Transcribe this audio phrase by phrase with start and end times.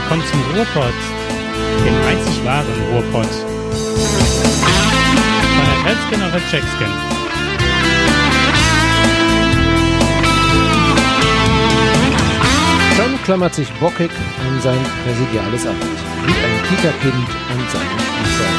[0.00, 0.94] willkommen zum Ruhrpott,
[1.84, 3.32] dem einzig wahren Ruhrpott.
[5.56, 6.92] Von der Felskin auf der Checkskin.
[12.96, 14.12] John klammert sich bockig
[14.46, 15.82] an sein präsidiales Amt,
[16.26, 18.56] wie ein Kita-Kind an seinen Spielzeug.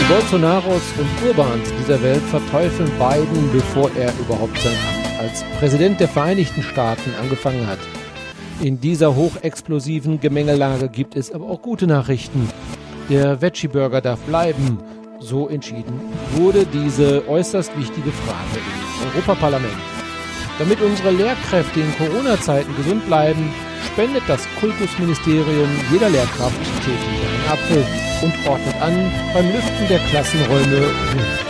[0.00, 6.00] Die Bolsonaros und Urbans dieser Welt verteufeln Biden, bevor er überhaupt sein Amt als Präsident
[6.00, 7.78] der Vereinigten Staaten angefangen hat.
[8.62, 12.46] In dieser hochexplosiven Gemengelage gibt es aber auch gute Nachrichten.
[13.08, 14.78] Der Veggie-Burger darf bleiben.
[15.18, 15.98] So entschieden
[16.32, 18.60] wurde diese äußerst wichtige Frage
[19.02, 19.72] im Europaparlament.
[20.58, 23.50] Damit unsere Lehrkräfte in Corona-Zeiten gesund bleiben,
[23.86, 27.84] spendet das Kultusministerium jeder Lehrkraft täglich einen Apfel
[28.20, 30.84] und ordnet an, beim Lüften der Klassenräume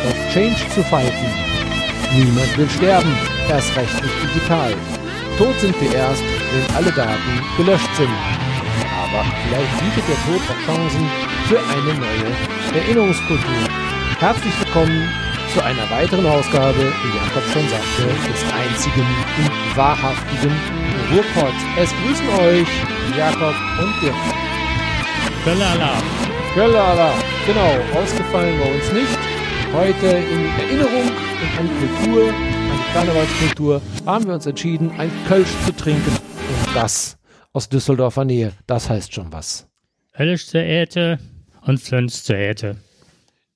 [0.06, 1.28] auf Change zu pfeifen.
[2.16, 3.12] Niemand will sterben,
[3.48, 4.74] erst recht nicht digital.
[5.38, 6.22] Tot sind wir erst,
[6.53, 8.11] wenn alle Daten gelöscht sind.
[8.91, 11.09] Aber vielleicht bietet der Tod auch Chancen
[11.48, 13.62] für eine neue Erinnerungskultur.
[14.19, 15.09] Herzlich willkommen
[15.55, 19.07] zu einer weiteren Ausgabe, wie Jakob schon sagte, des einzigen
[19.39, 20.53] und wahrhaftigen
[21.11, 21.62] Ruhrpots.
[21.77, 22.69] Es grüßen euch
[23.17, 24.14] Jakob und Dirk.
[25.45, 25.95] Bellala.
[26.55, 27.12] Göllala,
[27.47, 29.19] genau, ausgefallen bei uns nicht.
[29.73, 32.35] Heute in Erinnerung und an Kultur, an
[32.77, 36.30] die Karnevalskultur, haben wir uns entschieden, ein Kölsch zu trinken.
[36.75, 37.19] Das
[37.53, 39.67] aus Düsseldorfer Nähe, das heißt schon was.
[40.17, 41.19] Höllisch zur Äte
[41.63, 42.77] und Flönz zur Äte.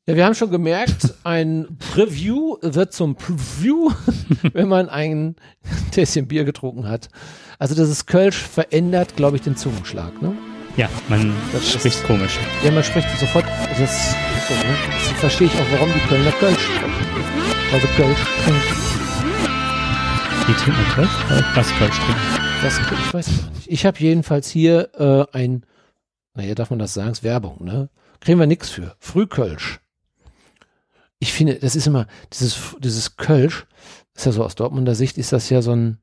[0.07, 3.91] Ja, wir haben schon gemerkt, ein Preview wird zum Preview,
[4.53, 5.37] wenn man ein
[5.93, 7.09] Tässchen Bier getrunken hat.
[7.59, 10.21] Also das ist Kölsch verändert, glaube ich, den Zungenschlag.
[10.21, 10.33] Ne?
[10.77, 12.39] Ja, man Das spricht ist- komisch.
[12.65, 14.11] Ja, man spricht sofort, das ist
[14.49, 14.77] so, ne?
[14.93, 16.93] Das verstehe ich auch, warum die Kölner Kölsch sprechen.
[17.73, 19.04] Also Kölsch trinken.
[20.47, 20.83] Die trinken?
[20.99, 21.09] Oder
[21.55, 22.21] Was Kölsch trinken?
[22.63, 23.67] Das, ich weiß gar nicht.
[23.67, 25.65] Ich habe jedenfalls hier äh, ein,
[26.35, 27.89] naja, darf man das sagen, ist Werbung, ne?
[28.21, 28.95] Kriegen wir nix für.
[28.99, 29.81] Frühkölsch.
[31.19, 33.67] Ich finde, das ist immer, dieses, dieses Kölsch,
[34.15, 35.99] ist ja so aus Dortmunder Sicht, ist das ja so ein,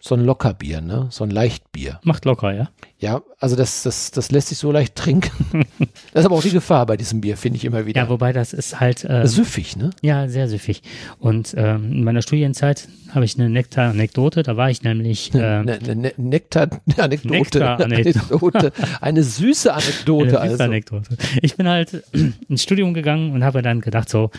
[0.00, 1.06] so ein Lockerbier, ne?
[1.10, 1.98] So ein Leichtbier.
[2.04, 2.68] Macht locker, ja?
[2.98, 5.64] Ja, also das, das, das lässt sich so leicht trinken.
[6.12, 8.02] das ist aber auch die Gefahr bei diesem Bier, finde ich immer wieder.
[8.02, 9.90] Ja, wobei das ist halt, äh, Süffig, ne?
[10.02, 10.82] ja, sehr süffig.
[11.18, 14.42] Und ähm, in meiner Studienzeit habe ich eine Nektar-Anekdote.
[14.42, 17.34] Da war ich nämlich, Ne, ne, ne, Nektar-Anekdote.
[17.34, 18.20] Nektar-Anekdote.
[18.30, 18.72] Anekdote.
[19.00, 20.40] Eine süße Anekdote.
[20.40, 20.64] Eine süße Also.
[20.64, 21.16] Anekdote.
[21.40, 22.04] Ich bin halt
[22.48, 24.30] ins Studium gegangen und habe dann gedacht, so,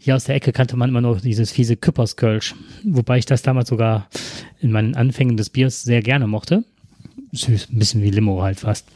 [0.00, 2.54] hier aus der Ecke kannte man immer noch dieses fiese Küpperskölsch.
[2.84, 4.08] Wobei ich das damals sogar
[4.60, 6.64] in meinen Anfängen des Biers sehr gerne mochte.
[7.32, 8.86] Süß, ein bisschen wie Limo halt fast.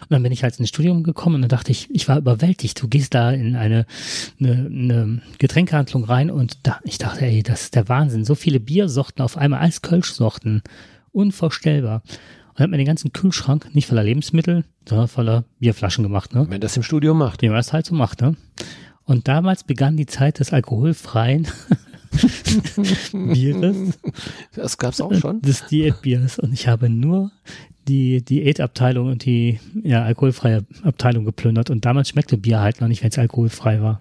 [0.00, 2.82] Und dann bin ich halt ins Studium gekommen und dann dachte ich, ich war überwältigt.
[2.82, 3.86] Du gehst da in eine,
[4.40, 8.24] eine, eine Getränkehandlung rein und da, ich dachte, ey, das ist der Wahnsinn.
[8.24, 10.62] So viele Biersorten auf einmal als Kölschsorten.
[11.12, 12.02] Unvorstellbar.
[12.54, 16.42] Und hat mir den ganzen Kühlschrank nicht voller Lebensmittel, sondern voller Bierflaschen gemacht, ne?
[16.42, 17.42] Wenn man das im Studium macht.
[17.42, 18.36] Wie man das halt so macht, ne?
[19.10, 21.48] Und damals begann die Zeit des alkoholfreien
[23.12, 23.98] Bieres,
[24.54, 25.42] Das gab's auch schon.
[25.42, 26.38] des Diätbiers.
[26.38, 27.32] Und ich habe nur
[27.88, 31.70] die Diätabteilung und die ja, alkoholfreie Abteilung geplündert.
[31.70, 34.00] Und damals schmeckte Bier halt noch nicht, wenn es alkoholfrei war.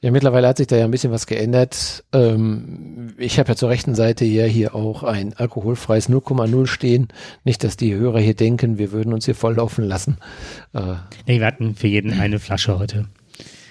[0.00, 2.04] Ja, mittlerweile hat sich da ja ein bisschen was geändert.
[2.12, 7.08] Ähm, ich habe ja zur rechten Seite hier, hier auch ein alkoholfreies 0,0 stehen.
[7.42, 10.18] Nicht, dass die Hörer hier denken, wir würden uns hier volllaufen lassen.
[10.72, 10.94] Äh,
[11.26, 13.06] Nee, wir hatten für jeden eine Flasche heute.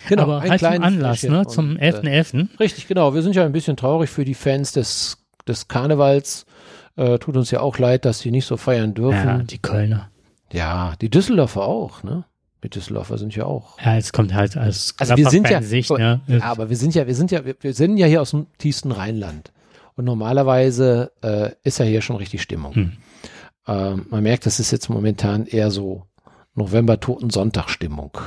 [0.08, 1.46] Genau, Aber ein halt zum Anlass, ne?
[1.48, 2.60] Zum und, äh, 11.11.
[2.60, 3.14] Richtig, genau.
[3.14, 6.46] Wir sind ja ein bisschen traurig für die Fans des, des Karnevals.
[6.96, 9.48] Äh, tut uns ja auch leid, dass sie nicht so feiern Ja, dürfen.
[9.48, 10.10] die Kölner.
[10.52, 12.26] Ja, die Düsseldorfer auch, ne?
[12.64, 13.80] Die Düsseldorfer sind ja auch.
[13.82, 16.22] Ja, es kommt halt als Also wir sind ja, Sicht, ne?
[16.28, 18.48] ja, aber wir sind ja, wir sind ja, wir, wir sind ja hier aus dem
[18.58, 19.52] tiefsten Rheinland.
[19.96, 22.74] Und normalerweise äh, ist ja hier schon richtig Stimmung.
[22.74, 22.92] Hm.
[23.68, 26.04] Ähm, man merkt, das ist jetzt momentan eher so
[26.56, 28.18] November-Toten-Sonntag-Stimmung.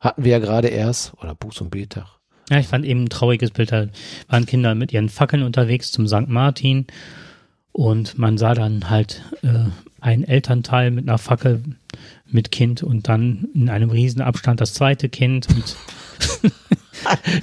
[0.00, 2.06] Hatten wir ja gerade erst, oder Buß- und Betag.
[2.50, 3.72] Ja, ich fand eben ein trauriges Bild.
[3.72, 3.88] Da
[4.28, 6.28] waren Kinder mit ihren Fackeln unterwegs zum St.
[6.28, 6.86] Martin
[7.72, 9.64] und man sah dann halt äh,
[10.00, 11.62] ein Elternteil mit einer Fackel
[12.26, 15.76] mit Kind und dann in einem riesen Abstand das zweite Kind und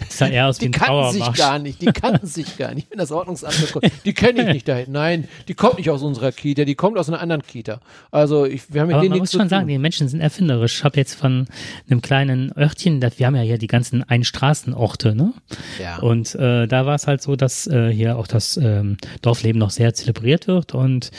[0.08, 2.74] es sah eher aus wie Die ein kannten sich gar nicht, die kannten sich gar
[2.74, 2.90] nicht.
[2.90, 4.92] Wenn das Ordnungsamt kommt, die kenne ich nicht dahin.
[4.92, 7.80] Nein, die kommt nicht aus unserer Kita, die kommt aus einer anderen Kita.
[8.12, 10.80] Also ich, wir haben mit Aber denen man muss schon sagen, die Menschen sind erfinderisch.
[10.80, 11.48] Ich habe jetzt von
[11.90, 15.34] einem kleinen Örtchen, das, wir haben ja hier die ganzen Einstraßenorte, ne?
[15.82, 15.98] ja.
[16.00, 19.72] Und äh, da war es halt so, dass äh, hier auch das ähm, Dorfleben noch
[19.72, 21.12] sehr zelebriert wird und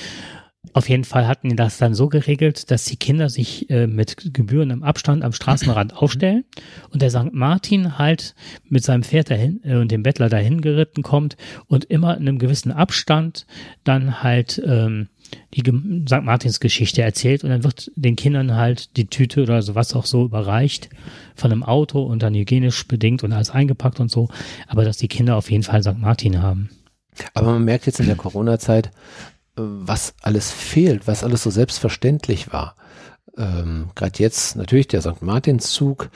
[0.72, 4.34] Auf jeden Fall hatten die das dann so geregelt, dass die Kinder sich äh, mit
[4.34, 6.44] gebührendem Abstand am Straßenrand aufstellen
[6.90, 7.32] und der St.
[7.32, 8.34] Martin halt
[8.68, 12.38] mit seinem Pferd dahin äh, und dem Bettler dahin geritten kommt und immer in einem
[12.38, 13.46] gewissen Abstand
[13.84, 15.08] dann halt ähm,
[15.54, 15.62] die
[16.08, 16.22] St.
[16.22, 20.24] Martins Geschichte erzählt und dann wird den Kindern halt die Tüte oder sowas auch so
[20.24, 20.88] überreicht
[21.34, 24.28] von einem Auto und dann hygienisch bedingt und alles eingepackt und so,
[24.66, 25.98] aber dass die Kinder auf jeden Fall St.
[25.98, 26.70] Martin haben.
[27.32, 28.90] Aber man merkt jetzt in der Corona-Zeit,
[29.56, 32.76] was alles fehlt, was alles so selbstverständlich war.
[33.36, 35.22] Ähm, Gerade jetzt natürlich der St.
[35.22, 36.10] Martinszug.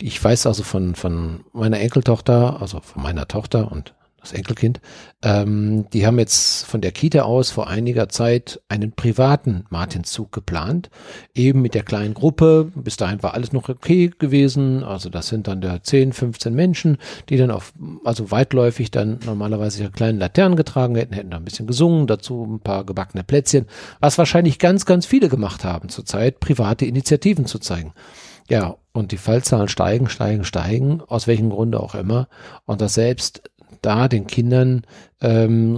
[0.00, 4.80] Ich weiß also von, von meiner Enkeltochter, also von meiner Tochter und das Enkelkind,
[5.22, 10.90] ähm, die haben jetzt von der Kita aus vor einiger Zeit einen privaten Martinszug geplant,
[11.34, 12.70] eben mit der kleinen Gruppe.
[12.74, 14.84] Bis dahin war alles noch okay gewesen.
[14.84, 16.98] Also das sind dann der 10, 15 Menschen,
[17.28, 17.72] die dann auf,
[18.04, 22.44] also weitläufig dann normalerweise ihre kleinen Laternen getragen hätten, hätten da ein bisschen gesungen, dazu
[22.44, 23.66] ein paar gebackene Plätzchen,
[24.00, 27.92] was wahrscheinlich ganz, ganz viele gemacht haben zurzeit, private Initiativen zu zeigen.
[28.48, 32.28] Ja, und die Fallzahlen steigen, steigen, steigen, aus welchem Grunde auch immer.
[32.66, 33.50] Und das selbst
[33.82, 34.82] da den Kindern
[35.20, 35.76] ähm,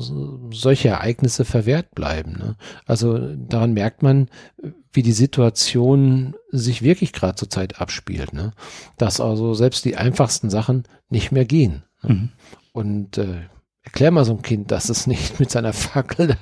[0.53, 2.33] solche Ereignisse verwehrt bleiben.
[2.39, 2.57] Ne?
[2.87, 4.29] Also daran merkt man,
[4.93, 8.33] wie die Situation sich wirklich gerade zur Zeit abspielt.
[8.33, 8.53] Ne?
[8.97, 11.83] Dass also selbst die einfachsten Sachen nicht mehr gehen.
[12.03, 12.15] Ne?
[12.15, 12.29] Mhm.
[12.73, 13.43] Und äh,
[13.85, 16.37] erklär mal so ein Kind, dass es nicht mit seiner Fackel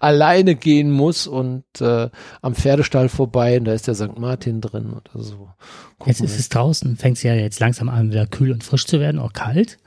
[0.00, 2.08] alleine gehen muss und äh,
[2.40, 4.18] am Pferdestall vorbei und da ist der St.
[4.18, 5.50] Martin drin oder so.
[5.98, 8.86] Gucken jetzt ist es draußen, fängt es ja jetzt langsam an, wieder kühl und frisch
[8.86, 9.78] zu werden, auch kalt.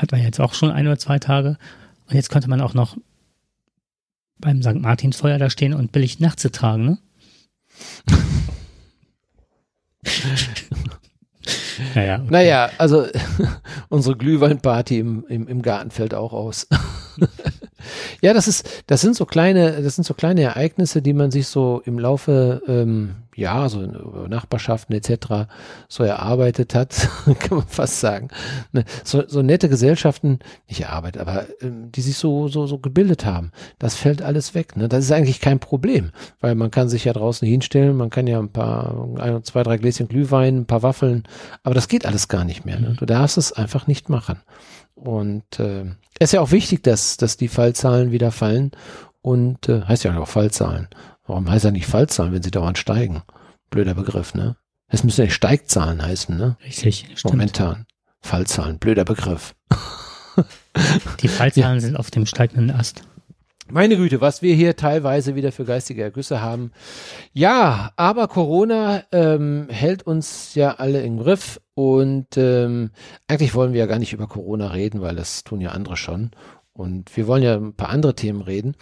[0.00, 1.58] Hat man jetzt auch schon ein oder zwei Tage.
[2.08, 2.96] Und jetzt könnte man auch noch
[4.38, 4.76] beim St.
[4.76, 6.96] Martinsfeuer da stehen und billig Nachtze tragen, ne?
[11.94, 12.26] naja, okay.
[12.30, 13.06] naja, also
[13.90, 16.66] unsere Glühweinparty im, im, im Garten fällt auch aus.
[18.22, 21.46] ja, das ist, das sind so kleine, das sind so kleine Ereignisse, die man sich
[21.46, 25.48] so im Laufe ähm, ja, so Nachbarschaften etc.
[25.88, 27.08] so erarbeitet hat,
[27.38, 28.28] kann man fast sagen.
[28.72, 30.38] Ne, so, so nette Gesellschaften,
[30.68, 33.50] nicht erarbeitet, aber ähm, die sich so, so, so gebildet haben.
[33.78, 34.76] Das fällt alles weg.
[34.76, 34.88] Ne?
[34.88, 36.10] Das ist eigentlich kein Problem,
[36.40, 39.78] weil man kann sich ja draußen hinstellen, man kann ja ein paar, ein, zwei, drei
[39.78, 41.24] Gläschen Glühwein, ein paar Waffeln,
[41.62, 42.78] aber das geht alles gar nicht mehr.
[42.78, 42.94] Ne?
[42.98, 44.40] Du darfst es einfach nicht machen.
[44.94, 45.86] Und äh,
[46.18, 48.72] es ist ja auch wichtig, dass, dass die Fallzahlen wieder fallen
[49.22, 50.88] und äh, heißt ja auch Fallzahlen.
[51.30, 53.22] Warum heißt er nicht Fallzahlen, wenn sie dauernd steigen?
[53.70, 54.56] Blöder Begriff, ne?
[54.88, 56.56] Es müssen ja Steigzahlen heißen, ne?
[56.64, 57.34] Richtig, stimmt.
[57.34, 57.86] Momentan.
[58.20, 59.54] Fallzahlen, blöder Begriff.
[61.20, 61.80] Die Fallzahlen ja.
[61.80, 63.04] sind auf dem steigenden Ast.
[63.68, 66.72] Meine Güte, was wir hier teilweise wieder für geistige Ergüsse haben.
[67.32, 72.90] Ja, aber Corona ähm, hält uns ja alle im Griff und ähm,
[73.28, 76.32] eigentlich wollen wir ja gar nicht über Corona reden, weil das tun ja andere schon.
[76.72, 78.76] Und wir wollen ja ein paar andere Themen reden.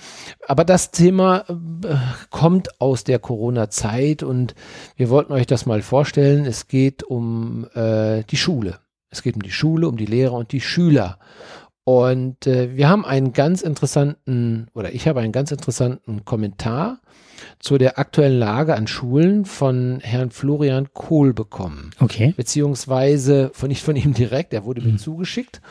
[0.46, 1.96] Aber das Thema äh,
[2.30, 4.54] kommt aus der Corona-Zeit und
[4.96, 6.44] wir wollten euch das mal vorstellen.
[6.44, 8.78] Es geht um äh, die Schule.
[9.10, 11.18] Es geht um die Schule, um die Lehrer und die Schüler.
[11.84, 17.00] Und äh, wir haben einen ganz interessanten, oder ich habe einen ganz interessanten Kommentar
[17.58, 21.92] zu der aktuellen Lage an Schulen von Herrn Florian Kohl bekommen.
[21.98, 22.34] Okay.
[22.36, 24.98] Beziehungsweise von nicht von ihm direkt, er wurde mir mhm.
[24.98, 25.62] zugeschickt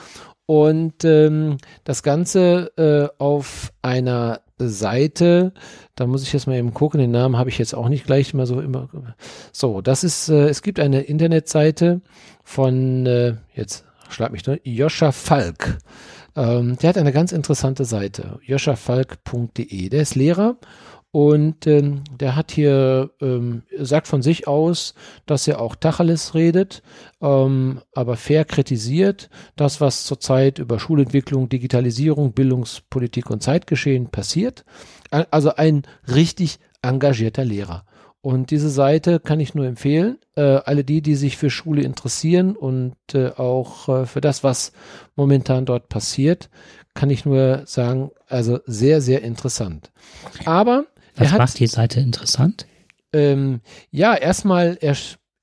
[0.47, 5.53] und ähm, das Ganze äh, auf einer Seite,
[5.95, 8.33] da muss ich jetzt mal eben gucken, den Namen habe ich jetzt auch nicht gleich
[8.33, 8.89] immer so immer.
[9.51, 12.01] So, das ist, äh, es gibt eine Internetseite
[12.43, 15.77] von, äh, jetzt schlag mich durch, Joscha Falk.
[16.37, 19.89] Ähm, der hat eine ganz interessante Seite, joschafalk.de.
[19.89, 20.55] Der ist Lehrer
[21.11, 24.93] und ähm, der hat hier, ähm, sagt von sich aus,
[25.25, 26.83] dass er auch Tacheles redet,
[27.21, 34.65] ähm, aber fair kritisiert das, was zurzeit über Schulentwicklung, Digitalisierung, Bildungspolitik und Zeitgeschehen passiert.
[35.09, 35.83] Also ein
[36.13, 37.85] richtig engagierter Lehrer.
[38.21, 40.17] Und diese Seite kann ich nur empfehlen.
[40.35, 44.73] Äh, alle die, die sich für Schule interessieren und äh, auch äh, für das, was
[45.15, 46.49] momentan dort passiert,
[46.93, 49.91] kann ich nur sagen, also sehr, sehr interessant.
[50.43, 50.87] Aber
[51.17, 52.65] was hat, macht die Seite interessant?
[53.13, 54.95] Ähm, ja, erstmal, er,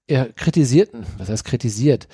[0.07, 2.09] er kritisiert, was heißt kritisiert?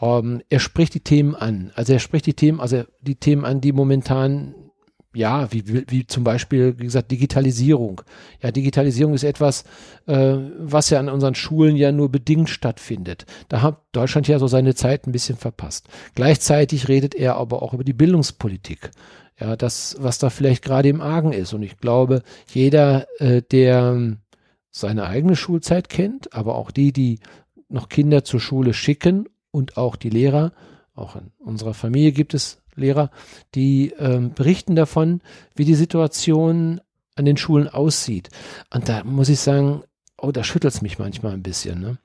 [0.00, 1.72] Ähm, er spricht die Themen an.
[1.74, 4.54] Also er spricht die Themen, also die Themen an, die momentan
[5.16, 8.02] ja, wie, wie zum Beispiel, wie gesagt, Digitalisierung.
[8.42, 9.64] Ja, Digitalisierung ist etwas,
[10.06, 13.24] äh, was ja an unseren Schulen ja nur bedingt stattfindet.
[13.48, 15.88] Da hat Deutschland ja so seine Zeit ein bisschen verpasst.
[16.14, 18.90] Gleichzeitig redet er aber auch über die Bildungspolitik
[19.38, 21.52] ja, das, was da vielleicht gerade im Argen ist.
[21.52, 24.16] Und ich glaube, jeder, äh, der
[24.70, 27.20] seine eigene Schulzeit kennt, aber auch die, die
[27.68, 30.52] noch Kinder zur Schule schicken und auch die Lehrer,
[30.94, 33.10] auch in unserer Familie gibt es Lehrer,
[33.54, 35.22] die ähm, berichten davon,
[35.54, 36.80] wie die Situation
[37.14, 38.28] an den Schulen aussieht.
[38.72, 39.82] Und da muss ich sagen,
[40.18, 41.80] oh, da schüttelt es mich manchmal ein bisschen.
[41.80, 41.98] Ne?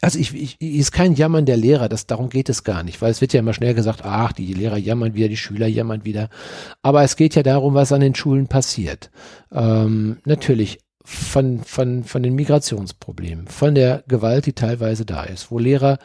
[0.00, 3.10] Also ich, ich, ist kein Jammern der Lehrer, das, darum geht es gar nicht, weil
[3.10, 6.28] es wird ja immer schnell gesagt, ach, die Lehrer jammern wieder, die Schüler jammern wieder.
[6.82, 9.10] Aber es geht ja darum, was an den Schulen passiert.
[9.52, 15.58] Ähm, natürlich von, von, von den Migrationsproblemen, von der Gewalt, die teilweise da ist, wo
[15.58, 15.98] Lehrer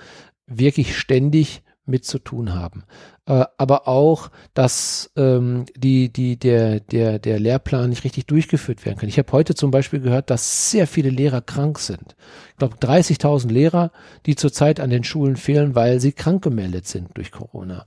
[0.47, 2.83] wirklich ständig mit zu tun haben.
[3.27, 8.97] Äh, aber auch, dass ähm, die, die, der, der, der Lehrplan nicht richtig durchgeführt werden
[8.97, 9.09] kann.
[9.09, 12.15] Ich habe heute zum Beispiel gehört, dass sehr viele Lehrer krank sind.
[12.51, 13.91] Ich glaube 30.000 Lehrer,
[14.25, 17.85] die zurzeit an den Schulen fehlen, weil sie krank gemeldet sind durch Corona.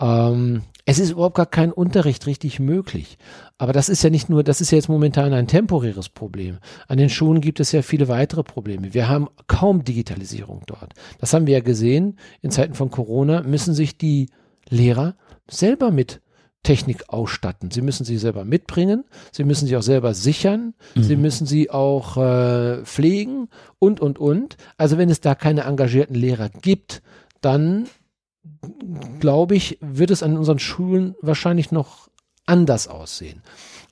[0.00, 3.18] Ähm, es ist überhaupt gar kein Unterricht richtig möglich.
[3.58, 6.58] Aber das ist ja nicht nur, das ist ja jetzt momentan ein temporäres Problem.
[6.86, 8.94] An den Schulen gibt es ja viele weitere Probleme.
[8.94, 10.94] Wir haben kaum Digitalisierung dort.
[11.18, 12.18] Das haben wir ja gesehen.
[12.40, 14.28] In Zeiten von Corona müssen sich die
[14.70, 15.16] Lehrer
[15.48, 16.20] selber mit
[16.62, 17.70] Technik ausstatten.
[17.70, 21.02] Sie müssen sie selber mitbringen, sie müssen sie auch selber sichern, mhm.
[21.02, 23.48] sie müssen sie auch äh, pflegen
[23.78, 24.56] und, und, und.
[24.76, 27.02] Also wenn es da keine engagierten Lehrer gibt,
[27.40, 27.86] dann
[29.20, 32.08] glaube ich, wird es an unseren Schulen wahrscheinlich noch
[32.46, 33.42] anders aussehen.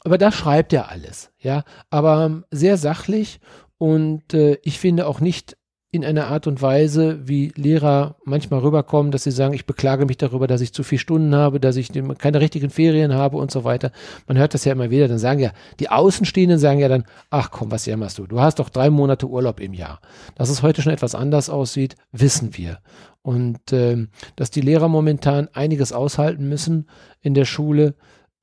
[0.04, 3.40] Aber da schreibt er alles, ja, aber sehr sachlich
[3.78, 5.56] und äh, ich finde auch nicht
[5.90, 10.18] in einer Art und Weise, wie Lehrer manchmal rüberkommen, dass sie sagen, ich beklage mich
[10.18, 13.64] darüber, dass ich zu viele Stunden habe, dass ich keine richtigen Ferien habe und so
[13.64, 13.90] weiter.
[14.26, 17.50] Man hört das ja immer wieder, dann sagen ja, die Außenstehenden sagen ja dann, ach
[17.50, 18.26] komm, was jammerst du?
[18.26, 20.00] Du hast doch drei Monate Urlaub im Jahr.
[20.34, 22.80] Dass es heute schon etwas anders aussieht, wissen wir.
[23.22, 26.86] Und ähm, dass die Lehrer momentan einiges aushalten müssen
[27.22, 27.94] in der Schule,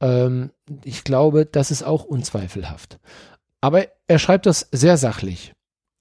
[0.01, 0.49] ähm,
[0.83, 2.99] ich glaube, das ist auch unzweifelhaft.
[3.61, 5.53] Aber er schreibt das sehr sachlich.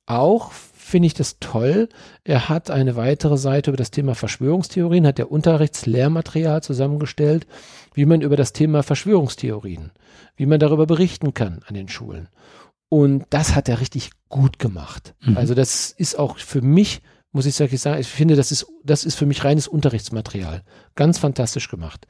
[0.06, 0.52] Auch
[0.94, 1.88] finde ich das toll.
[2.22, 7.48] Er hat eine weitere Seite über das Thema Verschwörungstheorien, hat der Unterrichtslehrmaterial zusammengestellt,
[7.94, 9.90] wie man über das Thema Verschwörungstheorien,
[10.36, 12.28] wie man darüber berichten kann an den Schulen.
[12.88, 15.16] Und das hat er richtig gut gemacht.
[15.22, 15.36] Mhm.
[15.36, 19.16] Also das ist auch für mich, muss ich sagen, ich finde, das ist, das ist
[19.16, 20.62] für mich reines Unterrichtsmaterial.
[20.94, 22.06] Ganz fantastisch gemacht.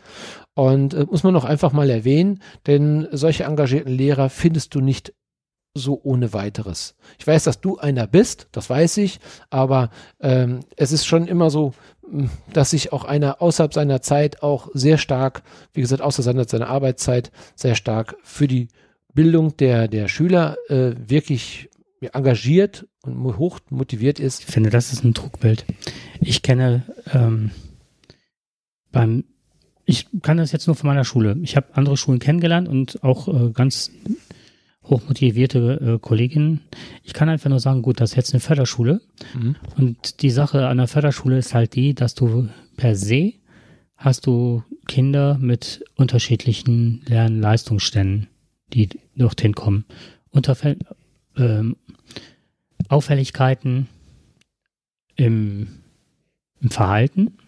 [0.53, 5.15] Und äh, muss man auch einfach mal erwähnen, denn solche engagierten Lehrer findest du nicht
[5.75, 6.95] so ohne weiteres.
[7.19, 9.19] Ich weiß, dass du einer bist, das weiß ich,
[9.51, 9.91] aber
[10.21, 11.75] ähm, es ist schon immer so,
[12.09, 16.69] hm, dass sich auch einer außerhalb seiner Zeit auch sehr stark, wie gesagt, außerhalb seiner
[16.69, 18.69] Arbeitszeit sehr stark für die
[19.13, 21.69] Bildung der, der Schüler äh, wirklich
[22.01, 24.41] engagiert und hoch motiviert ist.
[24.41, 25.65] Ich finde, das ist ein Trugbild.
[26.21, 27.51] Ich kenne ähm,
[28.93, 29.25] beim
[29.87, 31.37] ich kann das jetzt nur von meiner Schule.
[31.43, 33.91] Ich habe andere Schulen kennengelernt und auch äh, ganz
[34.85, 36.61] hochmotivierte äh, Kolleginnen.
[37.03, 39.01] Ich kann einfach nur sagen, gut, das ist jetzt eine Förderschule.
[39.35, 39.57] Mhm.
[39.77, 43.35] Und die Sache an der Förderschule ist halt die, dass du per se
[43.97, 48.29] hast du Kinder mit unterschiedlichen Lernleistungsständen,
[48.73, 49.87] die dorthin kommen.
[50.31, 50.79] Unterfäll
[51.37, 51.77] ähm,
[52.89, 53.89] Auffälligkeiten
[55.17, 55.69] im,
[56.61, 57.39] im, Verhalten.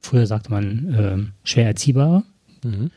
[0.00, 2.24] Früher sagte man äh, schwer erziehbar.
[2.62, 2.90] Mhm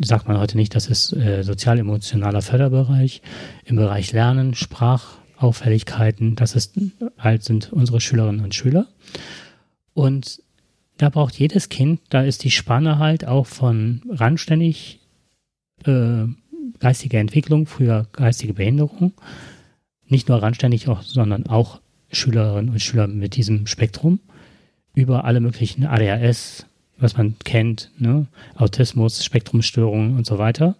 [0.00, 3.22] sagt man heute nicht, das ist äh, sozial-emotionaler Förderbereich.
[3.64, 6.78] Im Bereich Lernen, Sprachauffälligkeiten, das ist
[7.18, 8.86] halt sind unsere Schülerinnen und Schüler.
[9.94, 10.42] Und
[10.96, 15.00] da braucht jedes Kind, da ist die Spanne halt auch von randständig
[15.84, 16.24] äh,
[16.78, 19.12] geistige Entwicklung, früher geistige Behinderung,
[20.08, 21.80] nicht nur randständig, auch, sondern auch
[22.10, 24.20] Schülerinnen und Schüler mit diesem Spektrum
[24.94, 26.66] über alle möglichen ADHS,
[27.00, 28.26] was man kennt, ne?
[28.56, 30.76] Autismus, Spektrumstörungen und so weiter.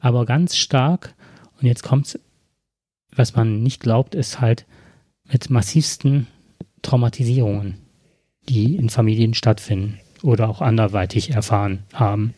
[0.00, 1.14] Aber ganz stark,
[1.60, 2.18] und jetzt kommt's,
[3.14, 4.66] was man nicht glaubt, ist halt
[5.24, 6.26] mit massivsten
[6.82, 7.78] Traumatisierungen,
[8.48, 12.34] die in Familien stattfinden oder auch anderweitig erfahren haben.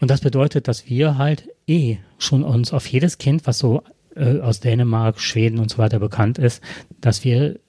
[0.00, 3.82] Und das bedeutet, dass wir halt eh schon uns auf jedes Kind, was so
[4.16, 6.62] äh, aus Dänemark, Schweden und so weiter bekannt ist,
[7.00, 7.60] dass wir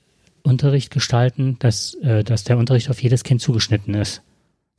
[0.44, 4.22] Unterricht gestalten, dass, äh, dass der Unterricht auf jedes Kind zugeschnitten ist.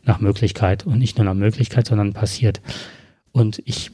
[0.04, 0.84] Nach Möglichkeit.
[0.84, 2.60] Und nicht nur nach Möglichkeit, sondern passiert.
[3.30, 3.90] Und ich,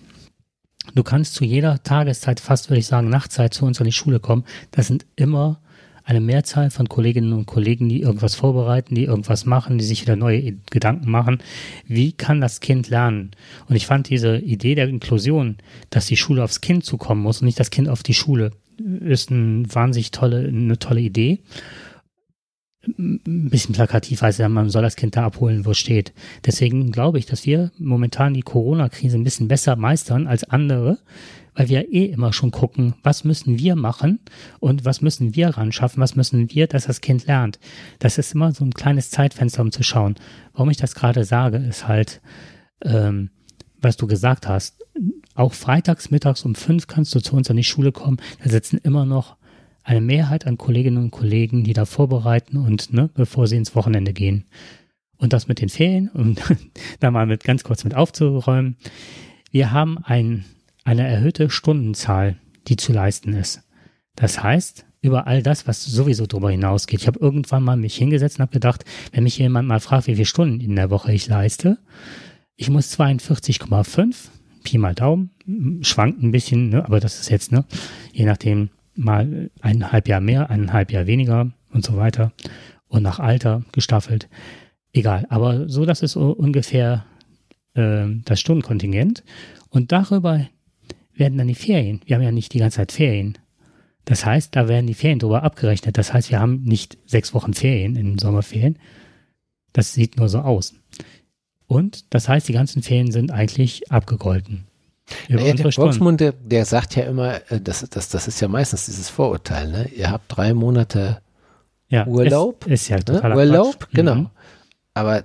[0.94, 4.18] du kannst zu jeder Tageszeit, fast würde ich sagen, Nachtzeit zu uns an die Schule
[4.18, 4.44] kommen.
[4.70, 5.60] Das sind immer
[6.08, 10.16] eine Mehrzahl von Kolleginnen und Kollegen, die irgendwas vorbereiten, die irgendwas machen, die sich wieder
[10.16, 11.38] neue Gedanken machen.
[11.86, 13.32] Wie kann das Kind lernen?
[13.68, 15.58] Und ich fand diese Idee der Inklusion,
[15.90, 19.30] dass die Schule aufs Kind zukommen muss und nicht das Kind auf die Schule, ist
[19.30, 21.42] eine wahnsinnig tolle, eine tolle Idee.
[22.86, 26.14] Ein bisschen plakativ heißt ja, man soll das Kind da abholen, wo es steht.
[26.46, 30.98] Deswegen glaube ich, dass wir momentan die Corona-Krise ein bisschen besser meistern als andere,
[31.54, 34.20] weil wir eh immer schon gucken, was müssen wir machen
[34.60, 37.58] und was müssen wir ran schaffen, was müssen wir, dass das Kind lernt.
[37.98, 40.14] Das ist immer so ein kleines Zeitfenster, um zu schauen.
[40.52, 42.22] Warum ich das gerade sage, ist halt,
[42.82, 43.30] ähm,
[43.80, 44.84] was du gesagt hast,
[45.38, 48.18] auch freitags, mittags um fünf kannst du zu uns an die Schule kommen.
[48.42, 49.36] Da sitzen immer noch
[49.82, 54.12] eine Mehrheit an Kolleginnen und Kollegen, die da vorbereiten und, ne, bevor sie ins Wochenende
[54.12, 54.44] gehen.
[55.16, 56.36] Und das mit den Ferien, um
[57.00, 58.76] da mal mit ganz kurz mit aufzuräumen.
[59.50, 60.44] Wir haben ein,
[60.84, 62.36] eine erhöhte Stundenzahl,
[62.68, 63.62] die zu leisten ist.
[64.14, 67.00] Das heißt, über all das, was sowieso drüber hinausgeht.
[67.00, 70.14] Ich habe irgendwann mal mich hingesetzt und habe gedacht, wenn mich jemand mal fragt, wie
[70.14, 71.78] viele Stunden in der Woche ich leiste,
[72.56, 74.28] ich muss 42,5,
[74.62, 75.30] Pi mal Daumen,
[75.82, 77.64] schwankt ein bisschen, ne, aber das ist jetzt, ne,
[78.12, 82.32] je nachdem, mal eineinhalb Jahr mehr, eineinhalb Jahr weniger und so weiter
[82.88, 84.28] und nach Alter gestaffelt.
[84.92, 87.04] Egal, aber so, das ist ungefähr
[87.74, 89.22] äh, das Stundenkontingent
[89.70, 90.46] und darüber
[91.14, 92.00] werden dann die Ferien.
[92.06, 93.38] Wir haben ja nicht die ganze Zeit Ferien.
[94.04, 95.98] Das heißt, da werden die Ferien drüber abgerechnet.
[95.98, 98.78] Das heißt, wir haben nicht sechs Wochen Ferien in den Sommerferien.
[99.72, 100.74] Das sieht nur so aus.
[101.68, 104.66] Und das heißt, die ganzen Ferien sind eigentlich abgegolten.
[105.28, 108.86] Naja, der Volksmund, der, der, sagt ja immer, äh, das, das, das ist ja meistens
[108.86, 109.88] dieses Vorurteil, ne?
[109.88, 111.20] Ihr habt drei Monate
[111.88, 112.66] ja, Urlaub.
[112.66, 113.36] Ist, ist ja ne?
[113.36, 113.94] Urlaub, Quatsch.
[113.94, 114.14] genau.
[114.14, 114.30] Mhm.
[114.94, 115.24] Aber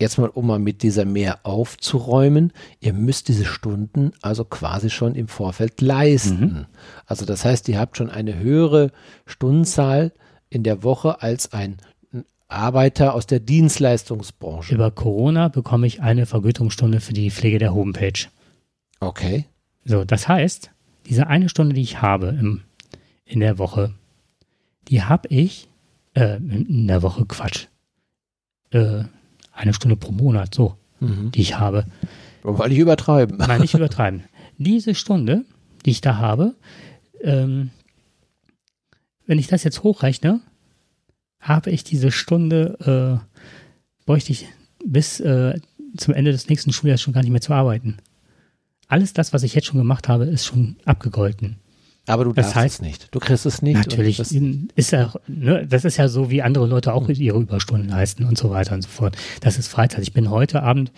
[0.00, 5.14] jetzt mal, um mal mit dieser mehr aufzuräumen, ihr müsst diese Stunden also quasi schon
[5.14, 6.40] im Vorfeld leisten.
[6.40, 6.66] Mhm.
[7.06, 8.90] Also das heißt, ihr habt schon eine höhere
[9.26, 10.12] Stundenzahl
[10.50, 11.78] in der Woche als ein
[12.48, 14.74] Arbeiter aus der Dienstleistungsbranche.
[14.74, 18.26] Über Corona bekomme ich eine Vergütungsstunde für die Pflege der Homepage.
[19.00, 19.44] Okay.
[19.84, 20.70] So, das heißt,
[21.06, 22.62] diese eine Stunde, die ich habe im,
[23.24, 23.94] in der Woche,
[24.88, 25.68] die habe ich,
[26.14, 27.66] äh, in der Woche, Quatsch,
[28.70, 29.04] äh,
[29.52, 31.30] eine Stunde pro Monat, so, mhm.
[31.32, 31.84] die ich habe.
[32.42, 33.36] Weil nicht übertreiben.
[33.38, 34.24] Nein, nicht übertreiben.
[34.56, 35.44] Diese Stunde,
[35.84, 36.54] die ich da habe,
[37.20, 37.70] ähm,
[39.26, 40.40] wenn ich das jetzt hochrechne,
[41.40, 44.46] habe ich diese Stunde, äh, bräuchte ich
[44.84, 45.58] bis äh,
[45.96, 47.98] zum Ende des nächsten Schuljahres schon gar nicht mehr zu arbeiten.
[48.88, 51.56] Alles das, was ich jetzt schon gemacht habe, ist schon abgegolten.
[52.06, 53.14] Aber du das heißt, es nicht.
[53.14, 53.76] Du kriegst es nicht.
[53.76, 54.16] Natürlich.
[54.16, 58.24] Das ist ja, ne, das ist ja so, wie andere Leute auch ihre Überstunden leisten
[58.24, 59.16] und so weiter und so fort.
[59.40, 60.02] Das ist Freizeit.
[60.02, 60.90] Ich bin heute Abend,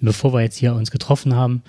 [0.00, 1.62] bevor wir jetzt hier uns getroffen haben,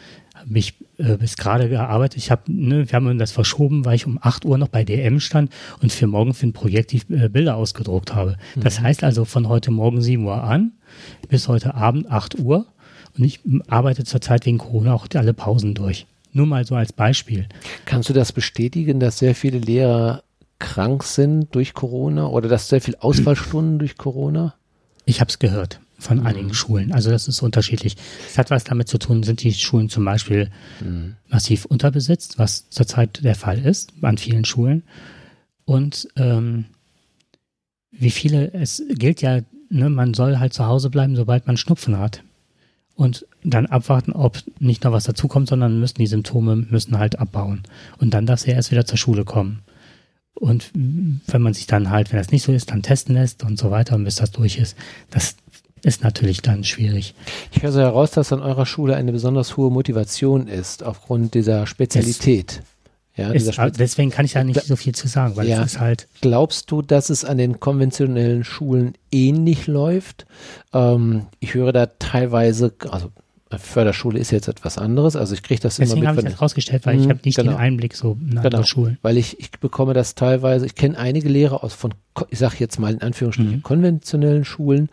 [0.48, 2.18] habe ich äh, bis gerade gearbeitet.
[2.18, 5.20] Ich habe, ne, wir haben das verschoben, weil ich um 8 Uhr noch bei DM
[5.20, 8.38] stand und für morgen für ein Projekt die äh, Bilder ausgedruckt habe.
[8.56, 8.84] Das mhm.
[8.84, 10.74] heißt also von heute Morgen 7 Uhr an
[11.30, 12.66] bis heute Abend 8 Uhr.
[13.18, 16.08] Und ich arbeite zurzeit wegen Corona auch alle Pausen durch.
[16.32, 17.48] Nur mal so als Beispiel.
[17.86, 20.24] Kannst du das bestätigen, dass sehr viele Lehrer
[20.58, 24.56] krank sind durch Corona oder dass sehr viele Ausfallstunden durch Corona?
[25.06, 26.28] Ich habe es gehört von mhm.
[26.28, 26.92] einigen Schulen.
[26.92, 27.96] Also das ist unterschiedlich.
[28.28, 30.50] Es hat was damit zu tun, sind die Schulen zum Beispiel
[30.82, 31.16] mhm.
[31.30, 34.84] massiv unterbesetzt, was zurzeit der Fall ist an vielen Schulen.
[35.66, 36.66] Und ähm,
[37.92, 39.40] wie viele, es gilt ja,
[39.70, 42.24] ne, man soll halt zu Hause bleiben, sobald man Schnupfen hat
[42.96, 47.64] und dann abwarten, ob nicht noch was dazukommt, sondern müssen die Symptome müssen halt abbauen.
[47.98, 49.60] Und dann darf er erst wieder zur Schule kommen.
[50.36, 53.58] Und wenn man sich dann halt, wenn das nicht so ist, dann testen lässt und
[53.58, 54.76] so weiter und bis das durch ist,
[55.10, 55.36] das
[55.84, 57.14] ist natürlich dann schwierig.
[57.52, 61.68] Ich höre so heraus, dass an eurer Schule eine besonders hohe Motivation ist, aufgrund dieser
[61.68, 62.62] Spezialität.
[63.16, 65.74] Es ja, ist, deswegen kann ich da nicht so viel zu sagen, weil ja, es
[65.74, 66.08] ist halt.
[66.22, 70.26] Glaubst du, dass es an den konventionellen Schulen ähnlich läuft?
[70.74, 73.12] Ähm, ich höre da teilweise, also
[73.60, 75.16] Förderschule ist jetzt etwas anderes.
[75.16, 76.18] Also ich kriege das Deswegen immer mit.
[76.18, 77.52] Deswegen habe ich das rausgestellt, weil ich mhm, habe nicht genau.
[77.52, 78.98] den Einblick so in andere genau, Schulen.
[79.02, 81.94] Weil ich, ich bekomme das teilweise, ich kenne einige Lehrer aus von,
[82.30, 83.64] ich sage jetzt mal in Anführungsstrichen, mhm.
[83.64, 84.90] konventionellen Schulen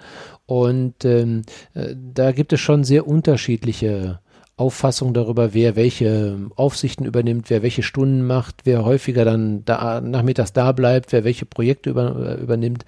[0.51, 1.43] und ähm,
[1.75, 4.19] äh, da gibt es schon sehr unterschiedliche
[4.57, 10.53] Auffassung darüber, wer welche Aufsichten übernimmt, wer welche Stunden macht, wer häufiger dann da, nachmittags
[10.53, 12.85] da bleibt, wer welche Projekte über, äh, übernimmt.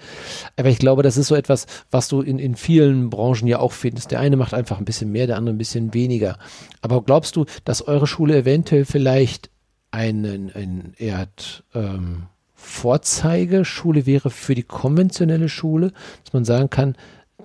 [0.57, 3.71] Aber ich glaube, das ist so etwas, was du in, in vielen Branchen ja auch
[3.71, 4.11] findest.
[4.11, 6.39] Der eine macht einfach ein bisschen mehr, der andere ein bisschen weniger.
[6.81, 9.51] Aber glaubst du, dass eure Schule eventuell vielleicht
[9.93, 11.29] einen, ein, eher
[11.77, 15.93] ähm, Vorzeigeschule wäre für die konventionelle Schule,
[16.25, 16.97] dass man sagen kann,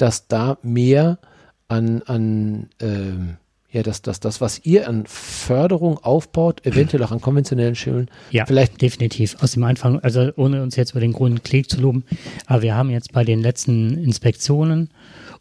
[0.02, 1.20] dass da mehr
[1.68, 3.38] an, an ähm,
[3.70, 8.46] ja, dass, dass das, was ihr an Förderung aufbaut, eventuell auch an konventionellen Schulen, ja,
[8.46, 9.36] vielleicht definitiv.
[9.42, 12.06] Aus dem Anfang, also ohne uns jetzt über den grünen Klee zu loben,
[12.46, 14.90] aber wir haben jetzt bei den letzten Inspektionen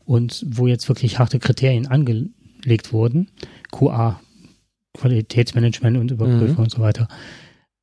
[0.05, 3.31] und wo jetzt wirklich harte Kriterien angelegt wurden,
[3.71, 4.21] QA,
[4.95, 6.63] Qualitätsmanagement und Überprüfung mhm.
[6.65, 7.07] und so weiter,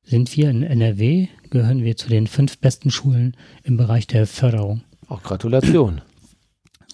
[0.02, 4.82] sind wir in NRW, gehören wir zu den fünf besten Schulen im Bereich der Förderung.
[5.08, 6.02] Auch Gratulation.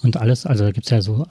[0.02, 1.26] Und alles, also da gibt es ja so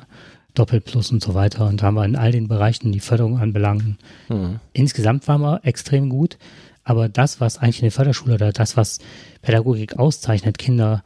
[0.53, 1.67] Doppelplus und so weiter.
[1.67, 3.97] Und da haben wir in all den Bereichen die Förderung anbelangen.
[4.29, 4.59] Mhm.
[4.73, 6.37] Insgesamt waren wir extrem gut.
[6.83, 8.99] Aber das, was eigentlich eine Förderschule oder das, was
[9.41, 11.03] Pädagogik auszeichnet, Kinder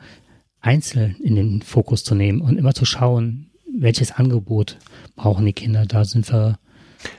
[0.61, 4.77] einzeln in den Fokus zu nehmen und immer zu schauen, welches Angebot
[5.15, 5.85] brauchen die Kinder.
[5.85, 6.57] Da sind wir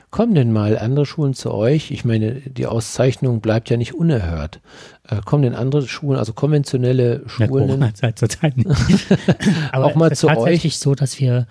[0.09, 1.91] Kommen denn mal andere Schulen zu euch?
[1.91, 4.61] Ich meine, die Auszeichnung bleibt ja nicht unerhört.
[5.07, 7.81] Äh, kommen denn andere Schulen, also konventionelle Schulen?
[7.81, 8.69] Ja, Zeit zur Zeit nicht.
[9.71, 11.47] Aber Auch mal es ist zu tatsächlich so, dass wir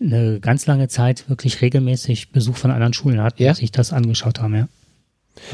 [0.00, 3.54] eine ganz lange Zeit wirklich regelmäßig Besuch von anderen Schulen hatten, Ja?
[3.54, 4.68] sich das angeschaut haben, ja.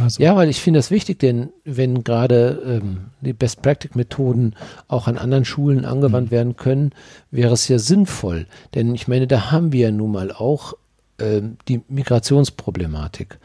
[0.03, 4.55] Also, Ja, weil ich finde das wichtig, denn wenn gerade ähm, die Best-Practice-Methoden
[4.88, 6.92] auch an anderen Schulen angewandt werden können,
[7.31, 8.47] wäre es ja sinnvoll.
[8.75, 10.75] Denn ich meine, da haben wir ja nun mal auch
[11.18, 13.38] die Migrationsproblematik.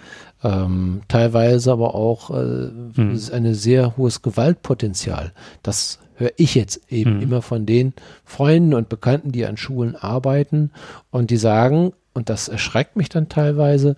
[0.44, 3.20] Ähm, teilweise aber auch äh, Hm.
[3.32, 5.34] ein sehr hohes Gewaltpotenzial.
[5.64, 7.22] Das höre ich jetzt eben Hm.
[7.22, 7.94] immer von den
[8.26, 10.72] Freunden und Bekannten, die an Schulen arbeiten
[11.12, 13.96] und die sagen, und das erschreckt mich dann teilweise,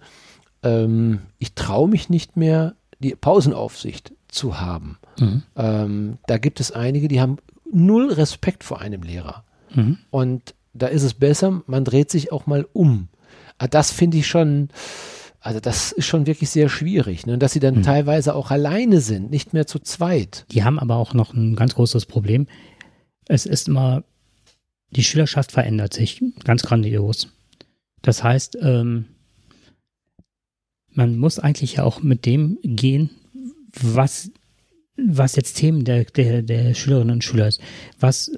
[0.63, 4.97] ähm, ich traue mich nicht mehr, die Pausenaufsicht zu haben.
[5.19, 5.43] Mhm.
[5.55, 7.37] Ähm, da gibt es einige, die haben
[7.71, 9.43] null Respekt vor einem Lehrer.
[9.73, 9.97] Mhm.
[10.11, 13.07] Und da ist es besser, man dreht sich auch mal um.
[13.61, 14.69] Ah, Das finde ich schon,
[15.39, 17.25] also das ist schon wirklich sehr schwierig.
[17.25, 17.33] Ne?
[17.33, 17.83] Und dass sie dann Mhm.
[17.83, 20.45] teilweise auch alleine sind, nicht mehr zu zweit.
[20.51, 22.47] Die haben aber auch noch ein ganz großes Problem.
[23.27, 24.03] Es ist immer,
[24.89, 27.29] die Schülerschaft verändert sich ganz grandios.
[28.01, 29.05] Das heißt, ähm,
[30.93, 33.11] man muss eigentlich ja auch mit dem gehen,
[33.79, 34.31] was,
[34.97, 37.61] was jetzt Themen der, der, der Schülerinnen und Schüler ist.
[37.99, 38.31] Was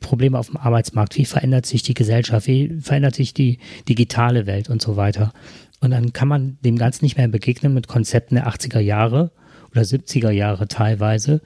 [0.00, 3.58] Probleme auf dem Arbeitsmarkt, wie verändert sich die Gesellschaft, wie verändert sich die
[3.88, 5.32] digitale Welt und so weiter.
[5.80, 9.30] Und dann kann man dem Ganzen nicht mehr begegnen mit Konzepten der 80er Jahre
[9.70, 11.40] oder 70er Jahre teilweise.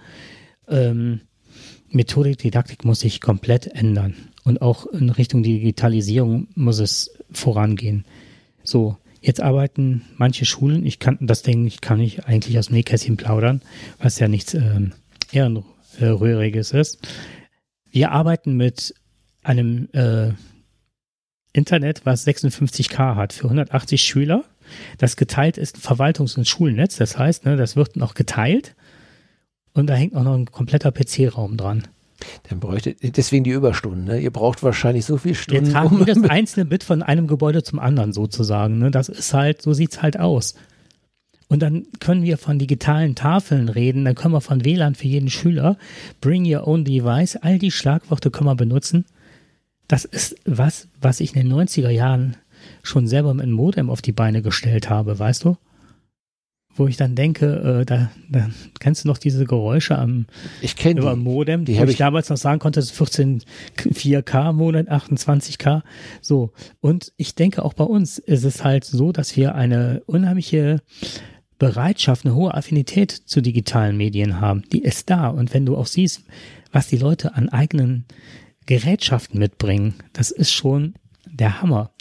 [0.68, 1.20] Ähm,
[1.90, 4.14] Methodik, Didaktik muss sich komplett ändern.
[4.44, 8.04] Und auch in Richtung Digitalisierung muss es vorangehen.
[8.64, 12.76] So, jetzt arbeiten manche Schulen, ich kann das Ding, ich kann nicht eigentlich aus dem
[12.76, 13.60] Nähkästchen plaudern,
[13.98, 14.92] was ja nichts ähm,
[15.30, 16.98] Ehrenrühriges ist.
[17.92, 18.94] Wir arbeiten mit
[19.42, 20.30] einem äh,
[21.52, 24.44] Internet, was 56k hat für 180 Schüler.
[24.98, 26.96] Das geteilt ist ein Verwaltungs- und Schulnetz.
[26.96, 28.74] Das heißt, ne, das wird noch geteilt
[29.74, 31.82] und da hängt auch noch ein kompletter PC-Raum dran.
[32.48, 34.04] Dann bräuchte, deswegen die Überstunden.
[34.04, 34.20] Ne?
[34.20, 35.70] Ihr braucht wahrscheinlich so viel Wir Stunden.
[35.72, 38.78] tragen um- jedes einzelne Bit von einem Gebäude zum anderen sozusagen.
[38.78, 38.90] Ne?
[38.90, 40.54] Das ist halt, so sieht's halt aus.
[41.52, 45.28] Und dann können wir von digitalen Tafeln reden, dann können wir von WLAN für jeden
[45.30, 45.76] Schüler,
[46.20, 49.04] Bring Your Own Device, all die Schlagworte können wir benutzen.
[49.88, 52.36] Das ist was, was ich in den 90er Jahren
[52.82, 55.56] schon selber mit einem Modem auf die Beine gestellt habe, weißt du?
[56.74, 58.48] Wo ich dann denke, äh, da, da
[58.80, 60.24] kennst du noch diese Geräusche am,
[60.62, 61.20] ich über die.
[61.20, 63.42] Modem, die wo hab ich, ich- damals noch sagen konnte, es ist 14
[63.76, 65.82] 4K Monat, 28K.
[66.22, 66.52] So.
[66.80, 70.80] Und ich denke auch bei uns ist es halt so, dass wir eine unheimliche
[71.62, 74.64] Bereitschaft, eine hohe Affinität zu digitalen Medien haben.
[74.72, 75.28] Die ist da.
[75.28, 76.24] Und wenn du auch siehst,
[76.72, 78.04] was die Leute an eigenen
[78.66, 80.94] Gerätschaften mitbringen, das ist schon
[81.24, 81.92] der Hammer.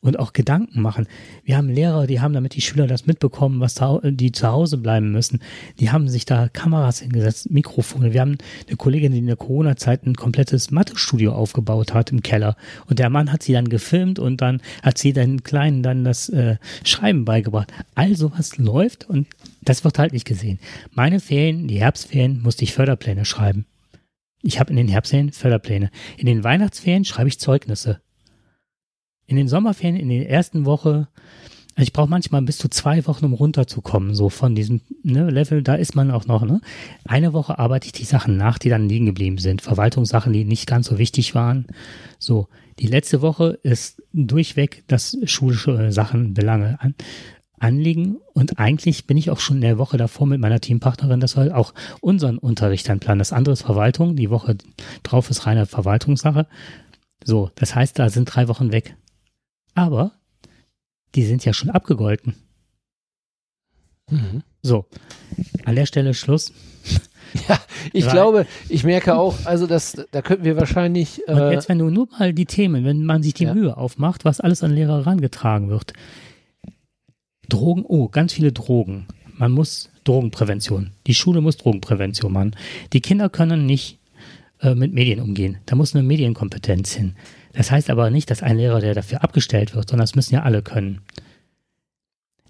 [0.00, 1.08] Und auch Gedanken machen.
[1.44, 4.78] Wir haben Lehrer, die haben, damit die Schüler das mitbekommen, was zu, die zu Hause
[4.78, 5.40] bleiben müssen,
[5.80, 8.12] die haben sich da Kameras hingesetzt, Mikrofone.
[8.12, 12.56] Wir haben eine Kollegin, die in der Corona-Zeit ein komplettes Mathestudio aufgebaut hat im Keller.
[12.86, 16.28] Und der Mann hat sie dann gefilmt und dann hat sie den Kleinen dann das
[16.28, 17.72] äh, Schreiben beigebracht.
[17.96, 19.26] All sowas läuft und
[19.62, 20.58] das wird halt nicht gesehen.
[20.92, 23.66] Meine Ferien, die Herbstferien, musste ich Förderpläne schreiben.
[24.42, 25.90] Ich habe in den Herbstferien Förderpläne.
[26.16, 28.00] In den Weihnachtsferien schreibe ich Zeugnisse.
[29.28, 31.06] In den Sommerferien, in der ersten Woche,
[31.74, 35.62] also ich brauche manchmal bis zu zwei Wochen, um runterzukommen, so von diesem ne, Level,
[35.62, 36.44] da ist man auch noch.
[36.44, 36.60] Ne?
[37.04, 39.62] Eine Woche arbeite ich die Sachen nach, die dann liegen geblieben sind.
[39.62, 41.66] Verwaltungssachen, die nicht ganz so wichtig waren.
[42.18, 46.94] So, die letzte Woche ist durchweg, dass schulische äh, Sachen, Belange an,
[47.60, 48.16] anliegen.
[48.32, 51.56] Und eigentlich bin ich auch schon in der Woche davor mit meiner Teampartnerin, dass wir
[51.56, 53.18] auch unseren Unterricht dann planen.
[53.18, 54.56] Das andere ist Verwaltung, die Woche
[55.02, 56.46] drauf ist reine Verwaltungssache.
[57.24, 58.96] So, das heißt, da sind drei Wochen weg.
[59.78, 60.12] Aber
[61.14, 62.34] die sind ja schon abgegolten.
[64.10, 64.42] Mhm.
[64.62, 64.86] So,
[65.64, 66.52] an der Stelle Schluss.
[67.46, 67.60] Ja,
[67.92, 71.20] ich Weil- glaube, ich merke auch, also das, da könnten wir wahrscheinlich.
[71.28, 73.52] Und Äh, jetzt, wenn du nur mal die Themen, wenn man sich die Ja.
[73.52, 75.92] Mühe aufmacht, was alles an Lehrer herangetragen wird.
[77.50, 79.08] Drogen, oh, ganz viele Drogen.
[79.36, 80.92] Man muss Drogenprävention.
[81.06, 82.56] Die Schule muss Drogenprävention machen.
[82.94, 83.98] Die Kinder können nicht
[84.62, 85.58] äh, mit Medien umgehen.
[85.66, 87.14] Da muss eine Medienkompetenz hin.
[87.52, 90.42] Das heißt aber nicht, dass ein Lehrer, der dafür abgestellt wird, sondern das müssen ja
[90.42, 91.00] alle können.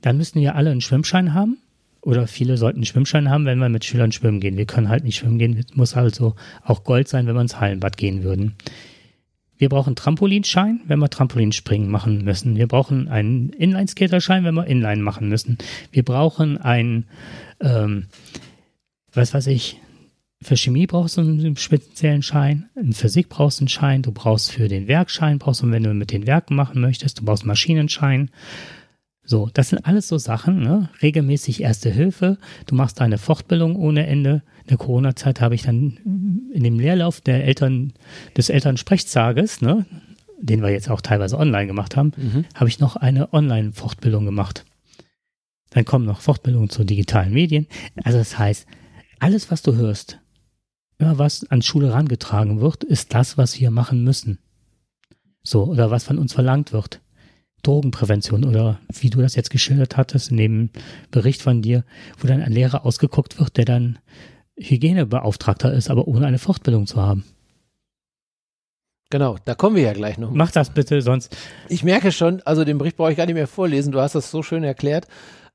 [0.00, 1.58] Dann müssen wir alle einen Schwimmschein haben.
[2.00, 4.56] Oder viele sollten einen Schwimmschein haben, wenn wir mit Schülern schwimmen gehen.
[4.56, 5.58] Wir können halt nicht schwimmen gehen.
[5.58, 8.54] Es muss also auch Gold sein, wenn wir ins Hallenbad gehen würden.
[9.58, 12.56] Wir brauchen Trampolinschein, wenn wir Trampolinspringen machen müssen.
[12.56, 15.58] Wir brauchen einen Inline-Skaterschein, wenn wir Inline machen müssen.
[15.90, 17.06] Wir brauchen einen,
[17.60, 18.06] ähm,
[19.12, 19.80] was weiß ich,
[20.40, 24.52] für Chemie brauchst du einen speziellen Schein, in Physik brauchst du einen Schein, du brauchst
[24.52, 27.48] für den Werkschein, brauchst du, wenn du mit den Werken machen möchtest, du brauchst einen
[27.48, 28.30] Maschinenschein.
[29.24, 30.88] So, das sind alles so Sachen, ne?
[31.02, 34.42] regelmäßig Erste Hilfe, du machst deine Fortbildung ohne Ende.
[34.62, 37.92] In der Corona-Zeit habe ich dann in dem Lehrlauf der Eltern,
[38.36, 39.86] des Elternsprechtages, ne,
[40.40, 42.44] den wir jetzt auch teilweise online gemacht haben, mhm.
[42.54, 44.64] habe ich noch eine Online-Fortbildung gemacht.
[45.70, 47.66] Dann kommen noch Fortbildungen zu digitalen Medien.
[48.04, 48.66] Also das heißt,
[49.18, 50.20] alles, was du hörst,
[50.98, 54.38] immer was an Schule herangetragen wird, ist das, was wir machen müssen.
[55.42, 57.00] So, oder was von uns verlangt wird.
[57.62, 60.70] Drogenprävention oder wie du das jetzt geschildert hattest in dem
[61.10, 61.84] Bericht von dir,
[62.18, 63.98] wo dann ein Lehrer ausgeguckt wird, der dann
[64.56, 67.24] Hygienebeauftragter ist, aber ohne eine Fortbildung zu haben.
[69.10, 70.30] Genau, da kommen wir ja gleich noch.
[70.30, 71.34] Mach das bitte, sonst.
[71.68, 74.30] Ich merke schon, also den Bericht brauche ich gar nicht mehr vorlesen, du hast das
[74.30, 75.08] so schön erklärt.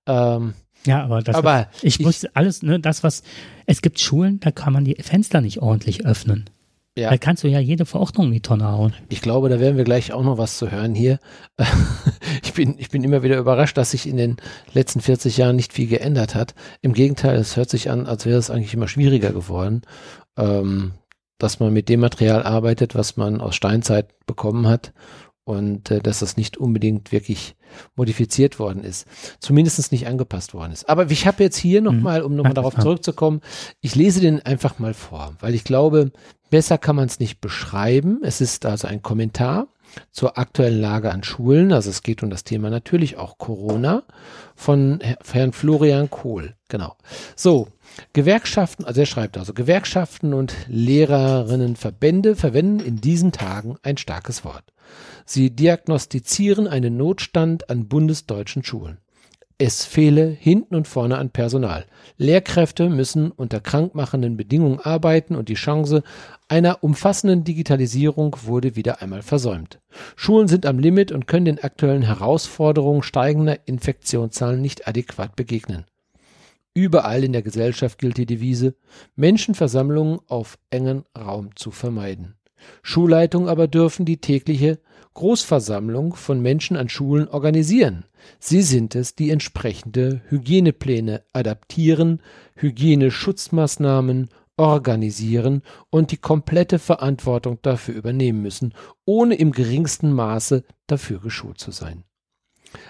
[0.07, 3.23] Ähm, ja, aber das, aber ich, ich muss alles, ne, das was,
[3.65, 6.49] es gibt Schulen, da kann man die Fenster nicht ordentlich öffnen.
[6.95, 7.09] Ja.
[7.09, 8.93] Da kannst du ja jede Verordnung in die Tonne hauen.
[9.09, 11.19] Ich glaube, da werden wir gleich auch noch was zu hören hier.
[12.43, 14.37] ich, bin, ich bin immer wieder überrascht, dass sich in den
[14.73, 16.53] letzten 40 Jahren nicht viel geändert hat.
[16.81, 19.81] Im Gegenteil, es hört sich an, als wäre es eigentlich immer schwieriger geworden,
[20.37, 20.91] ähm,
[21.39, 24.93] dass man mit dem Material arbeitet, was man aus Steinzeit bekommen hat
[25.45, 27.55] und äh, dass das nicht unbedingt wirklich
[27.95, 29.07] modifiziert worden ist,
[29.39, 30.89] zumindest nicht angepasst worden ist.
[30.89, 32.25] Aber ich habe jetzt hier nochmal, mhm.
[32.25, 33.41] um nochmal darauf zurückzukommen,
[33.81, 36.11] ich lese den einfach mal vor, weil ich glaube,
[36.49, 38.19] besser kann man es nicht beschreiben.
[38.23, 39.67] Es ist also ein Kommentar
[40.11, 41.71] zur aktuellen Lage an Schulen.
[41.71, 44.03] Also es geht um das Thema natürlich auch Corona
[44.55, 46.55] von Herrn Florian Kohl.
[46.69, 46.95] Genau.
[47.35, 47.67] So,
[48.13, 54.72] Gewerkschaften, also er schreibt also, Gewerkschaften und Lehrerinnenverbände verwenden in diesen Tagen ein starkes Wort.
[55.25, 58.97] Sie diagnostizieren einen Notstand an bundesdeutschen Schulen.
[59.59, 61.85] Es fehle hinten und vorne an Personal.
[62.17, 66.03] Lehrkräfte müssen unter krankmachenden Bedingungen arbeiten und die Chance
[66.47, 69.79] einer umfassenden Digitalisierung wurde wieder einmal versäumt.
[70.15, 75.85] Schulen sind am Limit und können den aktuellen Herausforderungen steigender Infektionszahlen nicht adäquat begegnen.
[76.73, 78.75] Überall in der Gesellschaft gilt die Devise,
[79.15, 82.35] Menschenversammlungen auf engen Raum zu vermeiden.
[82.81, 84.79] Schulleitungen aber dürfen die tägliche
[85.13, 88.05] Großversammlung von Menschen an Schulen organisieren.
[88.39, 92.21] Sie sind es, die entsprechende Hygienepläne adaptieren,
[92.55, 98.73] Hygieneschutzmaßnahmen organisieren und die komplette Verantwortung dafür übernehmen müssen,
[99.05, 102.03] ohne im geringsten Maße dafür geschult zu sein.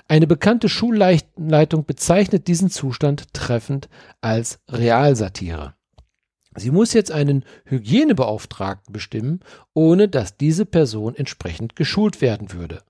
[0.08, 3.90] Eine bekannte Schulleitung bezeichnet diesen Zustand treffend
[4.22, 5.76] als Realsatire.
[6.58, 9.40] Sie muss jetzt einen Hygienebeauftragten bestimmen,
[9.74, 12.84] ohne dass diese Person entsprechend geschult werden würde.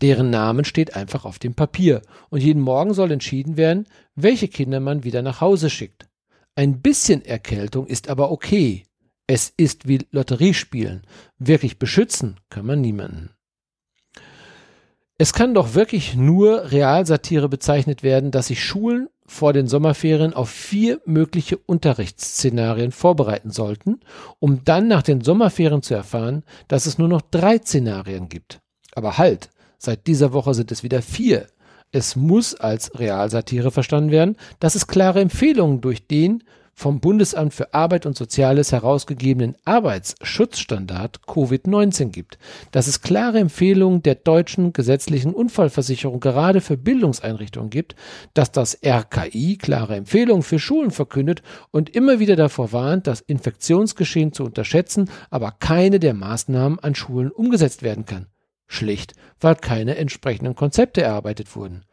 [0.00, 4.80] Deren Namen steht einfach auf dem Papier und jeden Morgen soll entschieden werden, welche Kinder
[4.80, 6.08] man wieder nach Hause schickt.
[6.54, 8.84] Ein bisschen Erkältung ist aber okay.
[9.26, 11.02] Es ist wie Lotteriespielen.
[11.38, 13.30] Wirklich beschützen kann man niemanden.
[15.16, 20.50] Es kann doch wirklich nur Realsatire bezeichnet werden, dass sich Schulen vor den Sommerferien auf
[20.50, 24.00] vier mögliche Unterrichtsszenarien vorbereiten sollten,
[24.38, 28.60] um dann nach den Sommerferien zu erfahren, dass es nur noch drei Szenarien gibt.
[28.94, 31.46] Aber halt, seit dieser Woche sind es wieder vier.
[31.92, 36.42] Es muss als Realsatire verstanden werden, dass es klare Empfehlungen durch den
[36.74, 42.38] vom Bundesamt für Arbeit und Soziales herausgegebenen Arbeitsschutzstandard Covid-19 gibt,
[42.70, 47.94] dass es klare Empfehlungen der deutschen gesetzlichen Unfallversicherung gerade für Bildungseinrichtungen gibt,
[48.34, 54.32] dass das RKI klare Empfehlungen für Schulen verkündet und immer wieder davor warnt, das Infektionsgeschehen
[54.32, 58.26] zu unterschätzen, aber keine der Maßnahmen an Schulen umgesetzt werden kann.
[58.66, 61.84] Schlicht, weil keine entsprechenden Konzepte erarbeitet wurden.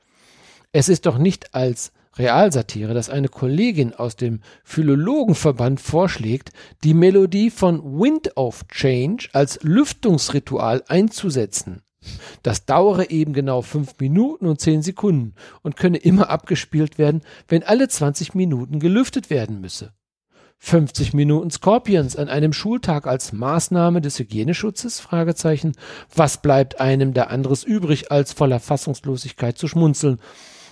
[0.71, 6.51] Es ist doch nicht als Realsatire, dass eine Kollegin aus dem Philologenverband vorschlägt,
[6.83, 11.81] die Melodie von Wind of Change als Lüftungsritual einzusetzen.
[12.43, 17.63] Das dauere eben genau fünf Minuten und zehn Sekunden und könne immer abgespielt werden, wenn
[17.63, 19.93] alle 20 Minuten gelüftet werden müsse.
[20.61, 25.07] 50 Minuten Scorpions an einem Schultag als Maßnahme des Hygieneschutzes?
[26.15, 30.19] Was bleibt einem da anderes übrig, als voller Fassungslosigkeit zu schmunzeln?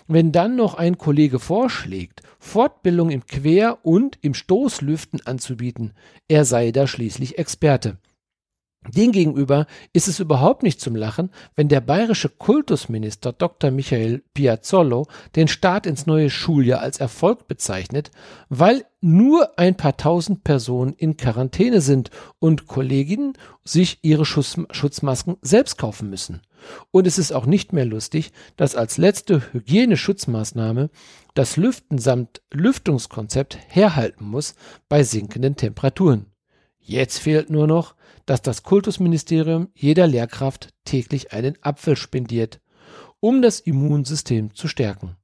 [0.08, 5.94] Wenn dann noch ein Kollege vorschlägt, Fortbildung im Quer- und im Stoßlüften anzubieten,
[6.30, 7.98] er sei da schließlich Experte.
[8.86, 13.70] Demgegenüber ist es überhaupt nicht zum Lachen, wenn der bayerische Kultusminister Dr.
[13.72, 18.12] Michael Piazzolo den Start ins neue Schuljahr als Erfolg bezeichnet,
[18.50, 25.38] weil nur ein paar tausend Personen in Quarantäne sind und Kolleginnen sich ihre Schutz Schutzmasken
[25.42, 26.42] selbst kaufen müssen.
[26.92, 30.90] Und es ist auch nicht mehr lustig, dass als letzte Hygieneschutzmaßnahme
[31.34, 34.56] das Lüften samt Lüftungskonzept herhalten muss
[34.90, 36.28] bei sinkenden Temperaturen.
[36.90, 37.96] Jetzt fehlt nur noch,
[38.26, 42.62] dass das Kultusministerium jeder Lehrkraft täglich einen Apfel spendiert.
[43.20, 45.18] um das Immunsystem zu stärken.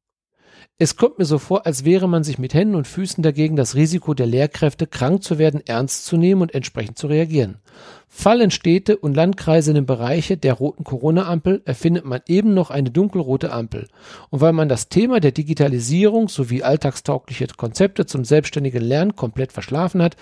[0.79, 3.75] Es kommt mir so vor, als wäre man sich mit Händen und Füßen dagegen, das
[3.75, 7.59] Risiko der Lehrkräfte, krank zu werden, ernst zu nehmen und entsprechend zu reagieren.
[8.07, 12.89] Fallen Städte und Landkreise in den Bereiche der roten Corona-Ampel, erfindet man eben noch eine
[12.89, 13.87] dunkelrote Ampel.
[14.31, 20.01] Und weil man das Thema der Digitalisierung sowie alltagstaugliche Konzepte zum selbstständigen Lernen komplett verschlafen
[20.01, 20.17] hat,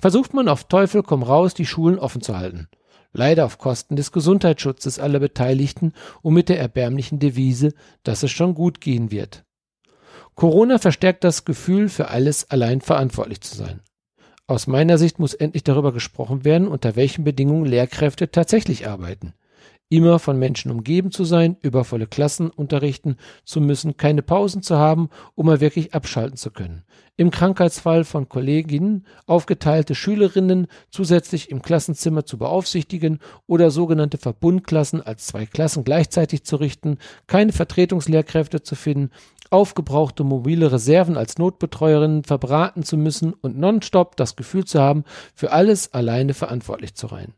[0.00, 2.68] versucht man auf Teufel komm raus, die Schulen offen zu halten.
[3.12, 8.54] Leider auf Kosten des Gesundheitsschutzes aller Beteiligten und mit der erbärmlichen Devise, dass es schon
[8.54, 9.44] gut gehen wird.
[10.34, 13.80] Corona verstärkt das Gefühl, für alles allein verantwortlich zu sein.
[14.46, 19.34] Aus meiner Sicht muss endlich darüber gesprochen werden, unter welchen Bedingungen Lehrkräfte tatsächlich arbeiten
[19.90, 25.10] immer von Menschen umgeben zu sein, übervolle Klassen unterrichten zu müssen, keine Pausen zu haben,
[25.34, 26.84] um mal wirklich abschalten zu können.
[27.16, 35.26] Im Krankheitsfall von Kolleginnen aufgeteilte Schülerinnen zusätzlich im Klassenzimmer zu beaufsichtigen oder sogenannte Verbundklassen als
[35.26, 39.10] zwei Klassen gleichzeitig zu richten, keine Vertretungslehrkräfte zu finden,
[39.50, 45.50] aufgebrauchte mobile Reserven als Notbetreuerinnen verbraten zu müssen und nonstop das Gefühl zu haben, für
[45.50, 47.34] alles alleine verantwortlich zu sein.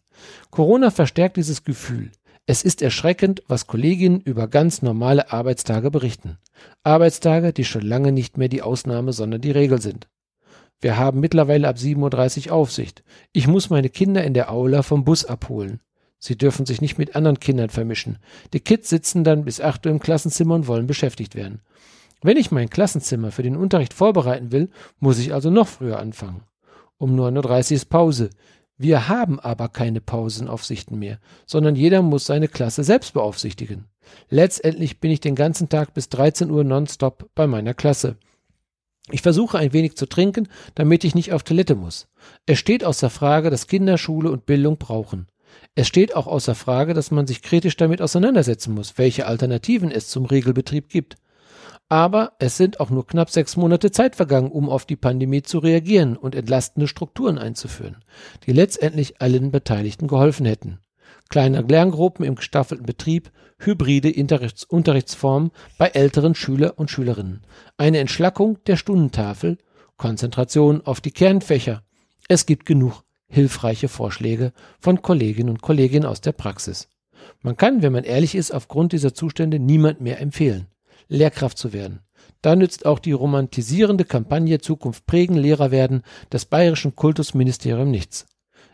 [0.50, 2.12] Corona verstärkt dieses Gefühl.
[2.44, 6.38] Es ist erschreckend, was Kolleginnen über ganz normale Arbeitstage berichten.
[6.82, 10.08] Arbeitstage, die schon lange nicht mehr die Ausnahme, sondern die Regel sind.
[10.80, 13.04] Wir haben mittlerweile ab 7.30 Uhr Aufsicht.
[13.32, 15.80] Ich muss meine Kinder in der Aula vom Bus abholen.
[16.18, 18.18] Sie dürfen sich nicht mit anderen Kindern vermischen.
[18.52, 21.60] Die Kids sitzen dann bis 8 Uhr im Klassenzimmer und wollen beschäftigt werden.
[22.22, 26.42] Wenn ich mein Klassenzimmer für den Unterricht vorbereiten will, muss ich also noch früher anfangen.
[26.98, 28.30] Um 9.30 Uhr ist Pause.
[28.82, 33.84] Wir haben aber keine Pausenaufsichten mehr, sondern jeder muss seine Klasse selbst beaufsichtigen.
[34.28, 38.16] Letztendlich bin ich den ganzen Tag bis 13 Uhr nonstop bei meiner Klasse.
[39.12, 42.08] Ich versuche ein wenig zu trinken, damit ich nicht auf Toilette muss.
[42.44, 45.28] Es steht außer Frage, dass Kinder Schule und Bildung brauchen.
[45.76, 50.08] Es steht auch außer Frage, dass man sich kritisch damit auseinandersetzen muss, welche Alternativen es
[50.08, 51.14] zum Regelbetrieb gibt.
[51.92, 55.58] Aber es sind auch nur knapp sechs Monate Zeit vergangen, um auf die Pandemie zu
[55.58, 57.96] reagieren und entlastende Strukturen einzuführen,
[58.46, 60.78] die letztendlich allen Beteiligten geholfen hätten.
[61.28, 67.42] Kleine Lerngruppen im gestaffelten Betrieb, hybride Unterrichts Unterrichtsformen bei älteren Schüler und Schülerinnen,
[67.76, 69.58] eine Entschlackung der Stundentafel,
[69.98, 71.82] Konzentration auf die Kernfächer.
[72.26, 76.88] Es gibt genug hilfreiche Vorschläge von Kolleginnen und Kollegen aus der Praxis.
[77.42, 80.68] Man kann, wenn man ehrlich ist, aufgrund dieser Zustände niemand mehr empfehlen.
[81.08, 82.00] Lehrkraft zu werden.
[82.40, 88.26] Da nützt auch die romantisierende Kampagne Zukunft prägen, Lehrer werden des bayerischen Kultusministerium nichts.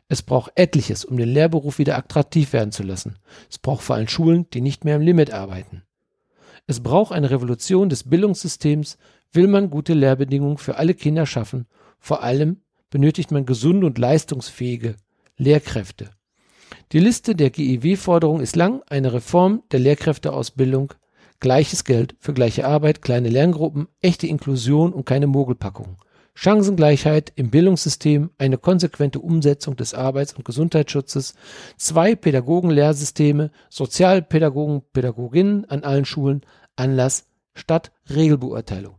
[0.09, 3.19] Es braucht etliches, um den Lehrberuf wieder attraktiv werden zu lassen.
[3.51, 5.83] Es braucht vor allem Schulen, die nicht mehr im Limit arbeiten.
[6.67, 8.97] Es braucht eine Revolution des Bildungssystems,
[9.33, 11.67] will man gute Lehrbedingungen für alle Kinder schaffen.
[11.99, 14.97] Vor allem benötigt man gesunde und leistungsfähige
[15.37, 16.11] Lehrkräfte.
[16.93, 20.95] Die Liste der GEW-Forderungen ist lang, eine Reform der Lehrkräfteausbildung
[21.40, 25.96] Gleiches Geld für gleiche Arbeit, kleine Lerngruppen, echte Inklusion und keine Mogelpackung.
[26.35, 31.35] Chancengleichheit im Bildungssystem, eine konsequente Umsetzung des Arbeits- und Gesundheitsschutzes,
[31.77, 36.42] zwei Pädagogen-Lehrsysteme, Sozialpädagogen, Pädagoginnen an allen Schulen,
[36.77, 38.98] Anlass statt Regelbeurteilung.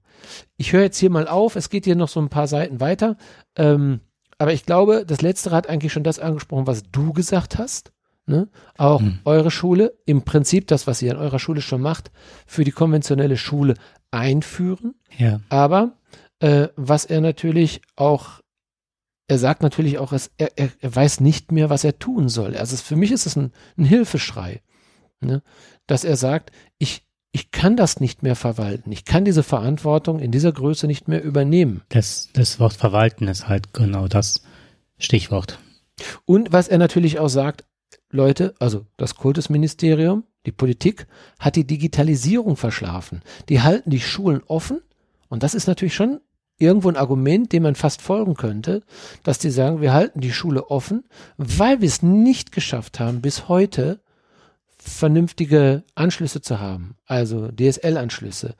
[0.58, 3.16] Ich höre jetzt hier mal auf, es geht hier noch so ein paar Seiten weiter,
[3.56, 4.02] ähm,
[4.38, 7.94] aber ich glaube, das letzte hat eigentlich schon das angesprochen, was du gesagt hast.
[8.30, 8.48] Ne?
[8.78, 9.18] Auch hm.
[9.26, 12.12] eure Schule, im Prinzip das, was ihr an eurer Schule schon macht,
[12.46, 13.74] für die konventionelle Schule
[14.12, 14.94] einführen.
[15.18, 15.40] Ja.
[15.50, 15.94] Aber
[16.38, 18.42] äh, was er natürlich auch,
[19.28, 22.56] er sagt natürlich auch, er, er, er weiß nicht mehr, was er tun soll.
[22.56, 24.62] Also für mich ist es ein, ein Hilfeschrei,
[25.22, 25.42] ne?
[25.88, 28.92] dass er sagt, ich, ich kann das nicht mehr verwalten.
[28.92, 31.82] Ich kann diese Verantwortung in dieser Größe nicht mehr übernehmen.
[31.90, 34.44] Das, das Wort verwalten ist halt genau das
[35.00, 35.58] Stichwort.
[36.26, 37.66] Und was er natürlich auch sagt,
[38.12, 41.08] Leute, also das Kultusministerium, die Politik,
[41.40, 43.22] hat die Digitalisierung verschlafen.
[43.50, 44.82] Die halten die Schulen offen
[45.28, 46.20] und das ist natürlich schon
[46.58, 48.84] irgendwo ein Argument, dem man fast folgen könnte,
[49.24, 51.06] dass die sagen, wir halten die Schule offen,
[51.38, 54.02] weil wir es nicht geschafft haben, bis heute
[54.90, 58.56] vernünftige Anschlüsse zu haben, also DSL-Anschlüsse,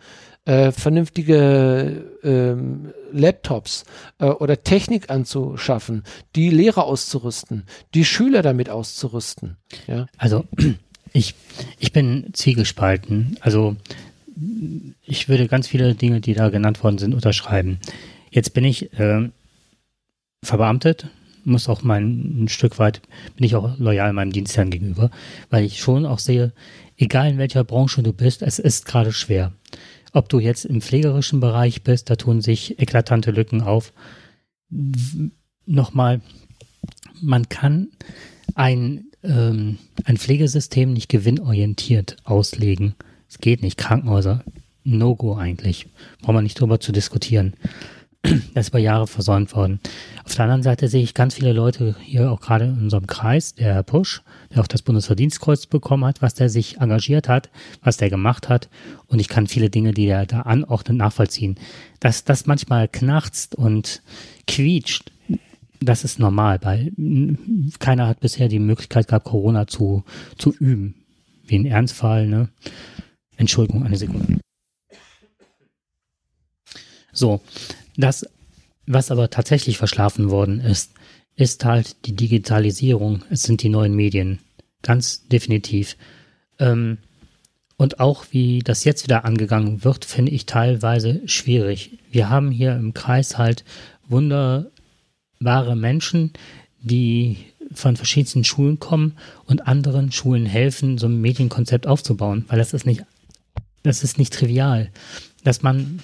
[0.46, 3.84] äh, vernünftige ähm, Laptops
[4.20, 6.04] äh, oder Technik anzuschaffen,
[6.36, 9.58] die Lehrer auszurüsten, die Schüler damit auszurüsten.
[9.88, 10.08] Ja?
[10.18, 10.46] Also
[11.14, 11.36] ich,
[11.80, 13.38] ich bin zwiegespalten.
[13.42, 13.76] Also
[15.04, 17.80] ich würde ganz viele Dinge, die da genannt worden sind, unterschreiben.
[18.32, 19.30] Jetzt bin ich äh,
[20.44, 21.08] verbeamtet,
[21.50, 23.02] muss auch mein ein Stück weit,
[23.36, 25.12] bin ich auch loyal meinem Dienstherrn gegenüber,
[25.50, 26.54] weil ich schon auch sehe,
[26.98, 29.52] egal in welcher Branche du bist, es ist gerade schwer.
[30.14, 33.94] Ob du jetzt im pflegerischen Bereich bist, da tun sich eklatante Lücken auf.
[35.66, 36.22] Nochmal,
[37.22, 37.90] man kann
[38.56, 42.96] ein, ähm, ein Pflegesystem nicht gewinnorientiert auslegen.
[43.28, 43.78] Es geht nicht.
[43.78, 44.44] Krankenhäuser,
[44.84, 45.88] No-Go eigentlich.
[46.22, 47.54] Braucht man nicht drüber zu diskutieren.
[48.54, 49.80] Das ist über Jahre versäumt worden.
[50.26, 53.56] Auf der anderen Seite sehe ich ganz viele Leute hier auch gerade in unserem Kreis,
[53.56, 54.22] der Herr Pusch,
[54.54, 57.50] der auch das Bundesverdienstkreuz bekommen hat, was der sich engagiert hat,
[57.82, 58.70] was der gemacht hat.
[59.08, 61.56] Und ich kann viele Dinge, die er da anordnet, nachvollziehen.
[62.00, 64.02] Dass das manchmal knarzt und
[64.48, 65.12] quietscht,
[65.82, 66.92] das ist normal, weil
[67.80, 70.04] keiner hat bisher die Möglichkeit gehabt, Corona zu,
[70.38, 70.96] zu üben.
[71.46, 72.50] Wie ein Ernstfall, ne?
[73.38, 74.40] Entschuldigung, eine Sekunde.
[77.14, 77.42] So,
[78.00, 78.26] das,
[78.86, 80.94] was aber tatsächlich verschlafen worden ist,
[81.36, 83.24] ist halt die Digitalisierung.
[83.30, 84.40] Es sind die neuen Medien.
[84.82, 85.96] Ganz definitiv.
[86.60, 86.98] Ähm,
[87.78, 92.00] und auch wie das jetzt wieder angegangen wird, finde ich teilweise schwierig.
[92.12, 93.64] Wir haben hier im Kreis halt
[94.08, 96.34] wunderbare Menschen,
[96.82, 97.38] die
[97.74, 102.86] von verschiedensten Schulen kommen und anderen Schulen helfen, so ein Medienkonzept aufzubauen, weil das ist
[102.86, 103.06] nicht,
[103.84, 104.90] das ist nicht trivial,
[105.44, 106.00] dass man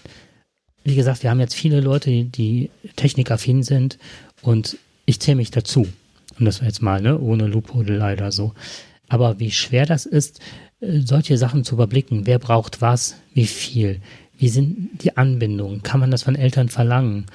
[0.85, 3.97] wie gesagt, wir haben jetzt viele Leute, die, technikaffin sind
[4.41, 5.87] und ich zähle mich dazu.
[6.39, 8.53] Und das war jetzt mal, ne, ohne Loophole leider so.
[9.09, 10.39] Aber wie schwer das ist,
[10.79, 12.25] äh, solche Sachen zu überblicken.
[12.25, 13.15] Wer braucht was?
[13.33, 14.01] Wie viel?
[14.37, 15.81] Wie sind die Anbindungen?
[15.83, 17.25] Kann man das von Eltern verlangen?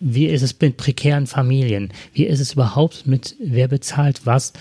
[0.00, 1.92] Wie ist es mit prekären Familien?
[2.12, 4.52] Wie ist es überhaupt mit, wer bezahlt was?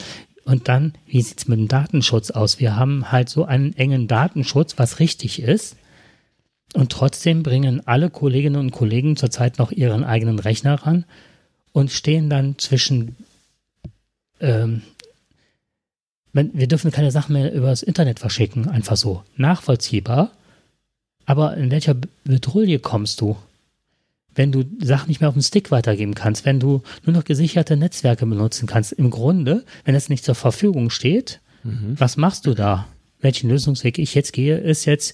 [0.45, 2.59] Und dann, wie sieht's mit dem Datenschutz aus?
[2.59, 5.77] Wir haben halt so einen engen Datenschutz, was richtig ist.
[6.73, 11.05] Und trotzdem bringen alle Kolleginnen und Kollegen zurzeit noch ihren eigenen Rechner ran
[11.71, 13.15] und stehen dann zwischen,
[14.39, 14.81] ähm,
[16.31, 19.23] wir dürfen keine Sachen mehr übers Internet verschicken, einfach so.
[19.37, 20.31] Nachvollziehbar.
[21.25, 23.37] Aber in welcher Bedrulle kommst du?
[24.35, 27.77] Wenn du Sachen nicht mehr auf dem Stick weitergeben kannst, wenn du nur noch gesicherte
[27.77, 28.91] Netzwerke benutzen kannst.
[28.93, 31.95] Im Grunde, wenn es nicht zur Verfügung steht, mhm.
[31.99, 32.87] was machst du da?
[33.21, 35.13] Welchen Lösungsweg ich jetzt gehe, ist jetzt,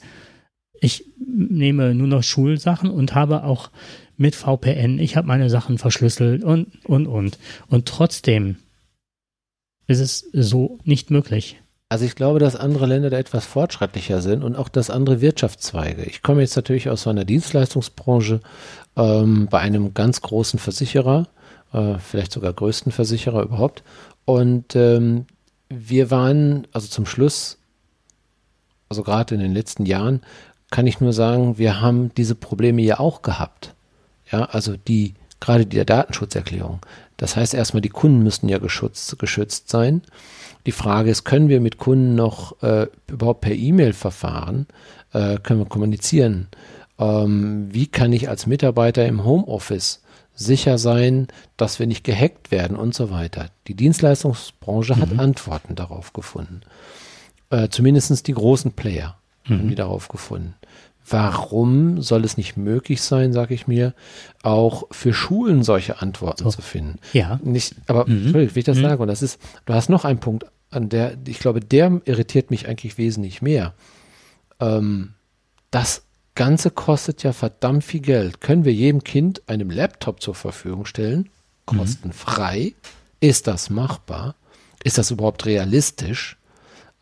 [0.82, 3.70] ich nehme nur noch Schulsachen und habe auch
[4.18, 7.40] mit VPN, ich habe meine Sachen verschlüsselt und, und, und.
[7.68, 8.58] Und trotzdem
[9.88, 11.62] ist es so nicht möglich.
[11.92, 16.04] Also ich glaube, dass andere Länder da etwas fortschrittlicher sind und auch dass andere Wirtschaftszweige.
[16.04, 18.42] Ich komme jetzt natürlich aus so einer Dienstleistungsbranche
[18.96, 21.28] ähm, bei einem ganz großen Versicherer,
[21.74, 23.84] äh, vielleicht sogar größten Versicherer überhaupt.
[24.26, 25.26] Und ähm,
[25.70, 27.58] wir waren also zum Schluss,
[28.90, 30.22] also gerade in den letzten Jahren,
[30.72, 33.74] kann ich nur sagen, wir haben diese Probleme ja auch gehabt.
[34.32, 36.80] Ja, also die, gerade die der Datenschutzerklärung.
[37.18, 40.02] Das heißt erstmal, die Kunden müssen ja geschützt, geschützt sein.
[40.66, 44.68] Die Frage ist, können wir mit Kunden noch äh, überhaupt per E-Mail verfahren?
[45.14, 46.48] Äh, können wir kommunizieren?
[47.00, 50.02] Ähm, wie kann ich als Mitarbeiter im Homeoffice
[50.36, 53.48] sicher sein, dass wir nicht gehackt werden und so weiter?
[53.68, 55.02] Die Dienstleistungsbranche mhm.
[55.02, 56.62] hat Antworten darauf gefunden.
[57.50, 59.60] Äh, Zumindest die großen Player mhm.
[59.60, 60.54] haben die darauf gefunden.
[61.10, 63.94] Warum soll es nicht möglich sein, sage ich mir,
[64.44, 66.52] auch für Schulen solche Antworten so.
[66.52, 67.00] zu finden?
[67.14, 67.40] Ja.
[67.44, 68.34] Nicht, aber mhm.
[68.34, 68.84] wie ich das mhm.
[68.84, 72.52] sage, und das ist, du hast noch einen Punkt, an der, ich glaube, der irritiert
[72.52, 73.74] mich eigentlich wesentlich mehr.
[74.60, 75.14] Ähm,
[75.72, 76.04] das
[76.36, 78.40] Ganze kostet ja verdammt viel Geld.
[78.40, 81.30] Können wir jedem Kind einem Laptop zur Verfügung stellen?
[81.72, 81.78] Mhm.
[81.78, 82.74] Kostenfrei?
[82.76, 82.90] Mhm.
[83.20, 84.36] Ist das machbar?
[84.84, 86.38] Ist das überhaupt realistisch?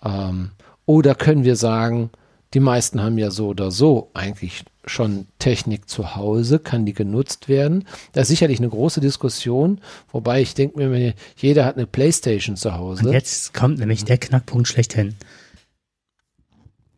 [0.03, 0.51] Ähm,
[0.85, 2.09] oder können wir sagen,
[2.53, 7.49] die meisten haben ja so oder so eigentlich schon Technik zu Hause, kann die genutzt
[7.49, 7.85] werden.
[8.13, 9.81] Da ist sicherlich eine große Diskussion,
[10.11, 13.07] wobei ich denke mir, jeder hat eine Playstation zu Hause.
[13.07, 15.15] Und jetzt kommt nämlich der Knackpunkt schlechthin.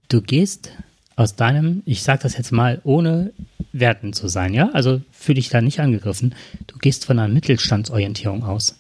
[0.08, 0.72] Du gehst
[1.16, 3.34] aus deinem, ich sage das jetzt mal, ohne
[3.74, 4.70] Werten zu sein, ja?
[4.74, 6.36] Also fühle dich da nicht angegriffen.
[6.68, 8.76] Du gehst von einer Mittelstandsorientierung aus.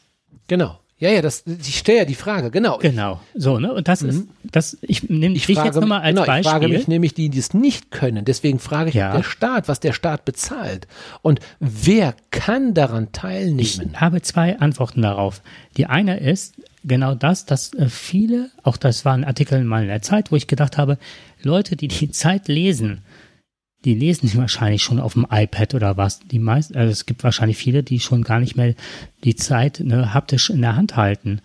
[0.48, 0.80] Genau.
[1.00, 2.78] Ja, ja, das, ich stelle ja die Frage, genau.
[2.78, 3.74] Genau, so, ne?
[3.74, 4.10] Und das mhm.
[4.10, 6.42] ist, das, ich nehme dich frage, jetzt nochmal als genau, Beispiel.
[6.42, 8.26] Ich frage mich nämlich die, die es nicht können.
[8.26, 9.16] Deswegen frage ich ja.
[9.16, 10.88] der Staat, was der Staat bezahlt.
[11.22, 13.60] Und wer kann daran teilnehmen?
[13.60, 15.42] Ich habe zwei Antworten darauf.
[15.78, 19.88] Die eine ist genau das, dass äh, viele, auch das war ein Artikel mal in
[19.88, 20.98] der Zeit, wo ich gedacht habe,
[21.42, 23.04] Leute, die die Zeit lesen,
[23.86, 26.20] die lesen wahrscheinlich schon auf dem iPad oder was.
[26.20, 28.76] Die meisten, also es gibt wahrscheinlich viele, die schon gar nicht mehr
[29.24, 31.42] die Zeit ne, haptisch in der Hand halten.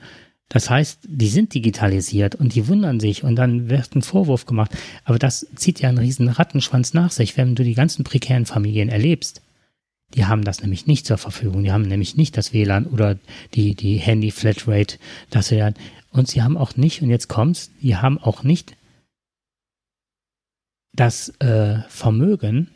[0.49, 4.73] Das heißt, die sind digitalisiert und die wundern sich und dann wird ein Vorwurf gemacht.
[5.05, 8.89] Aber das zieht ja einen riesen Rattenschwanz nach sich, wenn du die ganzen prekären Familien
[8.89, 9.41] erlebst.
[10.15, 11.65] Die haben das nämlich nicht zur Verfügung.
[11.65, 13.19] Die haben nämlich nicht das WLAN oder
[13.55, 14.99] die, die Handy-Flatrate,
[16.13, 18.77] und sie haben auch nicht, und jetzt kommt's, die haben auch nicht
[20.95, 22.71] das äh, Vermögen,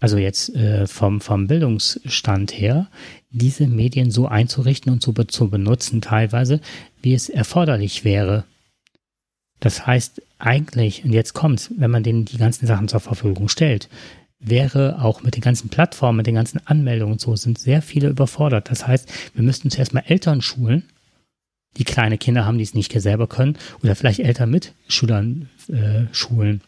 [0.00, 2.88] also jetzt äh, vom, vom Bildungsstand her,
[3.30, 6.60] diese Medien so einzurichten und zu, zu benutzen teilweise,
[7.02, 8.44] wie es erforderlich wäre.
[9.60, 13.88] Das heißt, eigentlich, und jetzt kommt's, wenn man denen die ganzen Sachen zur Verfügung stellt,
[14.40, 18.08] wäre auch mit den ganzen Plattformen, mit den ganzen Anmeldungen und so, sind sehr viele
[18.08, 18.70] überfordert.
[18.70, 20.84] Das heißt, wir müssten zuerst mal Eltern schulen,
[21.76, 26.06] die kleine Kinder haben, die es nicht selber können, oder vielleicht Eltern mit Schülern äh,
[26.10, 26.62] schulen,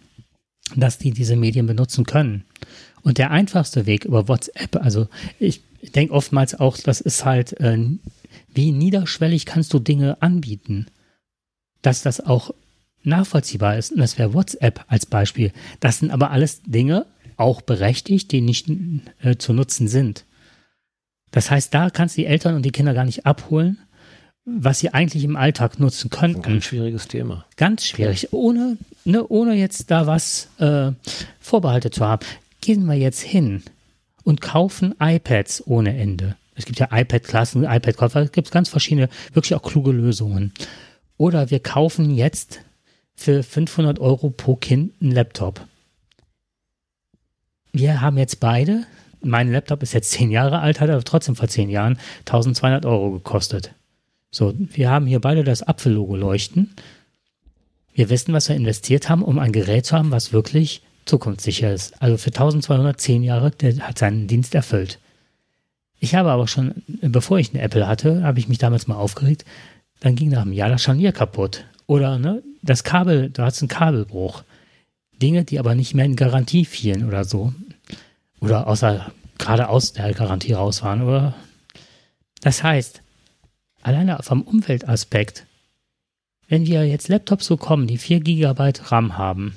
[0.77, 2.45] dass die diese Medien benutzen können.
[3.03, 5.09] Und der einfachste Weg über WhatsApp, also
[5.39, 5.63] ich
[5.95, 7.79] denke oftmals auch, das ist halt, äh,
[8.55, 10.87] wie niederschwellig kannst du Dinge anbieten,
[11.83, 12.55] dass das auch
[13.03, 13.93] nachvollziehbar ist.
[13.93, 15.53] Und das wäre WhatsApp als Beispiel.
[15.81, 17.07] Das sind aber alles Dinge,
[17.37, 18.71] auch berechtigt, die nicht
[19.21, 20.25] äh, zu nutzen sind.
[21.33, 23.79] Das heißt, da kannst du die Eltern und die Kinder gar nicht abholen,
[24.45, 26.55] was sie eigentlich im Alltag nutzen könnten.
[26.55, 27.47] Ein schwieriges Thema.
[27.57, 30.93] Ganz schwierig, ohne, ne, ohne jetzt da was äh,
[31.41, 32.27] Vorbehalte zu haben.
[32.61, 33.63] Gehen wir jetzt hin
[34.25, 36.37] und kaufen iPads ohne Ende.
[36.55, 40.53] Es gibt ja iPad-Klassen, iPad-Käufer, es gibt ganz verschiedene, wirklich auch kluge Lösungen.
[41.17, 42.61] Oder wir kaufen jetzt
[43.15, 45.67] für 500 Euro pro Kind einen Laptop.
[47.73, 48.85] Wir haben jetzt beide,
[49.23, 53.13] mein Laptop ist jetzt zehn Jahre alt, hat aber trotzdem vor zehn Jahren 1200 Euro
[53.13, 53.75] gekostet.
[54.33, 56.75] So, wir haben hier beide das Apfellogo leuchten.
[57.93, 62.01] Wir wissen, was wir investiert haben, um ein Gerät zu haben, was wirklich zukunftssicher ist.
[62.01, 64.99] Also für 1210 Jahre, der hat seinen Dienst erfüllt.
[66.01, 69.45] Ich habe aber schon, bevor ich eine Apple hatte, habe ich mich damals mal aufgeregt,
[70.01, 71.67] dann ging nach einem Jahr das Scharnier kaputt.
[71.87, 74.45] Oder ne, das Kabel, da hat es einen Kabelbruch.
[75.21, 77.53] Dinge, die aber nicht mehr in Garantie fielen oder so.
[78.41, 81.03] Oder außer gerade aus der Garantie raus waren.
[81.03, 81.35] Oder
[82.41, 83.02] das heißt,
[83.83, 85.47] alleine vom Umweltaspekt,
[86.49, 89.55] wenn wir jetzt Laptops bekommen, die 4 GB RAM haben,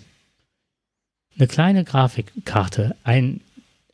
[1.37, 3.41] eine kleine Grafikkarte, ein,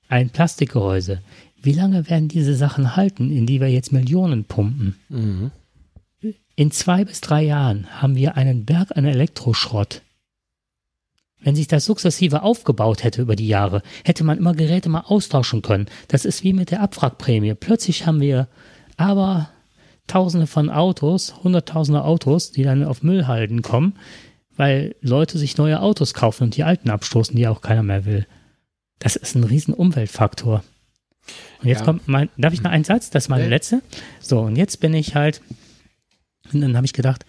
[0.08, 1.22] ein Plastikgehäuse,
[1.62, 4.96] wie lange werden diese Sachen halten, in die wir jetzt Millionen pumpen?
[5.10, 5.52] Mhm.
[6.56, 10.02] In zwei bis drei Jahren haben wir einen Berg an Elektroschrott.
[11.40, 15.64] Wenn sich das sukzessive aufgebaut hätte über die Jahre, hätte man immer Geräte mal austauschen
[15.64, 15.88] können.
[16.08, 17.56] Das ist wie mit der Abwrackprämie.
[17.56, 18.48] Plötzlich haben wir
[18.98, 19.50] aber
[20.08, 23.96] Tausende von Autos, Hunderttausende Autos, die dann auf Müllhalden kommen,
[24.58, 28.28] weil Leute sich neue Autos kaufen und die alten abstoßen, die auch keiner mehr will.
[29.00, 30.64] Das ist ein riesen Umweltfaktor.
[31.62, 31.86] Und jetzt ja.
[31.86, 33.10] kommt mein, darf ich noch einen Satz?
[33.10, 33.82] Das ist meine letzte.
[34.20, 35.42] So, und jetzt bin ich halt,
[36.52, 37.26] und dann habe ich gedacht,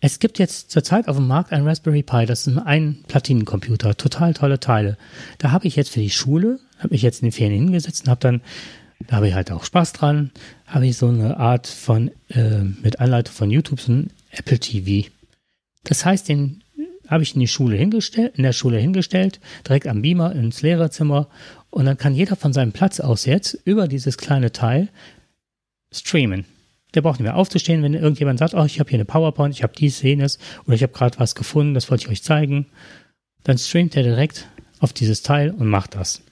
[0.00, 4.32] es gibt jetzt zurzeit auf dem Markt ein Raspberry Pi, das ist ein Platinencomputer, total
[4.32, 4.96] tolle Teile.
[5.38, 8.10] Da habe ich jetzt für die Schule, habe ich jetzt in den Ferien hingesetzt und
[8.10, 8.40] habe dann,
[9.06, 10.30] da habe ich halt auch Spaß dran,
[10.66, 15.08] habe ich so eine Art von, äh, mit Anleitung von YouTube, so ein Apple TV.
[15.84, 16.62] Das heißt, den
[17.08, 21.28] habe ich in die Schule hingestellt, in der Schule hingestellt, direkt am Beamer ins Lehrerzimmer
[21.70, 24.88] und dann kann jeder von seinem Platz aus jetzt über dieses kleine Teil
[25.92, 26.44] streamen.
[26.94, 29.62] Der braucht nicht mehr aufzustehen, wenn irgendjemand sagt, oh, ich habe hier eine PowerPoint, ich
[29.62, 32.66] habe dies, jenes oder ich habe gerade was gefunden, das wollte ich euch zeigen.
[33.44, 34.48] Dann streamt er direkt
[34.78, 36.22] auf dieses Teil und macht das.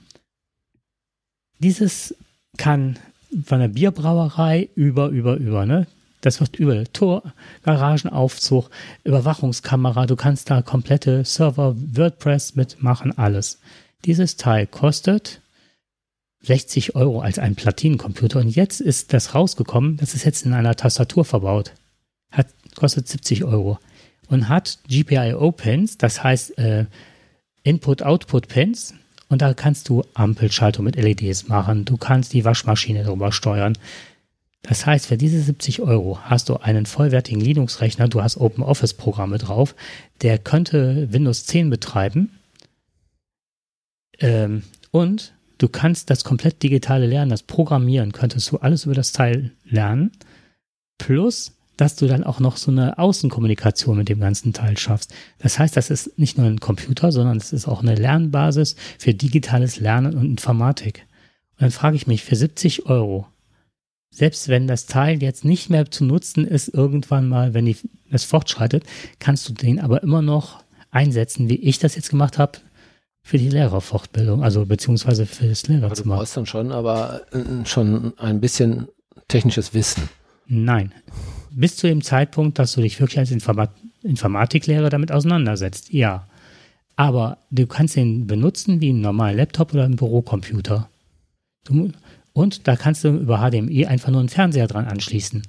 [1.58, 2.14] Dieses
[2.58, 2.98] kann
[3.44, 5.86] von der Bierbrauerei über, über, über, ne?
[6.20, 7.22] Das wird über Tor,
[7.62, 8.70] Garagenaufzug,
[9.04, 13.60] Überwachungskamera, du kannst da komplette Server, WordPress mitmachen, alles.
[14.04, 15.40] Dieses Teil kostet
[16.42, 20.74] 60 Euro als ein Platinencomputer und jetzt ist das rausgekommen, das ist jetzt in einer
[20.74, 21.72] Tastatur verbaut.
[22.32, 23.78] Hat, kostet 70 Euro
[24.28, 26.86] und hat GPIO-Pins, das heißt äh,
[27.62, 28.94] Input-Output-Pins
[29.28, 33.76] und da kannst du Ampelschaltung mit LEDs machen, du kannst die Waschmaschine drüber steuern.
[34.62, 39.74] Das heißt, für diese 70 Euro hast du einen vollwertigen Linux-Rechner, du hast OpenOffice-Programme drauf,
[40.22, 42.30] der könnte Windows 10 betreiben
[44.18, 49.12] ähm, und du kannst das komplett digitale Lernen, das Programmieren, könntest du alles über das
[49.12, 50.12] Teil lernen.
[50.98, 55.14] Plus, dass du dann auch noch so eine Außenkommunikation mit dem ganzen Teil schaffst.
[55.38, 59.14] Das heißt, das ist nicht nur ein Computer, sondern es ist auch eine Lernbasis für
[59.14, 61.06] digitales Lernen und Informatik.
[61.52, 63.26] Und dann frage ich mich, für 70 Euro,
[64.10, 67.76] selbst wenn das Teil jetzt nicht mehr zu nutzen ist, irgendwann mal, wenn die,
[68.10, 68.82] es fortschreitet,
[69.20, 72.58] kannst du den aber immer noch einsetzen, wie ich das jetzt gemacht habe,
[73.22, 76.14] für die Lehrerfortbildung, also beziehungsweise für das Lehrerzimmer.
[76.14, 78.88] Du brauchst dann schon, aber äh, schon ein bisschen
[79.28, 80.08] technisches Wissen.
[80.46, 80.92] Nein.
[81.58, 83.72] Bis zu dem Zeitpunkt, dass du dich wirklich als Informat
[84.04, 86.28] Informatiklehrer damit auseinandersetzt, ja.
[86.94, 90.88] Aber du kannst den benutzen wie einen normalen Laptop oder einen Bürocomputer.
[91.64, 91.90] Du,
[92.32, 95.42] und da kannst du über HDMI einfach nur einen Fernseher dran anschließen.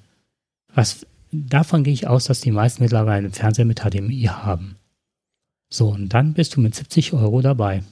[0.73, 4.77] Was, davon gehe ich aus, dass die meisten mittlerweile einen Fernseher mit HDMI haben.
[5.69, 7.83] So, und dann bist du mit 70 Euro dabei.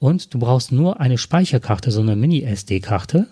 [0.00, 3.28] Und du brauchst nur eine Speicherkarte, so eine Mini-SD-Karte.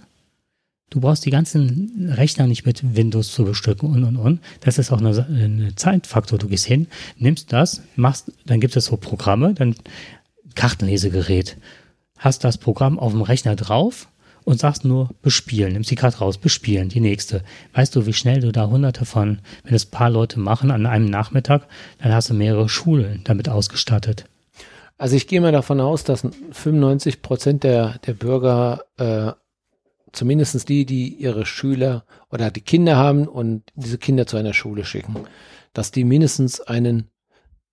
[0.90, 4.40] Du brauchst die ganzen Rechner nicht mit Windows zu bestücken und und und.
[4.60, 6.38] Das ist auch eine Zeitfaktor.
[6.38, 9.74] Du gehst hin, nimmst das, machst, dann gibt es so Programme, dann
[10.54, 11.56] Kartenlesegerät.
[12.18, 14.08] Hast das Programm auf dem Rechner drauf
[14.44, 15.72] und sagst nur bespielen.
[15.72, 17.42] Nimmst die Karte raus, bespielen, die nächste.
[17.72, 20.86] Weißt du, wie schnell du da hunderte von, wenn es ein paar Leute machen an
[20.86, 21.66] einem Nachmittag,
[21.98, 24.26] dann hast du mehrere Schulen damit ausgestattet.
[24.96, 29.32] Also ich gehe mal davon aus, dass 95 Prozent der, der Bürger, äh,
[30.14, 34.84] zumindest die, die ihre Schüler oder die Kinder haben und diese Kinder zu einer Schule
[34.84, 35.16] schicken,
[35.72, 37.10] dass die mindestens einen,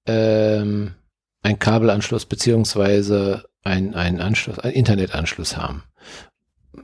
[0.06, 0.96] ähm,
[1.44, 5.84] einen Kabelanschluss beziehungsweise einen, einen Anschluss, einen Internetanschluss haben.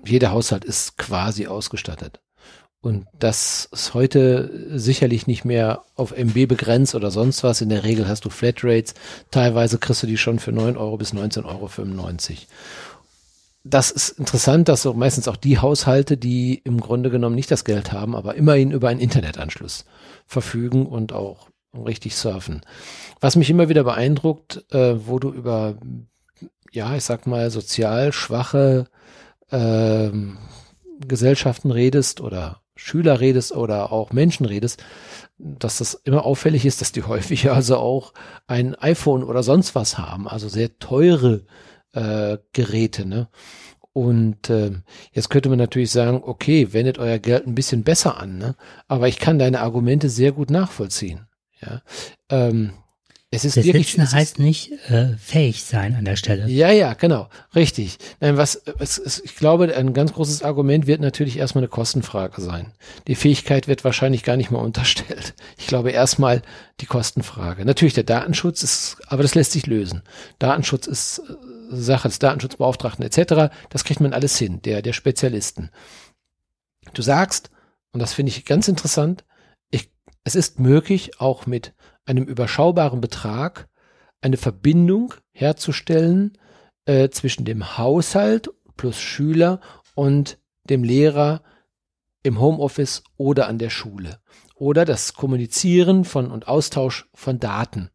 [0.05, 2.21] Jeder Haushalt ist quasi ausgestattet.
[2.79, 7.61] Und das ist heute sicherlich nicht mehr auf MB begrenzt oder sonst was.
[7.61, 8.93] In der Regel hast du Flatrates.
[9.31, 11.69] Teilweise kriegst du die schon für 9 Euro bis 19,95 Euro.
[13.69, 17.65] Das ist interessant, dass so meistens auch die Haushalte, die im Grunde genommen nicht das
[17.65, 19.85] Geld haben, aber immerhin über einen Internetanschluss
[20.25, 22.61] verfügen und auch richtig surfen.
[23.19, 25.75] Was mich immer wieder beeindruckt, äh, wo du über,
[26.71, 28.87] ja, ich sag mal, sozial schwache
[29.51, 30.09] äh,
[30.99, 34.83] Gesellschaften redest oder Schüler redest oder auch Menschen redest,
[35.37, 38.13] dass das immer auffällig ist, dass die häufig also auch
[38.47, 41.43] ein iPhone oder sonst was haben, also sehr teure
[41.97, 43.05] äh, Geräte.
[43.05, 43.27] Ne?
[43.93, 44.71] Und äh,
[45.11, 48.55] jetzt könnte man natürlich sagen, okay, wendet euer Geld ein bisschen besser an, ne?
[48.87, 51.27] aber ich kann deine Argumente sehr gut nachvollziehen.
[51.59, 51.81] Ja,
[52.29, 52.73] ähm,
[53.29, 56.47] es ist Besitzen wirklich, heißt nicht äh, fähig sein an der Stelle.
[56.47, 57.97] Ja, ja, genau, richtig.
[58.21, 62.71] Nein, was, was ich glaube, ein ganz großes Argument wird natürlich erstmal eine Kostenfrage sein.
[63.07, 65.33] Die Fähigkeit wird wahrscheinlich gar nicht mehr unterstellt.
[65.57, 66.41] Ich glaube erstmal
[66.79, 67.65] die Kostenfrage.
[67.65, 70.03] Natürlich der Datenschutz ist, aber das lässt sich lösen.
[70.39, 71.33] Datenschutz ist äh,
[71.69, 73.53] Sache des Datenschutzbeauftragten etc.
[73.69, 75.69] Das kriegt man alles hin, der der Spezialisten.
[76.93, 77.49] Du sagst,
[77.91, 79.25] und das finde ich ganz interessant,
[79.71, 79.91] ich,
[80.23, 81.73] es ist möglich, auch mit
[82.05, 83.67] einem überschaubaren Betrag
[84.21, 86.37] eine Verbindung herzustellen
[86.85, 89.59] äh, zwischen dem Haushalt plus Schüler
[89.95, 90.39] und
[90.69, 91.41] dem Lehrer
[92.23, 94.19] im Homeoffice oder an der Schule.
[94.55, 97.89] Oder das Kommunizieren von und Austausch von Daten.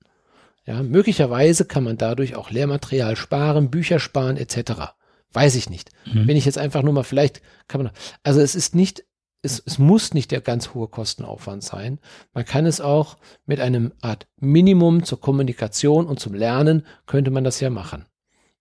[0.64, 4.94] Ja, möglicherweise kann man dadurch auch Lehrmaterial sparen, Bücher sparen etc.
[5.32, 5.90] Weiß ich nicht.
[6.06, 6.28] Mhm.
[6.28, 7.92] Wenn ich jetzt einfach nur mal vielleicht kann man,
[8.22, 9.04] also es ist nicht
[9.42, 11.98] es, es muss nicht der ganz hohe Kostenaufwand sein.
[12.32, 17.44] Man kann es auch mit einem Art Minimum zur Kommunikation und zum Lernen könnte man
[17.44, 18.06] das ja machen.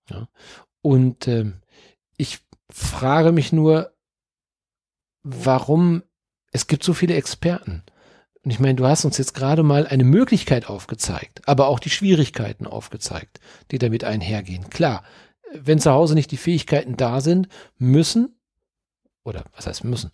[0.09, 0.27] Ja.
[0.81, 1.51] Und äh,
[2.17, 2.39] ich
[2.71, 3.93] frage mich nur,
[5.23, 6.03] warum
[6.51, 7.83] es gibt so viele Experten.
[8.43, 11.91] Und ich meine, du hast uns jetzt gerade mal eine Möglichkeit aufgezeigt, aber auch die
[11.91, 13.39] Schwierigkeiten aufgezeigt,
[13.69, 14.69] die damit einhergehen.
[14.69, 15.03] Klar,
[15.53, 18.35] wenn zu Hause nicht die Fähigkeiten da sind, müssen,
[19.23, 20.11] oder was heißt müssen,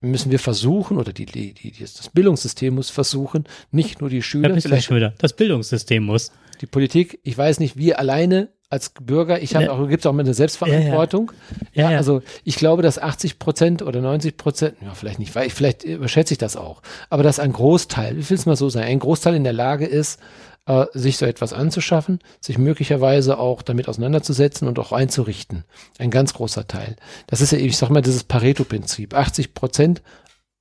[0.00, 4.50] müssen wir versuchen, oder die, die, die, das Bildungssystem muss versuchen, nicht nur die Schüler.
[4.50, 5.14] Da vielleicht schon wieder.
[5.18, 6.32] Das Bildungssystem muss.
[6.60, 9.72] Die Politik, ich weiß nicht, wir alleine als Bürger, ich habe ja.
[9.72, 11.32] auch, gibt es auch eine Selbstverantwortung.
[11.72, 11.90] Ja, ja.
[11.92, 16.34] ja, also ich glaube, dass 80 Prozent oder 90 Prozent, ja, vielleicht nicht, vielleicht überschätze
[16.34, 19.34] ich das auch, aber dass ein Großteil, wie will es mal so sein, ein Großteil
[19.34, 20.20] in der Lage ist,
[20.66, 25.64] äh, sich so etwas anzuschaffen, sich möglicherweise auch damit auseinanderzusetzen und auch einzurichten.
[25.98, 26.96] Ein ganz großer Teil.
[27.26, 29.14] Das ist ja, ich sag mal, dieses Pareto-Prinzip.
[29.14, 30.02] 80 Prozent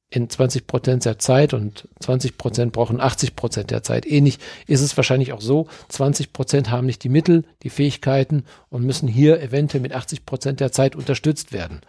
[0.10, 4.06] in 20 Prozent der Zeit und 20 Prozent brauchen 80 Prozent der Zeit.
[4.06, 5.68] Ähnlich ist es wahrscheinlich auch so.
[5.90, 10.60] 20 Prozent haben nicht die Mittel, die Fähigkeiten und müssen hier eventuell mit 80 Prozent
[10.62, 11.82] der Zeit unterstützt werden.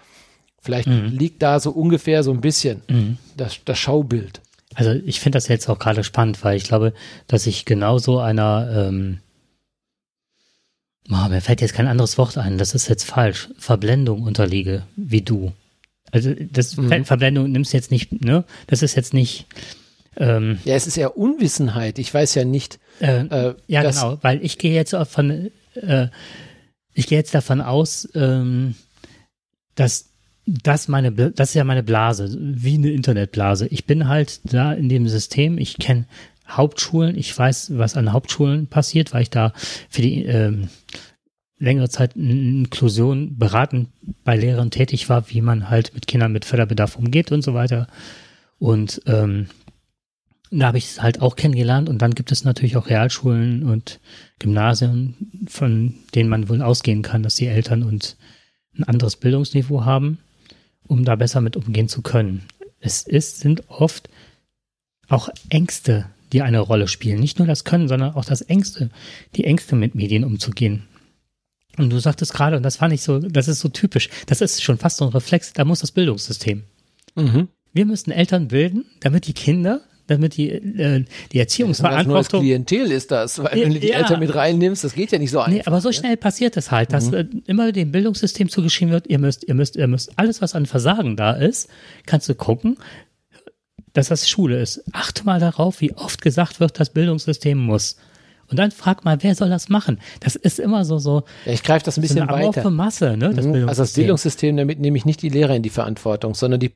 [0.61, 1.07] Vielleicht mhm.
[1.07, 3.19] liegt da so ungefähr so ein bisschen mhm.
[3.37, 4.41] das, das Schaubild.
[4.75, 6.93] Also ich finde das jetzt auch gerade spannend, weil ich glaube,
[7.29, 9.19] dass ich genauso einer, ähm,
[11.11, 15.23] oh, mir fällt jetzt kein anderes Wort ein, das ist jetzt falsch, Verblendung unterliege, wie
[15.23, 15.53] du.
[16.11, 17.05] Also das mhm.
[17.05, 18.45] Verblendung nimmst jetzt nicht, ne?
[18.67, 19.47] Das ist jetzt nicht.
[20.17, 21.99] Ähm, ja, es ist eher Unwissenheit.
[21.99, 22.79] Ich weiß ja nicht.
[23.01, 26.09] Äh, äh, ja, genau, weil ich gehe jetzt von, äh,
[26.95, 28.75] ich gehe jetzt davon aus, ähm,
[29.75, 30.09] dass
[30.47, 33.67] das meine, das ist ja meine Blase, wie eine Internetblase.
[33.69, 35.59] Ich bin halt da in dem System.
[35.59, 36.07] Ich kenne
[36.49, 37.17] Hauptschulen.
[37.19, 39.53] Ich weiß, was an Hauptschulen passiert, weil ich da
[39.91, 40.69] für die ähm,
[41.59, 43.89] längere Zeit in Inklusion beraten
[44.25, 47.89] bei Lehrern tätig war, wie man halt mit Kindern mit Förderbedarf umgeht und so weiter.
[48.59, 49.49] Und ähm,
[50.51, 51.89] da habe ich es halt auch kennengelernt.
[51.89, 54.01] Und dann gibt es natürlich auch Realschulen und
[54.39, 58.17] Gymnasien, von denen man wohl ausgehen kann, dass die Eltern und
[58.77, 60.19] ein anderes Bildungsniveau haben
[60.89, 62.43] um da besser mit umgehen zu können.
[62.81, 64.09] Es ist, sind oft
[65.09, 67.21] auch Ängste, die eine Rolle spielen.
[67.21, 68.91] Nicht nur das Können, sondern auch das Ängste,
[69.37, 70.85] die Ängste mit Medien umzugehen.
[71.79, 74.63] Und du sagtest gerade, und das fand ich so, das ist so typisch, das ist
[74.63, 76.65] schon fast so ein Reflex, da muss das Bildungssystem.
[77.15, 77.49] Mhm.
[77.73, 82.41] Wir müssten Eltern bilden, damit die Kinder damit die, äh, die Erziehungsverantwortung.
[82.41, 83.99] Das Klientel ist das, weil wenn du die ja.
[83.99, 85.53] Eltern mit reinnimmst, das geht ja nicht so einfach.
[85.53, 87.15] Nee, aber so schnell passiert es halt, dass mhm.
[87.15, 90.67] äh, immer dem Bildungssystem zugeschrieben wird, ihr müsst, ihr müsst, ihr müsst, alles, was an
[90.67, 91.69] Versagen da ist,
[92.07, 92.79] kannst du gucken,
[93.93, 94.83] dass das Schule ist.
[94.93, 97.97] Achte mal darauf, wie oft gesagt wird, das Bildungssystem muss.
[98.51, 100.01] Und dann frag mal, wer soll das machen?
[100.21, 101.25] Das ist immer so, so.
[101.45, 102.71] Ja, ich greife das ein bisschen so eine weiter.
[102.71, 103.33] Masse, ne?
[103.35, 103.69] Das mhm.
[103.69, 106.73] Also das Bildungssystem, damit nehme ich nicht die Lehrer in die Verantwortung, sondern die,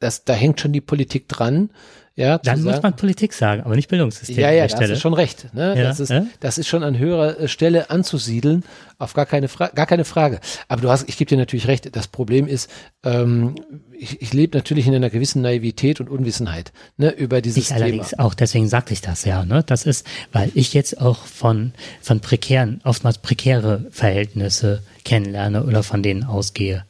[0.00, 1.70] das, da hängt schon die Politik dran.
[2.16, 4.38] Ja, dann muss man Politik sagen, aber nicht Bildungssystem.
[4.38, 5.52] Ja, ja, da hast du schon recht.
[5.52, 5.76] Ne?
[5.76, 6.24] Ja, das, ist, ja?
[6.38, 8.62] das ist schon an höherer äh, Stelle anzusiedeln,
[8.98, 10.38] auf gar keine, Fra gar keine Frage.
[10.68, 12.70] Aber du hast, ich gebe dir natürlich recht, das Problem ist,
[13.02, 13.56] ähm,
[13.90, 17.80] ich, ich lebe natürlich in einer gewissen Naivität und Unwissenheit ne, über dieses ich Thema.
[17.80, 19.44] allerdings auch, deswegen sagte ich das ja.
[19.44, 19.64] Ne?
[19.66, 26.04] Das ist, weil ich jetzt auch von, von prekären, oftmals prekäre Verhältnisse kennenlerne oder von
[26.04, 26.84] denen ausgehe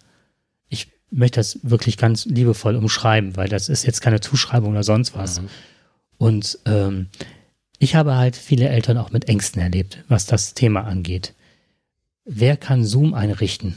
[1.14, 5.40] möchte das wirklich ganz liebevoll umschreiben, weil das ist jetzt keine Zuschreibung oder sonst was.
[5.40, 5.48] Mhm.
[6.18, 7.06] Und ähm,
[7.78, 11.34] ich habe halt viele Eltern auch mit Ängsten erlebt, was das Thema angeht.
[12.24, 13.74] Wer kann Zoom einrichten?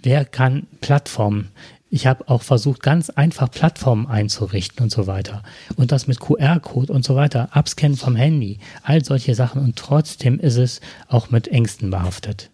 [0.00, 1.50] Wer kann Plattformen?
[1.88, 5.42] Ich habe auch versucht, ganz einfach Plattformen einzurichten und so weiter.
[5.76, 9.62] Und das mit QR-Code und so weiter, Abscannen vom Handy, all solche Sachen.
[9.62, 12.50] Und trotzdem ist es auch mit Ängsten behaftet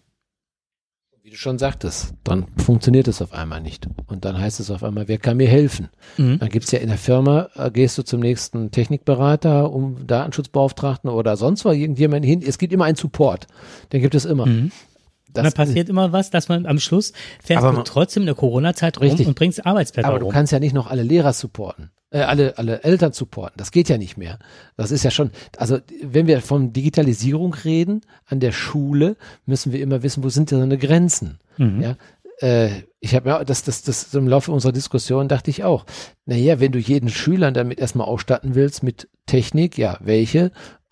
[1.33, 3.87] du schon sagtest, dann funktioniert es auf einmal nicht.
[4.07, 5.89] Und dann heißt es auf einmal, wer kann mir helfen?
[6.17, 6.39] Mhm.
[6.39, 11.09] Dann gibt es ja in der Firma, äh, gehst du zum nächsten Technikberater, um Datenschutzbeauftragten
[11.09, 12.43] oder sonst was, irgendjemand hin.
[12.45, 13.47] Es gibt immer einen Support.
[13.91, 14.45] Den gibt es immer.
[14.45, 14.71] Mhm.
[15.33, 17.11] Das, dann passiert immer was, dass man am Schluss
[17.43, 19.25] fährst du trotzdem in der Corona-Zeit rum richtig.
[19.25, 20.29] und bringst Arbeitsplätze Aber rum.
[20.29, 23.57] du kannst ja nicht noch alle Lehrer supporten äh, alle, alle Eltern supporten.
[23.57, 24.39] Das geht ja nicht mehr.
[24.77, 29.81] Das ist ja schon, also wenn wir von Digitalisierung reden an der Schule, müssen wir
[29.81, 31.39] immer wissen, wo sind denn seine Grenzen?
[31.57, 31.81] Mhm.
[31.81, 31.97] Ja,
[32.39, 35.85] äh, ich habe ja, das, das, das im Laufe unserer Diskussion dachte ich auch,
[36.25, 40.51] naja, wenn du jeden Schüler damit erstmal ausstatten willst mit Technik, ja, welche?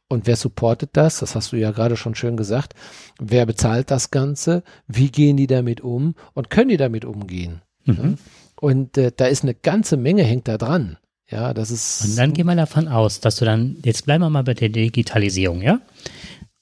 [0.10, 1.20] Und wer supportet das?
[1.20, 2.74] Das hast du ja gerade schon schön gesagt.
[3.20, 4.64] Wer bezahlt das Ganze?
[4.88, 6.16] Wie gehen die damit um?
[6.34, 7.62] Und können die damit umgehen?
[7.86, 8.18] Mhm.
[8.60, 10.98] Und äh, da ist eine ganze Menge hängt da dran.
[11.32, 12.04] Ja, das ist.
[12.06, 14.70] Und dann gehen wir davon aus, dass du dann, jetzt bleiben wir mal bei der
[14.70, 15.80] Digitalisierung, ja?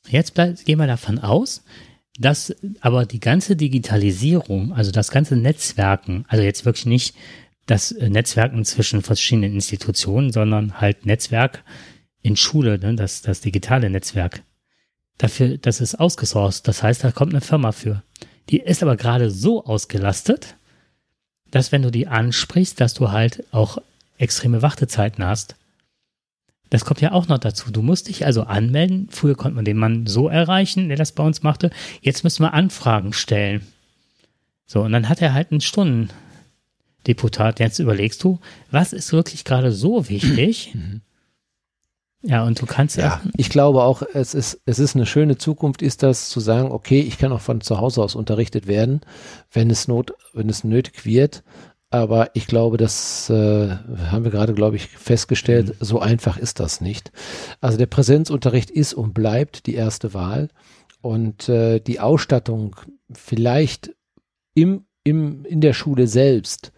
[0.07, 1.63] Jetzt bleib, gehen wir davon aus,
[2.19, 7.15] dass aber die ganze Digitalisierung, also das ganze Netzwerken, also jetzt wirklich nicht
[7.65, 11.63] das äh, Netzwerken zwischen verschiedenen Institutionen, sondern halt Netzwerk
[12.21, 14.43] in Schule, ne, das, das digitale Netzwerk.
[15.17, 16.67] Dafür, das ist ausgesourced.
[16.67, 18.03] Das heißt, da kommt eine Firma für.
[18.49, 20.55] Die ist aber gerade so ausgelastet,
[21.51, 23.79] dass wenn du die ansprichst, dass du halt auch
[24.19, 25.55] extreme Wartezeiten hast.
[26.69, 27.71] Das kommt ja auch noch dazu.
[27.71, 29.07] Du musst dich also anmelden.
[29.09, 31.71] Früher konnte man den Mann so erreichen, der das bei uns machte.
[32.01, 33.65] Jetzt müssen wir Anfragen stellen.
[34.67, 37.59] So, und dann hat er halt einen Stundendeputat.
[37.59, 38.39] Jetzt überlegst du,
[38.69, 40.75] was ist wirklich gerade so wichtig?
[42.21, 43.03] Ja, und du kannst ja.
[43.03, 46.69] Ja, ich glaube auch, es ist, es ist eine schöne Zukunft, ist das zu sagen,
[46.69, 48.99] okay, ich kann auch von zu Hause aus unterrichtet werden,
[49.53, 51.43] wenn es not, wenn es nötig wird.
[51.91, 55.73] Aber ich glaube, das äh, haben wir gerade, glaube ich, festgestellt, mhm.
[55.79, 57.11] so einfach ist das nicht.
[57.61, 60.49] Also der Präsenzunterricht ist und bleibt die erste Wahl.
[61.01, 62.75] Und äh, die Ausstattung
[63.11, 63.95] vielleicht
[64.53, 66.71] im, im, in der Schule selbst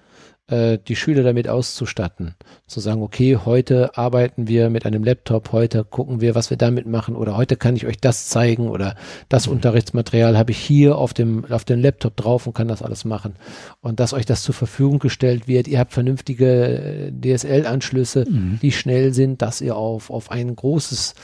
[0.51, 2.35] äh, die Schüler damit auszustatten.
[2.67, 6.85] Zu sagen, okay, heute arbeiten wir mit einem Laptop, heute gucken wir, was wir damit
[6.85, 8.95] machen oder heute kann ich euch das zeigen oder
[9.29, 9.53] das mhm.
[9.53, 13.35] Unterrichtsmaterial habe ich hier auf dem, auf dem Laptop drauf und kann das alles machen.
[13.79, 18.59] Und dass euch das zur Verfügung gestellt wird, ihr habt vernünftige äh, DSL-Anschlüsse, mhm.
[18.61, 21.15] die schnell sind, dass ihr auf, auf ein großes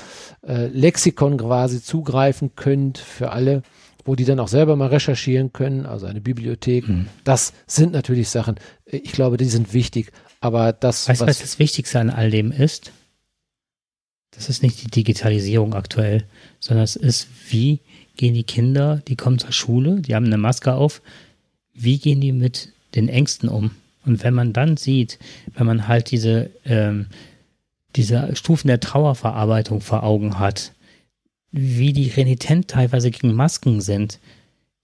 [0.48, 3.62] äh, Lexikon quasi zugreifen könnt für alle
[4.08, 6.88] wo die dann auch selber mal recherchieren können, also eine Bibliothek.
[6.88, 7.08] Mhm.
[7.26, 8.56] Das sind natürlich Sachen,
[8.86, 11.10] ich glaube, die sind wichtig, aber das.
[11.10, 12.94] Weißt du, was, was das Wichtigste an all dem ist?
[14.32, 16.24] Das ist nicht die Digitalisierung aktuell,
[16.60, 17.82] sondern es ist, wie
[18.16, 21.02] gehen die Kinder, die kommen zur Schule, die haben eine Maske auf,
[21.74, 23.72] wie gehen die mit den Ängsten um?
[24.06, 25.20] Und wenn man dann sieht,
[25.54, 27.08] wenn man halt diese, ähm,
[27.98, 30.72] diese Stufen der Trauerverarbeitung vor Augen hat,
[31.52, 34.20] wie die renitent teilweise gegen Masken sind,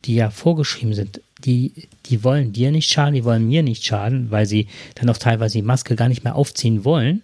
[0.05, 4.31] die ja vorgeschrieben sind, die, die wollen dir nicht schaden, die wollen mir nicht schaden,
[4.31, 7.21] weil sie dann auch teilweise die Maske gar nicht mehr aufziehen wollen,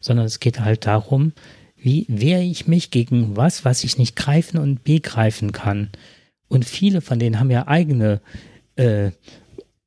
[0.00, 1.32] sondern es geht halt darum,
[1.76, 5.90] wie wehre ich mich gegen was, was ich nicht greifen und begreifen kann.
[6.48, 8.20] Und viele von denen haben ja eigene
[8.76, 9.10] äh,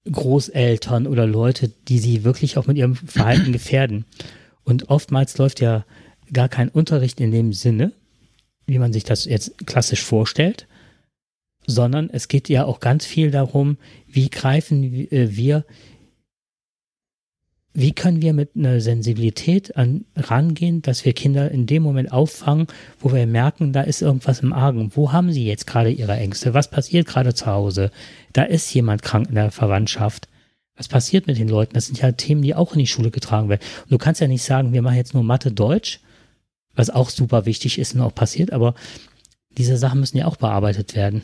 [0.09, 4.05] Großeltern oder Leute, die sie wirklich auch mit ihrem Verhalten gefährden.
[4.63, 5.85] Und oftmals läuft ja
[6.31, 7.91] gar kein Unterricht in dem Sinne,
[8.69, 10.67] wie man sich das jetzt klassisch vorstellt,
[11.65, 15.65] sondern es geht ja auch ganz viel darum, wie greifen äh, wir,
[17.73, 22.67] wie können wir mit einer Sensibilität an, rangehen, dass wir Kinder in dem Moment auffangen,
[22.99, 24.91] wo wir merken, da ist irgendwas im Argen.
[24.95, 26.53] Wo haben sie jetzt gerade ihre Ängste?
[26.53, 27.91] Was passiert gerade zu Hause?
[28.33, 30.27] Da ist jemand krank in der Verwandtschaft.
[30.75, 31.73] Was passiert mit den Leuten?
[31.73, 33.61] Das sind ja Themen, die auch in die Schule getragen werden.
[33.83, 35.99] Und du kannst ja nicht sagen, wir machen jetzt nur Mathe, Deutsch,
[36.79, 38.73] was auch super wichtig ist und auch passiert, aber
[39.57, 41.23] diese Sachen müssen ja auch bearbeitet werden.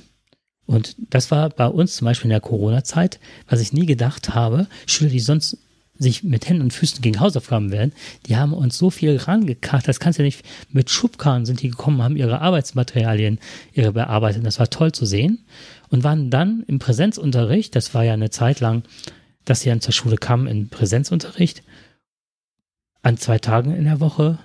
[0.65, 4.67] Und das war bei uns zum Beispiel in der Corona-Zeit, was ich nie gedacht habe,
[4.85, 5.57] Schüler, die sonst
[5.97, 7.93] sich mit Händen und Füßen gegen Hausaufgaben werden,
[8.25, 10.43] die haben uns so viel rangekarrt, das kannst du ja nicht,
[10.73, 13.39] mit Schubkarren sind die gekommen, haben ihre Arbeitsmaterialien,
[13.71, 15.45] ihre bearbeitet, das war toll zu sehen
[15.87, 18.83] und waren dann im Präsenzunterricht, das war ja eine Zeit lang,
[19.45, 21.63] dass sie dann zur Schule kamen in Präsenzunterricht,
[23.03, 24.39] an zwei Tagen in der Woche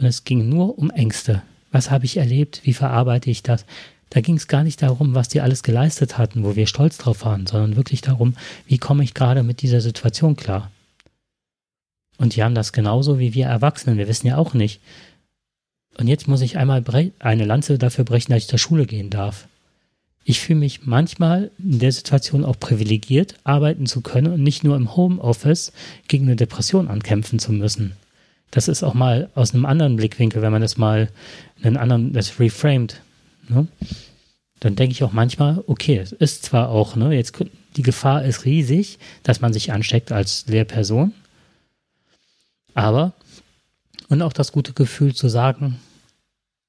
[0.00, 1.42] und es ging nur um Ängste.
[1.70, 2.62] Was habe ich erlebt?
[2.64, 3.66] Wie verarbeite ich das?
[4.08, 7.24] Da ging es gar nicht darum, was die alles geleistet hatten, wo wir stolz drauf
[7.24, 8.34] waren, sondern wirklich darum,
[8.66, 10.70] wie komme ich gerade mit dieser Situation klar.
[12.18, 13.98] Und die haben das genauso wie wir Erwachsenen.
[13.98, 14.80] Wir wissen ja auch nicht.
[15.96, 16.82] Und jetzt muss ich einmal
[17.18, 19.46] eine Lanze dafür brechen, dass ich zur Schule gehen darf.
[20.24, 24.76] Ich fühle mich manchmal in der Situation auch privilegiert, arbeiten zu können und nicht nur
[24.76, 25.72] im Homeoffice
[26.08, 27.92] gegen eine Depression ankämpfen zu müssen.
[28.50, 31.08] Das ist auch mal aus einem anderen Blickwinkel, wenn man das mal
[31.62, 33.00] einen anderen, das reframed.
[33.48, 33.68] Ne?
[34.60, 37.34] Dann denke ich auch manchmal, okay, es ist zwar auch, ne, jetzt
[37.76, 41.14] die Gefahr ist riesig, dass man sich ansteckt als Lehrperson,
[42.74, 43.12] aber
[44.08, 45.78] und auch das gute Gefühl zu sagen,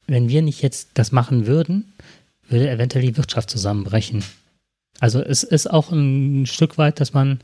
[0.08, 1.92] wenn wir nicht jetzt das machen würden,
[2.48, 4.24] würde eventuell die Wirtschaft zusammenbrechen.
[5.00, 7.40] Also es ist auch ein Stück weit, dass man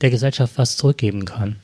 [0.00, 1.56] der Gesellschaft was zurückgeben kann.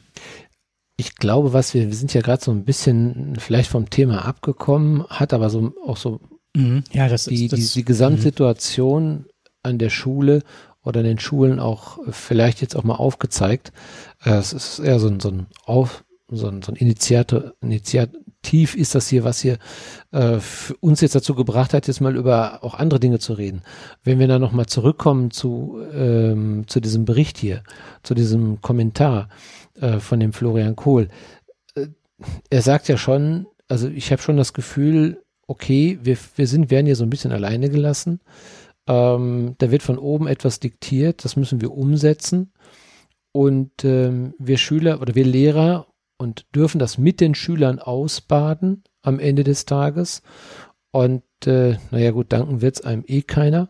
[0.96, 5.04] Ich glaube, was wir, wir sind ja gerade so ein bisschen vielleicht vom Thema abgekommen,
[5.08, 6.20] hat aber so auch so
[6.54, 6.84] mhm.
[6.92, 9.24] ja, das die, ist, das, die, die Gesamtsituation mhm.
[9.62, 10.42] an der Schule
[10.82, 13.72] oder in den Schulen auch vielleicht jetzt auch mal aufgezeigt.
[14.24, 17.52] Äh, es ist eher so ein, so ein, Auf, so ein, so ein Initiator,
[18.46, 19.58] Initiativ ist das hier, was hier
[20.12, 20.38] äh,
[20.80, 23.62] uns jetzt dazu gebracht hat, jetzt mal über auch andere Dinge zu reden.
[24.04, 27.62] Wenn wir dann nochmal zurückkommen zu, ähm, zu diesem Bericht hier,
[28.02, 29.28] zu diesem Kommentar,
[29.80, 31.08] äh, von dem Florian Kohl.
[31.74, 31.88] Äh,
[32.50, 36.86] er sagt ja schon, also ich habe schon das Gefühl, okay, wir, wir sind, werden
[36.86, 38.20] hier so ein bisschen alleine gelassen.
[38.86, 42.52] Ähm, da wird von oben etwas diktiert, das müssen wir umsetzen.
[43.32, 45.88] Und ähm, wir Schüler oder wir Lehrer
[46.18, 50.22] und dürfen das mit den Schülern ausbaden am Ende des Tages.
[50.90, 53.68] Und äh, naja gut, danken wird es einem eh keiner.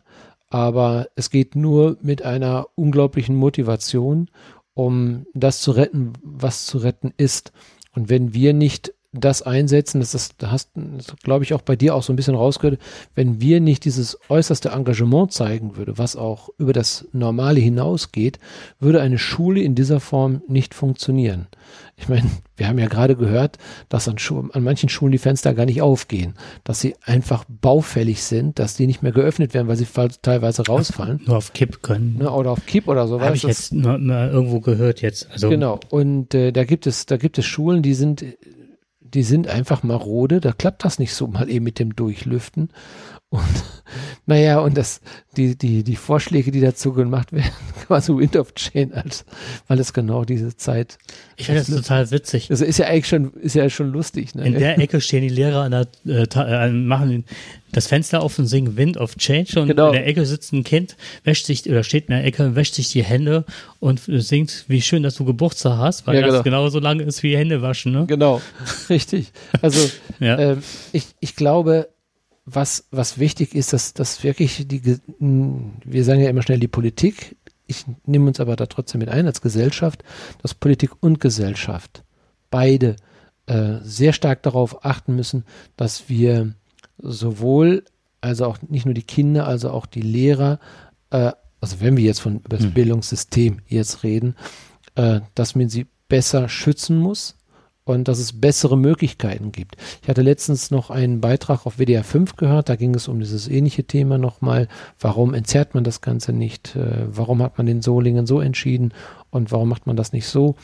[0.48, 4.30] Aber es geht nur mit einer unglaublichen Motivation
[4.76, 7.50] um das zu retten, was zu retten ist.
[7.92, 10.70] Und wenn wir nicht das einsetzen, das ist, da hast,
[11.22, 12.80] glaube ich, auch bei dir auch so ein bisschen rausgehört,
[13.14, 18.38] wenn wir nicht dieses äußerste Engagement zeigen würde, was auch über das Normale hinausgeht,
[18.80, 21.46] würde eine Schule in dieser Form nicht funktionieren.
[21.98, 23.56] Ich meine, wir haben ja gerade gehört,
[23.88, 24.16] dass an,
[24.52, 28.86] an, manchen Schulen die Fenster gar nicht aufgehen, dass sie einfach baufällig sind, dass die
[28.86, 29.86] nicht mehr geöffnet werden, weil sie
[30.20, 31.22] teilweise rausfallen.
[31.24, 32.16] Nur auf Kipp können.
[32.18, 33.26] Ne, oder auf Kipp oder sowas.
[33.26, 35.30] Habe ich jetzt nur irgendwo gehört jetzt.
[35.30, 35.80] Also genau.
[35.88, 38.24] Und äh, da gibt es, da gibt es Schulen, die sind,
[39.16, 40.40] die sind einfach marode.
[40.40, 42.68] Da klappt das nicht so mal eben mit dem Durchlüften.
[43.30, 43.42] Und
[44.26, 45.00] naja, und das,
[45.36, 47.50] die, die, die Vorschläge, die dazu gemacht werden,
[47.86, 49.24] quasi Wind of Chain, als,
[49.68, 50.98] weil es genau diese Zeit.
[51.36, 52.50] Ich finde das total witzig.
[52.50, 54.34] Also ist ja eigentlich schon, ist ja schon lustig.
[54.34, 54.46] Ne?
[54.46, 57.24] In der Ecke stehen die Lehrer an der, äh, äh machen
[57.72, 59.88] das Fenster auf und singen Wind of Change und genau.
[59.88, 62.90] in der Ecke sitzt ein Kind, wäscht sich oder steht in der Ecke, wäscht sich
[62.90, 63.44] die Hände
[63.80, 66.34] und singt, wie schön, dass du Geburtstag hast, weil ja, genau.
[66.34, 67.92] das genauso lange ist wie Hände waschen.
[67.92, 68.06] Ne?
[68.06, 68.40] Genau,
[68.88, 69.32] richtig.
[69.60, 70.38] Also ja.
[70.38, 70.62] ähm,
[70.92, 71.88] ich, ich glaube,
[72.46, 77.36] was, was wichtig ist, dass, dass wirklich die, wir sagen ja immer schnell die Politik,
[77.66, 80.04] ich nehme uns aber da trotzdem mit ein als Gesellschaft,
[80.40, 82.04] dass Politik und Gesellschaft
[82.50, 82.96] beide
[83.46, 85.44] äh, sehr stark darauf achten müssen,
[85.76, 86.54] dass wir
[86.98, 87.84] sowohl,
[88.20, 90.60] also auch nicht nur die Kinder, also auch die Lehrer,
[91.10, 92.74] äh, also wenn wir jetzt von über das mhm.
[92.74, 94.36] Bildungssystem jetzt reden,
[94.94, 97.36] äh, dass man sie besser schützen muss,
[97.86, 99.76] und dass es bessere Möglichkeiten gibt.
[100.02, 103.46] Ich hatte letztens noch einen Beitrag auf WDR 5 gehört, da ging es um dieses
[103.46, 104.66] ähnliche Thema nochmal.
[104.98, 106.74] Warum entzerrt man das Ganze nicht?
[106.74, 108.92] Äh, warum hat man den Solingen so entschieden
[109.30, 110.56] und warum macht man das nicht so?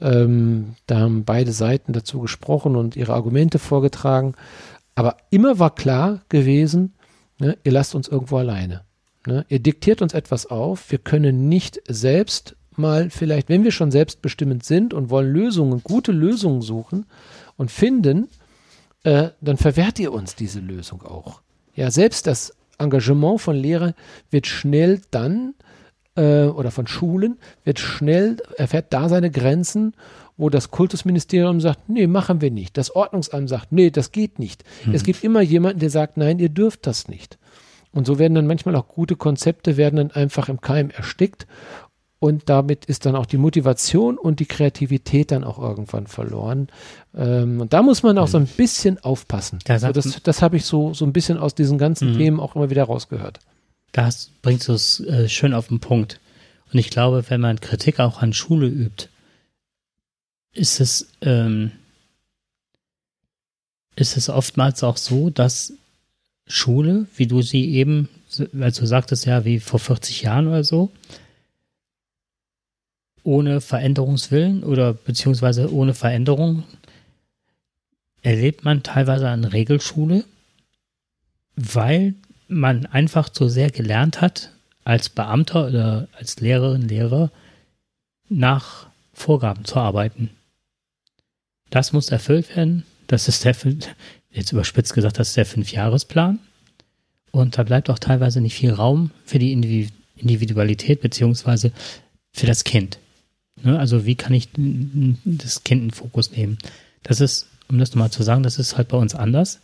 [0.00, 4.34] Ähm, da haben beide Seiten dazu gesprochen und ihre Argumente vorgetragen.
[4.94, 6.94] Aber immer war klar gewesen,
[7.38, 8.84] ne, ihr lasst uns irgendwo alleine.
[9.26, 9.44] Ne?
[9.50, 10.90] Ihr diktiert uns etwas auf.
[10.90, 16.12] Wir können nicht selbst mal vielleicht, wenn wir schon selbstbestimmend sind und wollen Lösungen, gute
[16.12, 17.06] Lösungen suchen
[17.56, 18.28] und finden,
[19.04, 21.40] äh, dann verwehrt ihr uns diese Lösung auch.
[21.74, 23.94] Ja, selbst das Engagement von Lehrer
[24.30, 25.54] wird schnell dann
[26.16, 29.94] äh, oder von Schulen wird schnell, erfährt da seine Grenzen,
[30.36, 32.76] wo das Kultusministerium sagt, nee, machen wir nicht.
[32.78, 34.64] Das Ordnungsamt sagt, nee, das geht nicht.
[34.86, 34.94] Mhm.
[34.94, 37.38] Es gibt immer jemanden, der sagt, nein, ihr dürft das nicht.
[37.92, 41.46] Und so werden dann manchmal auch gute Konzepte werden dann einfach im Keim erstickt
[42.20, 46.68] und damit ist dann auch die Motivation und die Kreativität dann auch irgendwann verloren.
[47.16, 48.56] Ähm, und da muss man auch so ein mhm.
[48.58, 49.58] bisschen aufpassen.
[49.64, 52.18] Das, also das, das habe ich so, so ein bisschen aus diesen ganzen mhm.
[52.18, 53.40] Themen auch immer wieder rausgehört.
[53.92, 56.20] Das bringt es äh, schön auf den Punkt.
[56.70, 59.08] Und ich glaube, wenn man Kritik auch an Schule übt,
[60.52, 61.72] ist es, ähm,
[63.96, 65.72] ist es oftmals auch so, dass
[66.46, 68.10] Schule, wie du sie eben,
[68.60, 70.90] also du sagtest ja, wie vor 40 Jahren oder so,
[73.22, 76.64] ohne Veränderungswillen oder beziehungsweise ohne Veränderung
[78.22, 80.24] erlebt man teilweise eine Regelschule,
[81.56, 82.14] weil
[82.48, 84.52] man einfach zu sehr gelernt hat,
[84.84, 87.30] als Beamter oder als Lehrerin, Lehrer
[88.28, 90.30] nach Vorgaben zu arbeiten.
[91.70, 92.84] Das muss erfüllt werden.
[93.06, 93.54] Das ist der,
[94.30, 96.38] jetzt überspitzt gesagt, das ist der Fünfjahresplan.
[97.30, 101.72] Und da bleibt auch teilweise nicht viel Raum für die Individualität beziehungsweise
[102.32, 102.98] für das Kind.
[103.64, 103.78] Ne?
[103.78, 104.48] Also wie kann ich
[105.24, 106.58] das Kind in Fokus nehmen?
[107.02, 109.60] Das ist, um das nochmal zu sagen, das ist halt bei uns anders,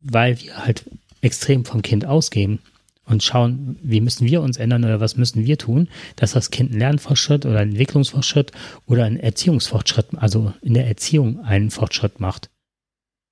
[0.00, 0.84] weil wir halt
[1.20, 2.60] extrem vom Kind ausgehen
[3.04, 6.70] und schauen, wie müssen wir uns ändern oder was müssen wir tun, dass das Kind
[6.70, 8.52] einen Lernfortschritt oder einen Entwicklungsfortschritt
[8.86, 12.50] oder einen Erziehungsfortschritt, also in der Erziehung einen Fortschritt macht.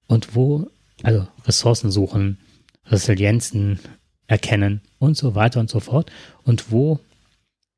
[0.07, 0.69] Und wo,
[1.03, 2.39] also Ressourcen suchen,
[2.87, 3.79] Resilienzen
[4.27, 6.11] erkennen und so weiter und so fort.
[6.43, 6.99] Und wo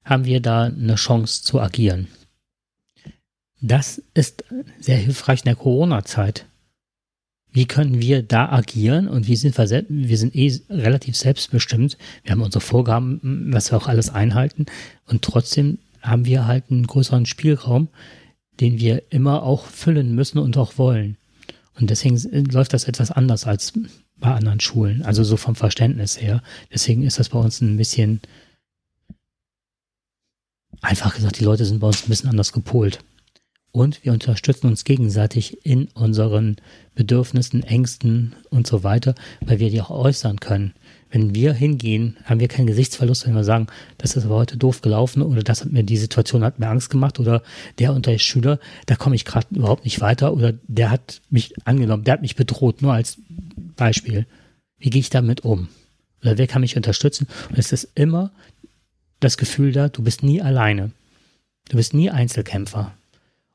[0.05, 2.09] haben wir da eine Chance zu agieren.
[3.61, 4.45] Das ist
[4.79, 6.47] sehr hilfreich in der Corona-Zeit.
[7.53, 11.99] Wie können wir da agieren und wie sind wir, wir sind eh relativ selbstbestimmt.
[12.23, 14.67] Wir haben unsere Vorgaben, was wir auch alles einhalten
[15.07, 17.89] und trotzdem haben wir halt einen größeren Spielraum,
[18.61, 21.17] den wir immer auch füllen müssen und auch wollen.
[21.79, 22.17] Und deswegen
[22.51, 23.73] läuft das etwas anders als
[24.17, 26.43] bei anderen Schulen, also so vom Verständnis her.
[26.73, 28.21] Deswegen ist das bei uns ein bisschen
[30.81, 33.01] Einfach gesagt, die Leute sind bei uns ein bisschen anders gepolt.
[33.73, 36.57] Und wir unterstützen uns gegenseitig in unseren
[36.97, 40.75] Bedürfnissen, Ängsten und so weiter, weil wir die auch äußern können.
[41.09, 43.69] Wenn wir hingehen, haben wir keinen Gesichtsverlust, wenn wir sagen,
[43.99, 46.91] das ist aber heute doof gelaufen oder das hat mir die Situation hat mir Angst
[46.91, 47.43] gemacht oder
[47.79, 52.05] der unter Schüler, da komme ich gerade überhaupt nicht weiter oder der hat mich angenommen,
[52.05, 53.19] der hat mich bedroht, nur als
[53.77, 54.27] Beispiel.
[54.79, 55.69] Wie gehe ich damit um?
[56.23, 57.29] Oder wer kann mich unterstützen?
[57.49, 58.33] Und es ist immer
[59.21, 60.91] das Gefühl da, du bist nie alleine.
[61.69, 62.93] Du bist nie Einzelkämpfer.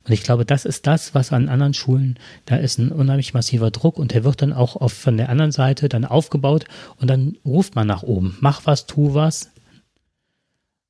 [0.06, 3.72] Und ich glaube, das ist das, was an anderen Schulen, da ist ein unheimlich massiver
[3.72, 6.66] Druck und der wird dann auch oft von der anderen Seite dann aufgebaut
[6.98, 9.50] und dann ruft man nach oben, mach was, tu was.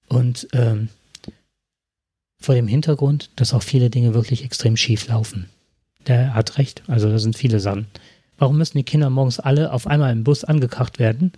[0.09, 0.89] Und ähm,
[2.39, 5.49] vor dem Hintergrund, dass auch viele Dinge wirklich extrem schief laufen.
[6.07, 7.87] Der hat recht, also da sind viele Sachen.
[8.37, 11.31] Warum müssen die Kinder morgens alle auf einmal im Bus angekacht werden?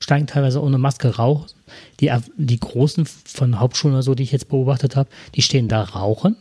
[0.00, 1.54] Steigen teilweise ohne Maske raus.
[2.00, 5.82] Die, die Großen von Hauptschulen oder so, die ich jetzt beobachtet habe, die stehen da
[5.82, 6.36] rauchen,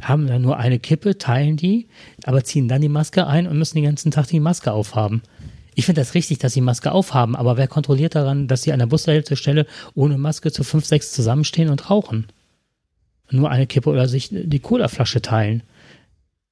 [0.00, 1.88] haben dann nur eine Kippe, teilen die,
[2.24, 5.22] aber ziehen dann die Maske ein und müssen den ganzen Tag die Maske aufhaben.
[5.74, 8.78] Ich finde das richtig, dass sie Maske aufhaben, aber wer kontrolliert daran, dass sie an
[8.78, 12.28] der Bushaltestelle ohne Maske zu fünf, sechs zusammenstehen und rauchen?
[13.30, 15.62] Nur eine Kippe oder sich die Colaflasche teilen.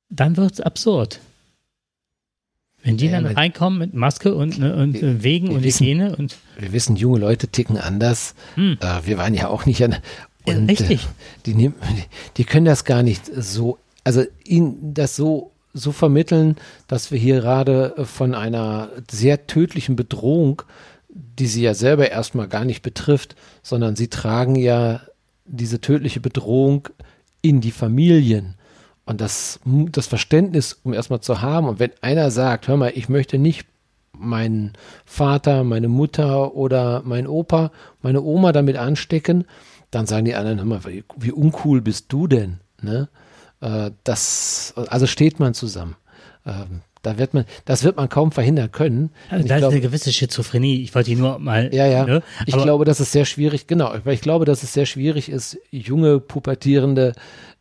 [0.08, 1.20] Dann wird's absurd.
[2.82, 5.62] Wenn die ja, dann reinkommen mit Maske und, ne, und wir, äh, Wegen wir und
[5.62, 6.36] wissen, Hygiene und.
[6.58, 8.34] Wir wissen, junge Leute ticken anders.
[8.56, 8.78] Hm.
[8.80, 9.96] Äh, wir waren ja auch nicht an.
[10.44, 11.04] Und, ja, richtig.
[11.46, 11.72] Äh, die,
[12.36, 16.56] die können das gar nicht so, also ihnen das so, so vermitteln,
[16.88, 20.62] dass wir hier gerade von einer sehr tödlichen Bedrohung,
[21.08, 25.02] die sie ja selber erstmal gar nicht betrifft, sondern sie tragen ja
[25.46, 26.88] diese tödliche Bedrohung
[27.42, 28.54] in die Familien.
[29.12, 33.10] Und das, das Verständnis, um erstmal zu haben, und wenn einer sagt, hör mal, ich
[33.10, 33.66] möchte nicht
[34.16, 34.72] meinen
[35.04, 39.44] Vater, meine Mutter oder mein Opa, meine Oma damit anstecken,
[39.90, 42.60] dann sagen die anderen, hör mal, wie, uncool bist du denn?
[42.80, 43.10] Ne?
[43.60, 45.96] Äh, das, also steht man zusammen.
[46.46, 49.10] Ähm, da wird man, das wird man kaum verhindern können.
[49.28, 50.82] Also da ist glaub, eine gewisse Schizophrenie.
[50.82, 51.68] Ich wollte die nur mal.
[51.74, 52.06] Ja, ja.
[52.06, 52.22] Ne?
[52.46, 55.58] Ich glaube, dass es sehr schwierig, genau, weil ich glaube, dass es sehr schwierig ist,
[55.70, 57.12] junge, pubertierende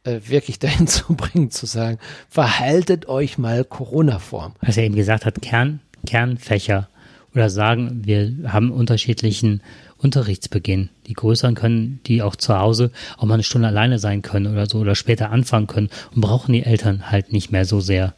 [0.04, 2.00] äh, wirklich dahin zu bringen, zu sagen,
[2.30, 4.54] verhaltet euch mal Corona-Form.
[4.62, 6.90] Was er eben gesagt hat, Kern, Kernfächer
[7.34, 9.62] oder sagen, wir haben unterschiedlichen
[9.98, 10.90] Unterrichtsbeginn.
[11.08, 14.66] Die Größeren können, die auch zu Hause auch mal eine Stunde alleine sein können oder
[14.66, 18.16] so oder später anfangen können und brauchen die Eltern halt nicht mehr so sehr.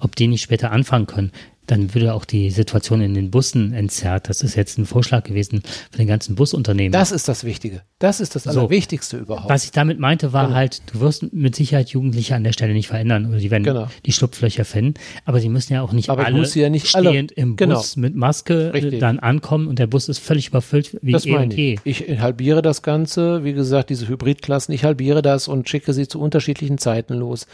[0.00, 1.32] Ob die nicht später anfangen können,
[1.66, 4.28] dann würde auch die Situation in den Bussen entzerrt.
[4.28, 6.92] Das ist jetzt ein Vorschlag gewesen für den ganzen Busunternehmen.
[6.92, 7.82] Das ist das Wichtige.
[7.98, 8.50] Das ist das So.
[8.50, 9.48] Allerwichtigste überhaupt.
[9.48, 10.56] Was ich damit meinte, war Genau.
[10.56, 13.88] halt, du wirst mit Sicherheit Jugendliche an der Stelle nicht verändern oder die werden Genau.
[14.04, 14.94] die Schlupflöcher finden.
[15.24, 17.76] Aber sie müssen ja auch nicht Aber alle ja nicht alle- stehend im Genau.
[17.76, 19.00] Bus mit Maske äh, Richtig.
[19.00, 21.80] dann ankommen und der Bus ist völlig überfüllt wie Das und meine ich.
[21.84, 26.20] Ich halbiere das Ganze, wie gesagt, diese Hybridklassen, ich halbiere das und schicke sie zu
[26.20, 27.46] unterschiedlichen Zeiten los.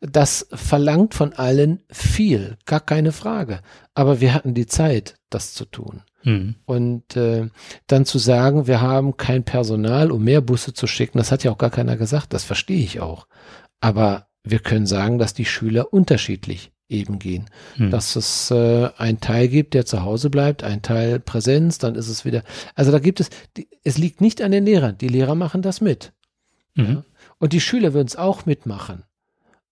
[0.00, 3.55] Das verlangt von allen viel, gar keine Frage.
[3.94, 6.02] Aber wir hatten die Zeit, das zu tun.
[6.22, 6.56] Hm.
[6.64, 7.48] Und äh,
[7.86, 11.52] dann zu sagen, wir haben kein Personal, um mehr Busse zu schicken, das hat ja
[11.52, 13.26] auch gar keiner gesagt, das verstehe ich auch.
[13.80, 17.46] Aber wir können sagen, dass die Schüler unterschiedlich eben gehen.
[17.76, 17.90] Hm.
[17.90, 22.08] Dass es äh, einen Teil gibt, der zu Hause bleibt, ein Teil Präsenz, dann ist
[22.08, 22.42] es wieder.
[22.74, 24.98] Also da gibt es, die, es liegt nicht an den Lehrern.
[24.98, 26.12] Die Lehrer machen das mit.
[26.74, 27.04] Mhm.
[27.38, 29.04] Und die Schüler würden es auch mitmachen.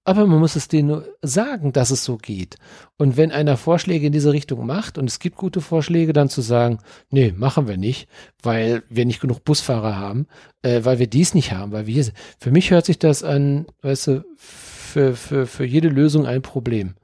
[0.06, 2.56] Aber man muss es denen nur sagen, dass es so geht.
[2.98, 6.42] Und wenn einer Vorschläge in diese Richtung macht und es gibt gute Vorschläge, dann zu
[6.42, 6.78] sagen,
[7.08, 8.06] nee, machen wir nicht,
[8.42, 10.26] weil wir nicht genug Busfahrer haben,
[10.60, 12.16] äh, weil wir dies nicht haben, weil wir hier sind.
[12.38, 16.94] Für mich hört sich das an, weißt du, für, für, für jede Lösung ein Problem.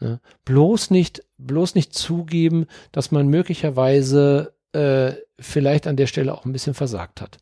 [0.00, 0.18] Ne?
[0.46, 6.52] Bloß nicht, bloß nicht zugeben, dass man möglicherweise äh, vielleicht an der Stelle auch ein
[6.52, 7.38] bisschen versagt hat.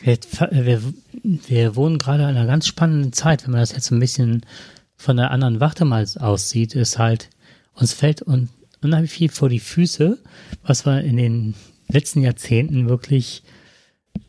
[0.00, 0.18] Wir,
[0.50, 0.82] wir,
[1.22, 4.44] wir wohnen gerade in einer ganz spannenden Zeit, wenn man das jetzt ein bisschen
[4.96, 7.30] von der anderen Warte mal aussieht, ist halt,
[7.74, 8.48] uns fällt un,
[8.82, 10.18] unheimlich viel vor die Füße,
[10.62, 11.54] was wir in den
[11.88, 13.42] letzten Jahrzehnten wirklich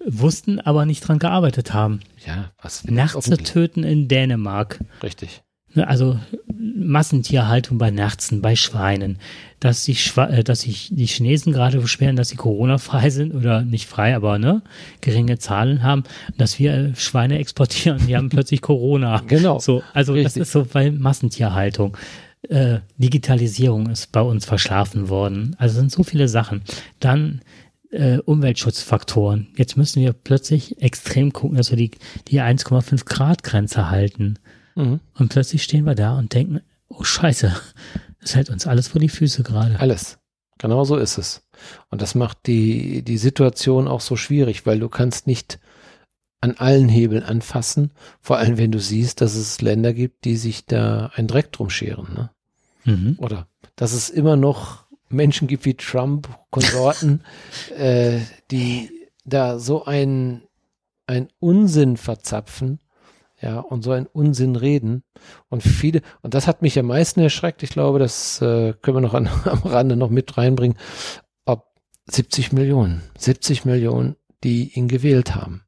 [0.06, 2.02] wussten, aber nicht dran gearbeitet haben.
[2.26, 4.80] Ja, was Nachts töten in Dänemark.
[5.02, 5.44] Richtig.
[5.78, 6.20] Ne, Also
[6.58, 9.20] Massentierhaltung bei Nerzen, bei Schweinen,
[9.60, 13.62] dass die, Schwa äh, dass sich die Chinesen gerade beschweren, dass sie Corona-frei sind oder
[13.62, 14.64] nicht frei, aber ne,
[15.02, 16.04] geringe Zahlen haben,
[16.36, 19.22] dass wir äh, Schweine exportieren, die haben plötzlich Corona.
[19.28, 19.60] Genau.
[19.60, 20.42] So, also das Richtig.
[20.42, 21.96] ist so, weil Massentierhaltung.
[22.50, 25.56] Äh, Digitalisierung ist bei uns verschlafen worden.
[25.60, 26.62] Also sind so viele Sachen.
[27.00, 27.42] Dann
[27.92, 29.48] äh, Umweltschutzfaktoren.
[29.56, 31.92] Jetzt müssen wir plötzlich extrem gucken, dass wir die,
[32.30, 34.40] die 1,5 Grad Grenze halten.
[34.78, 35.00] Mhm.
[35.16, 37.54] Und plötzlich stehen wir da und denken, oh Scheiße,
[38.22, 39.80] das hält uns alles vor die Füße gerade.
[39.80, 40.20] Alles.
[40.60, 41.44] Genau so ist es.
[41.90, 45.60] Und das macht die, die Situation auch so schwierig, weil du kannst nicht
[46.42, 50.66] an allen Hebeln anfassen, vor allem wenn du siehst, dass es Länder gibt, die sich
[50.66, 52.14] da einen Dreck drum scheren.
[52.14, 52.30] Ne?
[52.86, 53.16] Mhm.
[53.20, 57.24] Oder dass es immer noch Menschen gibt wie Trump, Konsorten,
[57.78, 58.20] äh,
[58.52, 58.92] die
[59.26, 60.44] da so ein,
[61.08, 62.80] ein Unsinn verzapfen,
[63.40, 65.04] ja, und so einen Unsinn reden.
[65.50, 69.02] Und viele, und das hat mich am meisten erschreckt, ich glaube, das äh, können wir
[69.02, 70.78] noch an, am Rande noch mit reinbringen,
[71.46, 71.66] ob
[72.10, 75.64] 70 Millionen, 70 Millionen, die ihn gewählt haben.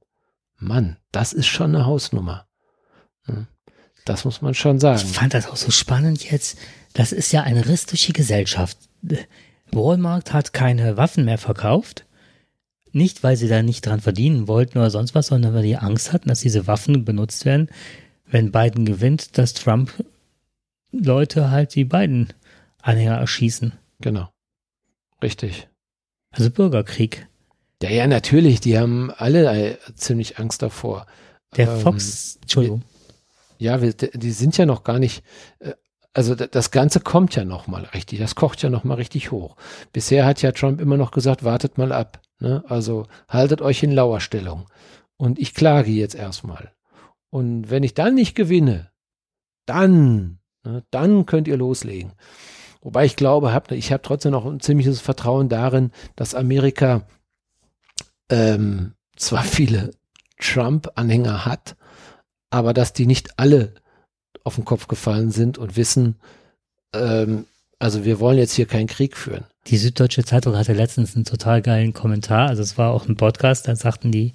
[0.57, 2.47] Mann, das ist schon eine Hausnummer.
[3.24, 3.47] Hm.
[4.05, 5.01] Das muss man schon sagen.
[5.03, 6.57] Ich fand das auch so spannend jetzt.
[6.93, 8.78] Das ist ja ein Riss durch die Gesellschaft.
[9.72, 12.05] Walmart hat keine Waffen mehr verkauft.
[12.92, 16.12] Nicht, weil sie da nicht dran verdienen wollten oder sonst was, sondern weil die Angst
[16.14, 17.70] hatten, dass diese Waffen benutzt werden,
[18.26, 19.92] wenn Biden gewinnt, dass Trump
[20.92, 22.30] Leute halt die beiden
[22.82, 23.74] Anhänger erschießen.
[24.02, 24.30] Genau.
[25.22, 25.68] Richtig.
[26.32, 27.28] Also Bürgerkrieg.
[27.82, 31.06] Ja, ja, natürlich, die haben alle äh, ziemlich Angst davor.
[31.56, 32.84] Der Ähm, Fox, Entschuldigung.
[33.58, 35.24] Ja, wir, die sind ja noch gar nicht,
[35.60, 35.74] äh,
[36.14, 39.56] also das Ganze kommt ja noch mal richtig, das kocht ja noch mal richtig hoch.
[39.94, 42.64] Bisher hat ja Trump immer noch gesagt, wartet mal ab, ne?
[42.68, 44.68] also haltet euch in Lauerstellung
[45.18, 46.72] und ich klage jetzt erstmal.
[47.30, 48.92] Und wenn ich dann nicht gewinne,
[49.66, 52.14] dann, ne, dann könnt ihr loslegen.
[52.82, 57.06] Wobei ich glaube, hab, ich habe trotzdem noch ein ziemliches Vertrauen darin, dass Amerika
[58.30, 59.91] ähm, zwar viele
[60.40, 61.76] Trump-Anhänger hat,
[62.49, 63.74] aber dass die nicht alle
[64.44, 66.16] auf den Kopf gefallen sind und wissen,
[66.94, 67.45] ähm,
[67.78, 69.45] also wir wollen jetzt hier keinen Krieg führen.
[69.70, 72.50] Die Süddeutsche Zeitung hatte letztens einen total geilen Kommentar.
[72.50, 74.34] Also es war auch ein Podcast, da sagten die,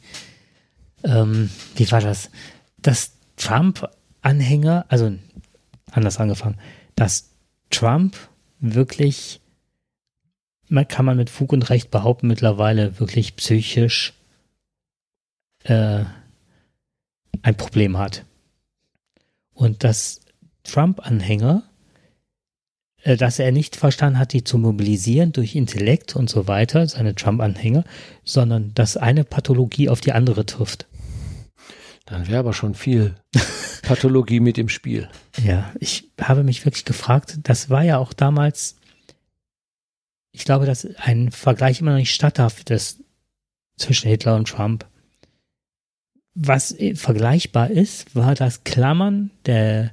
[1.02, 2.30] ähm, wie war das?
[2.78, 5.12] Dass Trump-Anhänger, also
[5.90, 6.56] anders angefangen,
[6.94, 7.30] dass
[7.70, 8.16] Trump
[8.60, 9.40] wirklich,
[10.68, 14.14] man kann man mit Fug und Recht behaupten, mittlerweile wirklich psychisch
[15.64, 16.04] äh,
[17.42, 18.24] ein Problem hat.
[19.52, 20.20] Und dass
[20.62, 21.64] Trump-Anhänger
[23.04, 27.84] dass er nicht verstanden hat, die zu mobilisieren durch Intellekt und so weiter, seine Trump-Anhänger,
[28.24, 30.86] sondern dass eine Pathologie auf die andere trifft.
[32.06, 33.14] Dann wäre aber schon viel
[33.82, 35.08] Pathologie mit im Spiel.
[35.44, 38.76] Ja, ich habe mich wirklich gefragt, das war ja auch damals,
[40.30, 43.00] ich glaube, dass ein Vergleich immer noch nicht statthaft ist
[43.76, 44.86] zwischen Hitler und Trump.
[46.34, 49.90] Was äh, vergleichbar ist, war das Klammern der,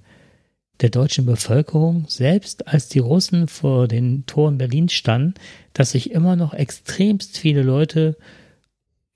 [0.81, 5.35] der deutschen Bevölkerung, selbst als die Russen vor den Toren Berlins standen,
[5.73, 8.17] dass sich immer noch extremst viele Leute,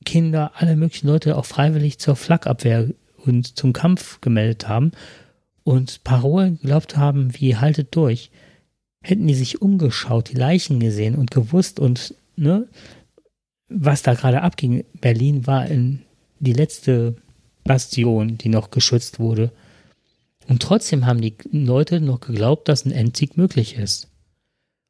[0.06, 2.90] Kinder, alle möglichen Leute auch freiwillig zur Flakabwehr
[3.26, 4.92] und zum Kampf gemeldet haben
[5.64, 8.30] und Parolen geglaubt haben, wie haltet durch.
[9.02, 12.68] Hätten die sich umgeschaut, die Leichen gesehen und gewusst und, ne,
[13.68, 14.86] was da gerade abging.
[15.02, 16.04] Berlin war in
[16.40, 17.16] die letzte
[17.64, 19.52] Bastion, die noch geschützt wurde.
[20.48, 24.10] Und trotzdem haben die Leute noch geglaubt, dass ein Endsieg möglich ist.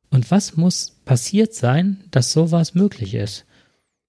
[0.10, 3.46] Und was muss passiert sein, dass sowas möglich ist?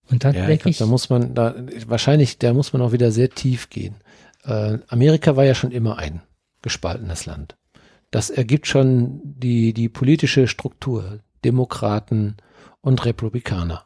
[0.08, 1.54] Und dann ja, denke ich, glaub, da muss man, da
[1.86, 3.96] wahrscheinlich, da muss man auch wieder sehr tief gehen.
[4.44, 6.22] Äh, Amerika war ja schon immer ein
[6.62, 7.56] gespaltenes Land.
[8.10, 12.36] Das ergibt schon die die politische Struktur, Demokraten
[12.80, 13.84] und Republikaner.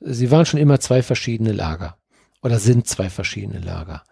[0.00, 1.96] Sie waren schon immer zwei verschiedene Lager
[2.42, 4.02] oder sind zwei verschiedene Lager.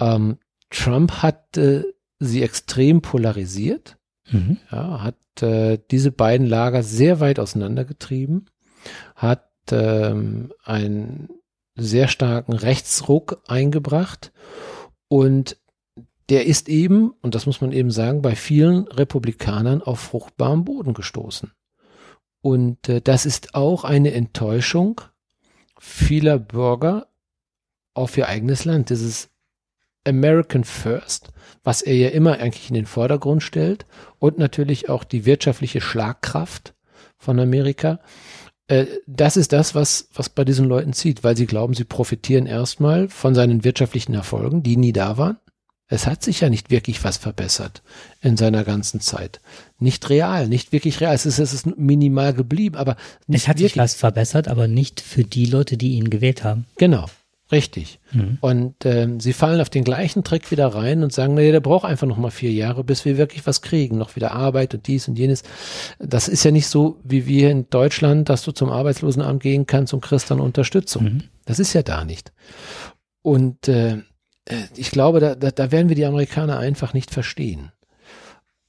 [0.00, 0.38] Ähm,
[0.70, 1.84] Trump hat äh,
[2.20, 3.96] sie extrem polarisiert,
[4.30, 4.58] mhm.
[4.70, 8.48] ja, hat äh, diese beiden Lager sehr weit auseinandergetrieben,
[9.16, 11.30] hat ähm, einen
[11.76, 14.32] sehr starken Rechtsruck eingebracht
[15.08, 15.56] und
[16.28, 20.94] der ist eben, und das muss man eben sagen, bei vielen Republikanern auf fruchtbarem Boden
[20.94, 21.50] gestoßen.
[22.40, 25.00] Und äh, das ist auch eine Enttäuschung
[25.78, 27.08] vieler Bürger
[27.94, 28.90] auf ihr eigenes Land.
[28.90, 29.30] Dieses
[30.04, 31.28] American First,
[31.62, 33.86] was er ja immer eigentlich in den Vordergrund stellt
[34.18, 36.74] und natürlich auch die wirtschaftliche Schlagkraft
[37.18, 38.00] von Amerika.
[38.66, 42.46] Äh, das ist das, was, was bei diesen Leuten zieht, weil sie glauben, sie profitieren
[42.46, 45.38] erstmal von seinen wirtschaftlichen Erfolgen, die nie da waren.
[45.92, 47.82] Es hat sich ja nicht wirklich was verbessert
[48.22, 49.40] in seiner ganzen Zeit.
[49.80, 51.14] Nicht real, nicht wirklich real.
[51.14, 52.96] Es ist, es ist minimal geblieben, aber
[53.26, 56.66] es hat sich was verbessert, aber nicht für die Leute, die ihn gewählt haben.
[56.78, 57.06] Genau,
[57.52, 57.98] Richtig.
[58.12, 58.38] Mhm.
[58.40, 61.84] Und ähm, sie fallen auf den gleichen Trick wieder rein und sagen, nee, der braucht
[61.84, 65.08] einfach noch mal vier Jahre, bis wir wirklich was kriegen, noch wieder Arbeit und dies
[65.08, 65.42] und jenes.
[65.98, 69.92] Das ist ja nicht so wie wir in Deutschland, dass du zum Arbeitslosenamt gehen kannst
[69.92, 71.04] und kriegst dann Unterstützung.
[71.04, 71.22] Mhm.
[71.44, 72.32] Das ist ja da nicht.
[73.22, 73.94] Und äh,
[74.44, 77.72] äh ich glaube, da, da, da werden wir die Amerikaner einfach nicht verstehen.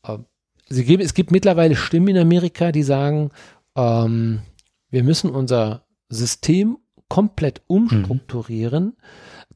[0.07, 0.25] Ähm,
[0.69, 3.29] sie geben, es gibt mittlerweile Stimmen in Amerika, die sagen,
[3.75, 4.41] ähm,
[4.89, 6.77] wir müssen unser System
[7.11, 8.93] komplett umstrukturieren, mhm.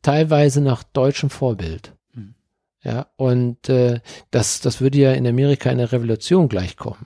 [0.01, 1.93] teilweise nach deutschem Vorbild.
[2.13, 2.35] Mhm.
[2.83, 7.05] Ja, und äh, das, das würde ja in Amerika eine Revolution gleichkommen.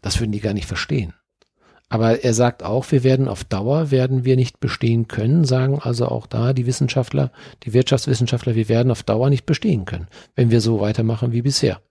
[0.00, 1.12] Das würden die gar nicht verstehen.
[1.90, 6.08] Aber er sagt auch, wir werden auf Dauer, werden wir nicht bestehen können, sagen also
[6.08, 7.30] auch da die Wissenschaftler,
[7.64, 11.82] die Wirtschaftswissenschaftler, wir werden auf Dauer nicht bestehen können, wenn wir so weitermachen wie bisher.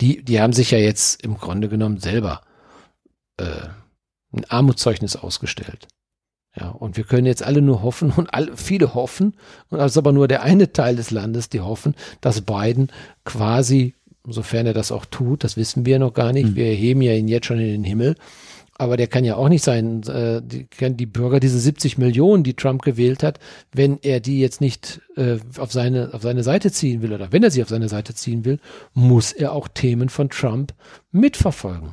[0.00, 2.42] Die, die haben sich ja jetzt im Grunde genommen selber
[3.38, 3.70] äh,
[4.32, 5.88] ein Armutszeugnis ausgestellt.
[6.58, 9.34] Ja, und wir können jetzt alle nur hoffen und alle, viele hoffen,
[9.70, 12.90] und das ist aber nur der eine Teil des Landes, die hoffen, dass Biden
[13.24, 13.94] quasi,
[14.26, 16.56] sofern er das auch tut, das wissen wir noch gar nicht, mhm.
[16.56, 18.14] wir heben ja ihn jetzt schon in den Himmel,
[18.76, 22.54] aber der kann ja auch nicht sein, äh, die, die Bürger, diese 70 Millionen, die
[22.54, 23.38] Trump gewählt hat,
[23.72, 27.42] wenn er die jetzt nicht äh, auf, seine, auf seine Seite ziehen will oder wenn
[27.42, 28.58] er sie auf seine Seite ziehen will,
[28.92, 30.72] muss er auch Themen von Trump
[31.12, 31.92] mitverfolgen.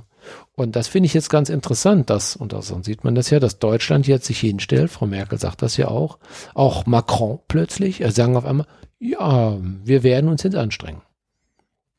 [0.55, 3.59] Und das finde ich jetzt ganz interessant, dass, und da sieht man das ja, dass
[3.59, 6.19] Deutschland jetzt sich hinstellt, Frau Merkel sagt das ja auch,
[6.53, 8.67] auch Macron plötzlich, er sagen auf einmal,
[8.99, 11.01] ja, wir werden uns jetzt anstrengen.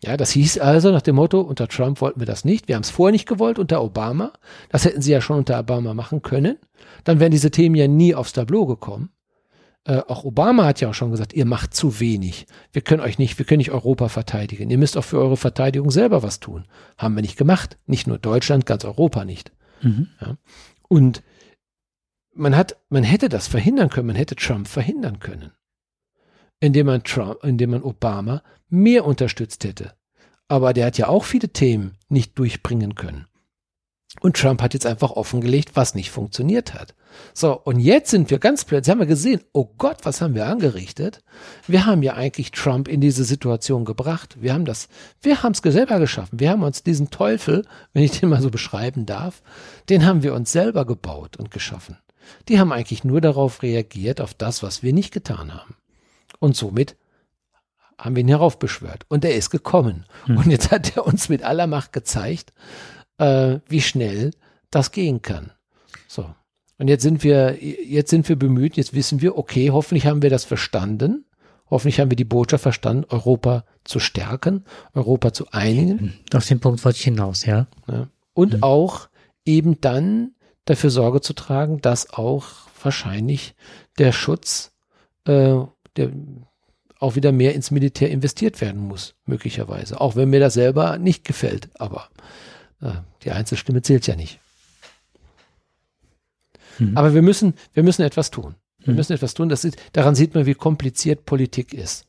[0.04, 2.66] Ja, das hieß also nach dem Motto, unter Trump wollten wir das nicht.
[2.66, 4.32] Wir haben es vorher nicht gewollt unter Obama.
[4.68, 6.58] Das hätten sie ja schon unter Obama machen können.
[7.04, 9.10] Dann wären diese Themen ja nie aufs Tableau gekommen
[9.84, 12.46] äh, auch Obama hat ja auch schon gesagt, ihr macht zu wenig.
[12.72, 14.70] Wir können euch nicht, wir können nicht Europa verteidigen.
[14.70, 16.66] Ihr müsst auch für eure Verteidigung selber was tun.
[16.96, 17.78] Haben wir nicht gemacht.
[17.86, 19.52] Nicht nur Deutschland, ganz Europa nicht.
[19.82, 20.08] Mhm.
[20.20, 20.36] Ja.
[20.88, 21.22] Und
[22.34, 25.50] man hat, man hätte das verhindern können, man hätte Trump verhindern können.
[26.60, 29.94] Indem man Trump, indem man Obama mehr unterstützt hätte.
[30.46, 33.26] Aber der hat ja auch viele Themen nicht durchbringen können.
[34.20, 36.94] Und Trump hat jetzt einfach offengelegt, was nicht funktioniert hat.
[37.32, 40.46] So, und jetzt sind wir ganz plötzlich, haben wir gesehen, oh Gott, was haben wir
[40.46, 41.22] angerichtet?
[41.66, 44.36] Wir haben ja eigentlich Trump in diese Situation gebracht.
[44.40, 44.88] Wir haben das,
[45.22, 46.40] wir haben es selber geschaffen.
[46.40, 49.42] Wir haben uns diesen Teufel, wenn ich den mal so beschreiben darf,
[49.88, 51.96] den haben wir uns selber gebaut und geschaffen.
[52.48, 55.74] Die haben eigentlich nur darauf reagiert, auf das, was wir nicht getan haben.
[56.38, 56.96] Und somit
[57.98, 59.04] haben wir ihn heraufbeschwört.
[59.08, 60.06] Und er ist gekommen.
[60.26, 60.36] Hm.
[60.36, 62.52] Und jetzt hat er uns mit aller Macht gezeigt,
[63.18, 64.32] äh, wie schnell
[64.70, 65.52] das gehen kann.
[66.08, 66.34] So.
[66.78, 70.30] Und jetzt sind wir, jetzt sind wir bemüht, jetzt wissen wir, okay, hoffentlich haben wir
[70.30, 71.24] das verstanden.
[71.70, 76.18] Hoffentlich haben wir die Botschaft verstanden, Europa zu stärken, Europa zu einigen.
[76.34, 77.66] Auf den Punkt wollte ich hinaus, ja.
[77.88, 78.08] ja.
[78.34, 78.62] Und mhm.
[78.62, 79.08] auch
[79.44, 80.32] eben dann
[80.64, 82.44] dafür Sorge zu tragen, dass auch
[82.82, 83.54] wahrscheinlich
[83.98, 84.72] der Schutz,
[85.24, 85.56] äh,
[85.96, 86.10] der
[86.98, 90.00] auch wieder mehr ins Militär investiert werden muss, möglicherweise.
[90.00, 92.08] Auch wenn mir das selber nicht gefällt, aber
[93.22, 94.40] die Einzelstimme zählt ja nicht.
[96.78, 96.96] Mhm.
[96.96, 98.54] Aber wir müssen, wir müssen etwas tun.
[98.78, 98.96] Wir mhm.
[98.96, 99.48] müssen etwas tun.
[99.48, 102.06] Das ist, daran sieht man, wie kompliziert Politik ist.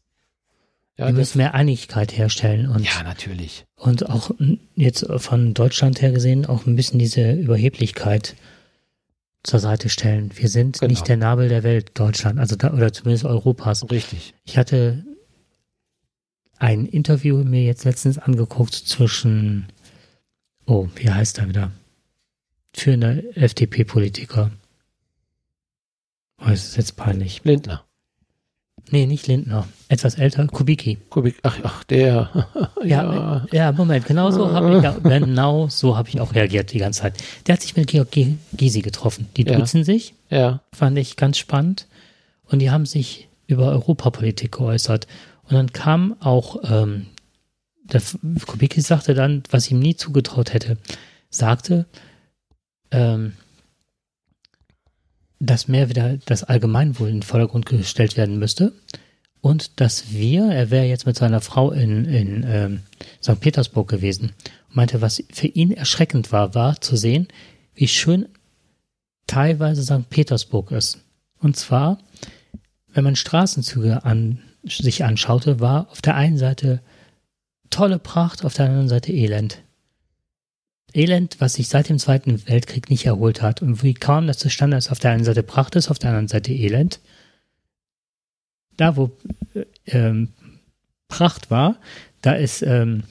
[0.97, 4.31] Ja, wir müssen mehr Einigkeit herstellen und ja natürlich und auch
[4.75, 8.35] jetzt von Deutschland her gesehen auch ein bisschen diese Überheblichkeit
[9.43, 10.31] zur Seite stellen.
[10.35, 10.89] Wir sind genau.
[10.89, 13.89] nicht der Nabel der Welt, Deutschland, also da, oder zumindest Europas.
[13.91, 14.33] Richtig.
[14.45, 15.03] Ich hatte
[16.59, 19.67] ein Interview mir jetzt letztens angeguckt zwischen,
[20.65, 21.72] oh, wie heißt er wieder?
[22.76, 24.52] Führender FDP-Politiker.
[26.41, 27.41] Oh, das ist jetzt peinlich.
[27.44, 27.84] Lindner.
[28.91, 29.68] Nee, nicht Lindner.
[29.88, 30.98] Etwas älter, Kubicki.
[31.10, 32.48] Kubik, ach, ach, der.
[32.84, 36.73] ja, ja, ja, Moment, genau so habe ich, ja, genau so habe ich auch reagiert
[36.73, 37.15] die ganze Zeit.
[37.48, 38.10] Der hat sich mit Georg
[38.53, 39.30] Gysi getroffen.
[39.38, 39.84] Die duzen ja.
[39.84, 40.14] sich.
[40.30, 40.61] Ja.
[40.73, 41.88] Fand ich ganz spannend.
[42.45, 45.07] Und die haben sich über Europapolitik geäußert.
[45.49, 47.07] Und dann kam auch, ähm,
[47.93, 48.01] der
[48.45, 50.77] Kubicki sagte dann, was ihm nie zugetraut hätte,
[51.29, 51.85] sagte,
[52.91, 53.33] ähm,
[55.39, 58.73] dass mehr wieder das Allgemeinwohl in den Vordergrund gestellt werden müsste
[59.41, 62.79] und dass wir, er wäre jetzt mit seiner Frau in, in ähm,
[63.21, 63.39] St.
[63.39, 64.31] Petersburg gewesen,
[64.69, 67.27] meinte, was für ihn erschreckend war, war zu sehen,
[67.75, 68.27] wie schön
[69.27, 70.09] teilweise St.
[70.09, 70.99] Petersburg ist.
[71.39, 71.99] Und zwar,
[72.93, 76.81] wenn man Straßenzüge an, sich anschaute, war auf der einen Seite
[77.69, 79.60] tolle Pracht, auf der anderen Seite Elend.
[80.94, 83.61] Elend, was sich seit dem Zweiten Weltkrieg nicht erholt hat.
[83.61, 86.27] Und wie kam das zustande, dass auf der einen Seite Pracht ist, auf der anderen
[86.27, 86.99] Seite Elend?
[88.77, 89.11] Da, wo
[89.53, 90.30] äh, ähm,
[91.07, 91.77] Pracht war,
[92.22, 93.03] da ist, ähm,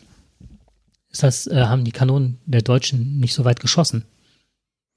[1.10, 4.04] ist das, äh, haben die Kanonen der Deutschen nicht so weit geschossen.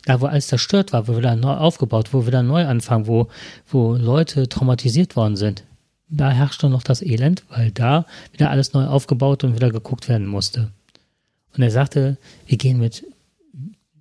[0.05, 3.07] Da, wo alles zerstört war, wo wir dann neu aufgebaut, wo wir dann neu anfangen,
[3.07, 3.29] wo,
[3.67, 5.63] wo Leute traumatisiert worden sind,
[6.07, 10.27] da herrschte noch das Elend, weil da wieder alles neu aufgebaut und wieder geguckt werden
[10.27, 10.71] musste.
[11.55, 13.05] Und er sagte, wir gehen mit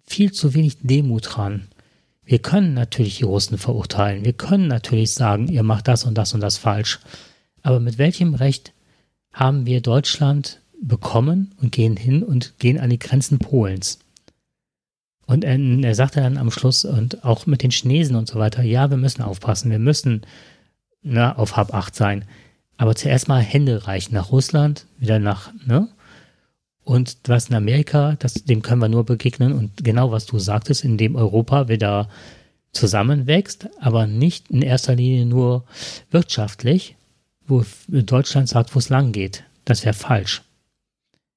[0.05, 1.69] viel zu wenig Demut ran.
[2.25, 4.25] Wir können natürlich die Russen verurteilen.
[4.25, 7.01] Wir können natürlich sagen, ihr macht das und das und das falsch.
[7.63, 8.73] Aber mit welchem Recht
[9.33, 13.99] haben wir Deutschland bekommen und gehen hin und gehen an die Grenzen Polens?
[15.27, 18.63] Und er, er sagte dann am Schluss und auch mit den Chinesen und so weiter,
[18.63, 20.23] ja, wir müssen aufpassen, wir müssen
[21.05, 22.25] ne, auf Hab 8 sein.
[22.77, 25.89] Aber zuerst mal Hände reichen nach Russland, wieder nach, ne?
[26.83, 29.53] Und was in Amerika, das, dem können wir nur begegnen.
[29.55, 32.11] Und genau was du sagtest, in dem Europa wieder
[32.73, 35.65] zusammenwächst, aber nicht in erster Linie nur
[36.11, 36.97] wirtschaftlich,
[37.47, 39.45] wo Deutschland sagt, wo es lang geht.
[39.65, 40.43] Das wäre falsch.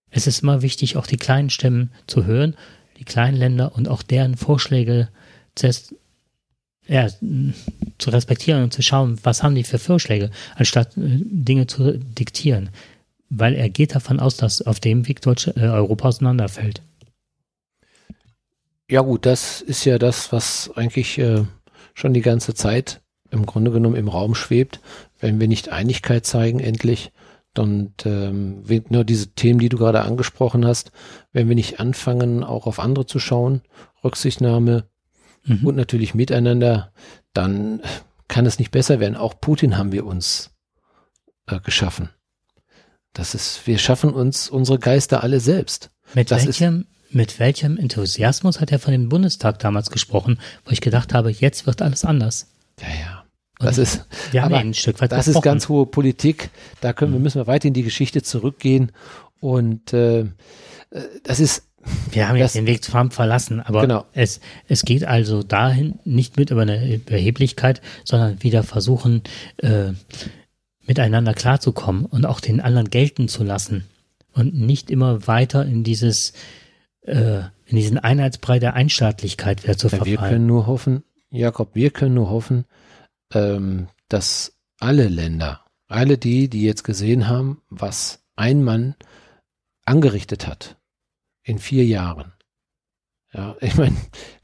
[0.10, 2.56] Es ist immer wichtig, auch die kleinen Stimmen zu hören,
[2.98, 5.10] die kleinen Länder und auch deren Vorschläge
[6.88, 7.08] ja,
[7.98, 12.70] zu respektieren und zu schauen, was haben die für Vorschläge, anstatt äh, Dinge zu diktieren
[13.30, 16.82] weil er geht davon aus, dass auf dem Weg Deutsch, äh, Europa auseinanderfällt.
[18.90, 21.44] Ja gut, das ist ja das, was eigentlich äh,
[21.94, 23.02] schon die ganze Zeit
[23.32, 24.80] im Grunde genommen im Raum schwebt.
[25.20, 27.12] Wenn wir nicht Einigkeit zeigen, endlich,
[27.54, 30.92] dann ähm, nur diese Themen, die du gerade angesprochen hast,
[31.34, 33.62] wenn wir nicht anfangen, auch auf andere zu schauen,
[34.04, 34.86] Rücksichtnahme
[35.48, 35.66] mhm.
[35.66, 36.92] und natürlich miteinander,
[37.34, 37.82] dann
[38.28, 39.16] kann es nicht besser werden.
[39.16, 40.52] Auch Putin haben wir uns
[41.48, 42.10] äh, geschaffen.
[43.14, 45.90] Das ist, wir schaffen uns unsere Geister alle selbst.
[46.14, 50.82] Mit das welchem, mit welchem Enthusiasmus hat er von dem Bundestag damals gesprochen, wo ich
[50.82, 52.48] gedacht habe, jetzt wird alles anders.
[52.80, 53.24] Ja, ja.
[53.60, 56.52] Das ist, wir haben ein Stück weit das ist ganz hohe Politik.
[56.80, 57.24] Da können wir, mhm.
[57.24, 58.92] müssen wir weit in die Geschichte zurückgehen.
[59.40, 60.26] Und äh,
[61.24, 61.67] das ist.
[62.12, 64.06] Wir haben das, jetzt den Weg zu Trump verlassen, aber genau.
[64.14, 69.22] es, es geht also dahin nicht mit über eine Überheblichkeit, sondern wieder versuchen,
[69.58, 69.92] äh,
[70.86, 73.86] miteinander klarzukommen und auch den anderen gelten zu lassen
[74.34, 76.34] und nicht immer weiter in dieses
[77.02, 80.12] äh, in diesen Einheitsbrei der Einstaatlichkeit wieder zu verfallen.
[80.12, 82.66] Wir können nur hoffen, Jakob, wir können nur hoffen,
[83.34, 88.96] ähm, dass alle Länder, alle die, die jetzt gesehen haben, was ein Mann
[89.86, 90.77] angerichtet hat
[91.48, 92.34] in vier Jahren.
[93.34, 93.96] Ja, ich meine,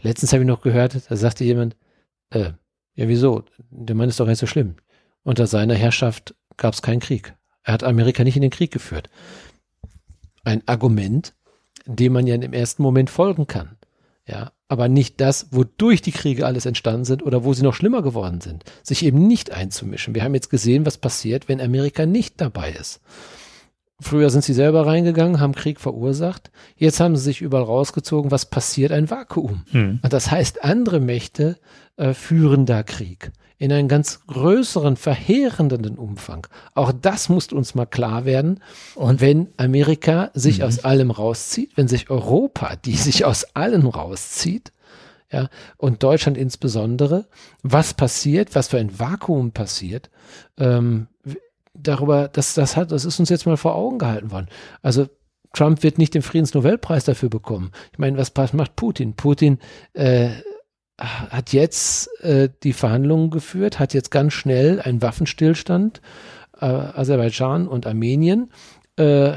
[0.02, 1.76] letztens habe ich noch gehört, da sagte jemand,
[2.30, 2.52] äh,
[2.96, 4.76] ja wieso, der Mann ist doch nicht so schlimm.
[5.24, 7.36] Unter seiner Herrschaft gab es keinen Krieg.
[7.64, 9.10] Er hat Amerika nicht in den Krieg geführt.
[10.44, 11.34] Ein Argument,
[11.86, 13.78] dem man ja im ersten Moment folgen kann.
[14.28, 18.02] Ja, aber nicht das, wodurch die Kriege alles entstanden sind oder wo sie noch schlimmer
[18.02, 18.64] geworden sind.
[18.82, 20.16] Sich eben nicht einzumischen.
[20.16, 23.02] Wir haben jetzt gesehen, was passiert, wenn Amerika nicht dabei ist.
[24.04, 26.52] Früher sind sie selber reingegangen, haben Krieg verursacht.
[26.76, 28.32] Jetzt haben sie sich überall rausgezogen.
[28.32, 28.92] Was passiert?
[28.92, 29.64] Ein Vakuum.
[29.72, 30.00] Hm.
[30.04, 31.58] Und das heißt, andere Mächte
[31.98, 33.32] äh, führen da Krieg
[33.64, 36.48] in einen ganz größeren, verheerenden Umfang.
[36.74, 38.60] Auch das muss uns mal klar werden.
[38.96, 40.66] Und wenn Amerika sich mhm.
[40.66, 44.74] aus allem rauszieht, wenn sich Europa, die sich aus allem rauszieht,
[45.32, 47.26] ja, und Deutschland insbesondere,
[47.62, 50.10] was passiert, was für ein Vakuum passiert,
[50.58, 51.08] ähm,
[51.74, 54.48] darüber, das, das hat, das ist uns jetzt mal vor Augen gehalten worden.
[54.82, 55.08] Also
[55.54, 57.72] Trump wird nicht den Friedensnobelpreis dafür bekommen.
[57.92, 59.16] Ich meine, was macht Putin?
[59.16, 59.60] Putin
[59.94, 60.30] äh,
[61.00, 66.02] hat jetzt äh, die Verhandlungen geführt, hat jetzt ganz schnell einen Waffenstillstand,
[66.60, 68.52] äh, Aserbaidschan und Armenien,
[68.98, 69.34] äh,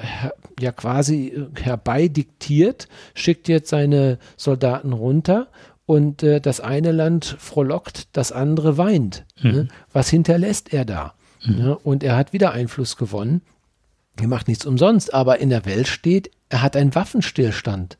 [0.58, 5.48] ja quasi herbeidiktiert, schickt jetzt seine Soldaten runter
[5.86, 9.24] und äh, das eine Land frohlockt, das andere weint.
[9.40, 9.50] Mhm.
[9.50, 9.68] Ne?
[9.92, 11.14] Was hinterlässt er da?
[11.46, 11.56] Mhm.
[11.56, 11.78] Ne?
[11.78, 13.42] Und er hat wieder Einfluss gewonnen.
[14.20, 17.98] Er macht nichts umsonst, aber in der Welt steht, er hat einen Waffenstillstand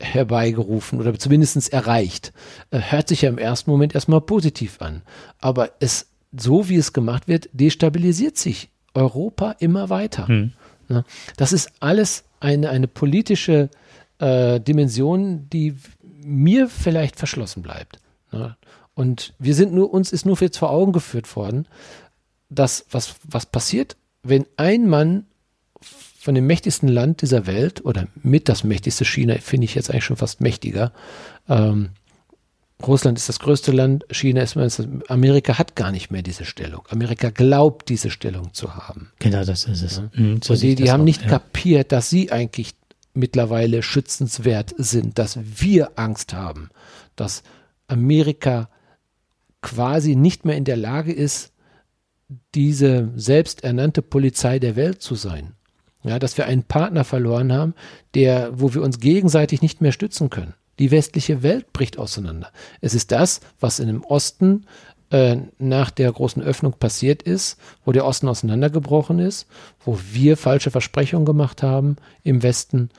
[0.00, 2.32] herbeigerufen oder zumindest erreicht.
[2.70, 5.02] Äh, hört sich ja im ersten Moment erstmal positiv an.
[5.40, 6.06] Aber es,
[6.36, 10.28] so wie es gemacht wird, destabilisiert sich Europa immer weiter.
[10.28, 10.52] Hm.
[11.36, 13.68] Das ist alles eine, eine politische
[14.18, 15.76] äh, Dimension, die
[16.22, 17.98] mir vielleicht verschlossen bleibt.
[18.94, 21.66] Und wir sind nur, uns ist nur jetzt vor Augen geführt worden,
[22.48, 25.26] dass was, was passiert, wenn ein Mann
[25.80, 30.04] von dem mächtigsten Land dieser Welt oder mit das mächtigste China finde ich jetzt eigentlich
[30.04, 30.92] schon fast mächtiger.
[31.48, 31.90] Ähm,
[32.86, 34.56] Russland ist das größte Land, China ist
[35.08, 36.82] Amerika hat gar nicht mehr diese Stellung.
[36.90, 39.10] Amerika glaubt, diese Stellung zu haben.
[39.18, 39.96] Genau, das ist es.
[39.96, 40.10] Ja.
[40.14, 41.28] Mhm, so die, die haben auch, nicht ja.
[41.28, 42.74] kapiert, dass sie eigentlich
[43.14, 46.70] mittlerweile schützenswert sind, dass wir Angst haben,
[47.16, 47.42] dass
[47.88, 48.68] Amerika
[49.60, 51.52] quasi nicht mehr in der Lage ist,
[52.54, 55.54] diese selbsternannte Polizei der Welt zu sein.
[56.04, 57.74] Ja, dass wir einen Partner verloren haben,
[58.14, 60.54] der, wo wir uns gegenseitig nicht mehr stützen können.
[60.78, 62.52] Die westliche Welt bricht auseinander.
[62.80, 64.66] Es ist das, was in dem Osten
[65.10, 69.48] äh, nach der großen Öffnung passiert ist, wo der Osten auseinandergebrochen ist,
[69.84, 72.90] wo wir falsche Versprechungen gemacht haben im Westen,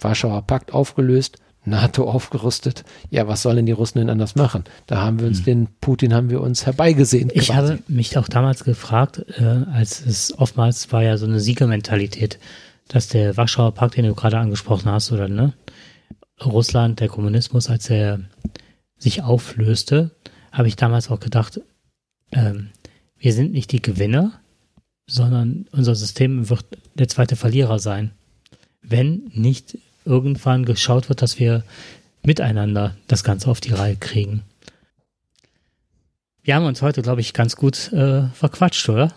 [0.00, 2.84] Warschauer Pakt aufgelöst, NATO aufgerüstet.
[3.10, 4.64] Ja, was sollen die Russen denn anders machen?
[4.86, 5.44] Da haben wir uns hm.
[5.44, 7.30] den Putin haben wir uns herbeigesehen.
[7.32, 7.72] Ich quasi.
[7.72, 12.38] habe mich auch damals gefragt, äh, als es oftmals war ja so eine Siegermentalität,
[12.88, 15.52] dass der Warschauer Pakt, den du gerade angesprochen hast, oder ne,
[16.44, 18.20] Russland, der Kommunismus, als er
[18.96, 20.12] sich auflöste,
[20.52, 21.60] habe ich damals auch gedacht,
[22.32, 22.70] ähm,
[23.18, 24.40] wir sind nicht die Gewinner,
[25.06, 26.64] sondern unser System wird
[26.94, 28.12] der zweite Verlierer sein,
[28.82, 29.78] wenn nicht
[30.08, 31.62] irgendwann geschaut wird, dass wir
[32.24, 34.42] miteinander das Ganze auf die Reihe kriegen.
[36.42, 39.12] Wir haben uns heute, glaube ich, ganz gut äh, verquatscht, oder?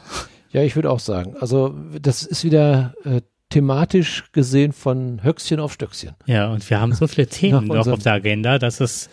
[0.51, 1.35] Ja, ich würde auch sagen.
[1.39, 6.11] Also das ist wieder äh, thematisch gesehen von Höchstchen auf Stöckchen.
[6.25, 9.09] Ja, und wir haben so viele Themen noch auf der Agenda, dass es.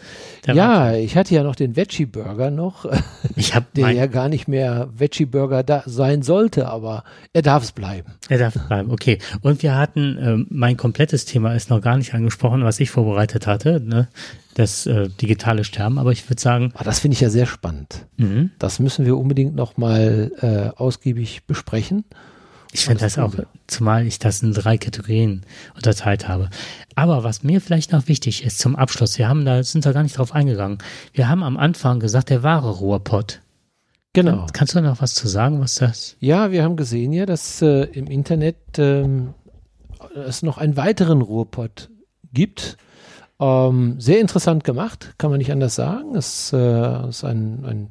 [0.46, 1.04] Ja, Wahnsinn.
[1.04, 2.86] ich hatte ja noch den Veggie Burger noch.
[3.36, 7.62] Ich habe der ja gar nicht mehr Veggie Burger da sein sollte, aber er darf
[7.62, 8.14] es bleiben.
[8.28, 9.18] Er darf es bleiben, okay.
[9.42, 13.46] Und wir hatten, äh, mein komplettes Thema ist noch gar nicht angesprochen, was ich vorbereitet
[13.46, 14.08] hatte, ne?
[14.54, 16.72] das äh, digitale Sterben, aber ich würde sagen.
[16.74, 18.06] Ah, das finde ich ja sehr spannend.
[18.16, 18.50] Mhm.
[18.58, 22.04] Das müssen wir unbedingt noch mal äh, ausgiebig besprechen.
[22.78, 23.34] Ich finde das auch,
[23.66, 25.42] zumal ich das in drei Kategorien
[25.74, 26.48] unterteilt habe.
[26.94, 30.04] Aber was mir vielleicht noch wichtig ist zum Abschluss, wir haben da, sind da gar
[30.04, 30.78] nicht drauf eingegangen.
[31.12, 33.40] Wir haben am Anfang gesagt, der wahre Ruhrpott.
[34.12, 34.38] Genau.
[34.38, 36.16] Kann, kannst du noch was zu sagen, was das?
[36.20, 39.34] Ja, wir haben gesehen ja, dass äh, im Internet ähm,
[40.14, 41.90] es noch einen weiteren Ruhrpott
[42.32, 42.76] gibt
[43.40, 46.16] ähm, sehr interessant gemacht, kann man nicht anders sagen.
[46.16, 47.90] Es äh, ist ein, ein,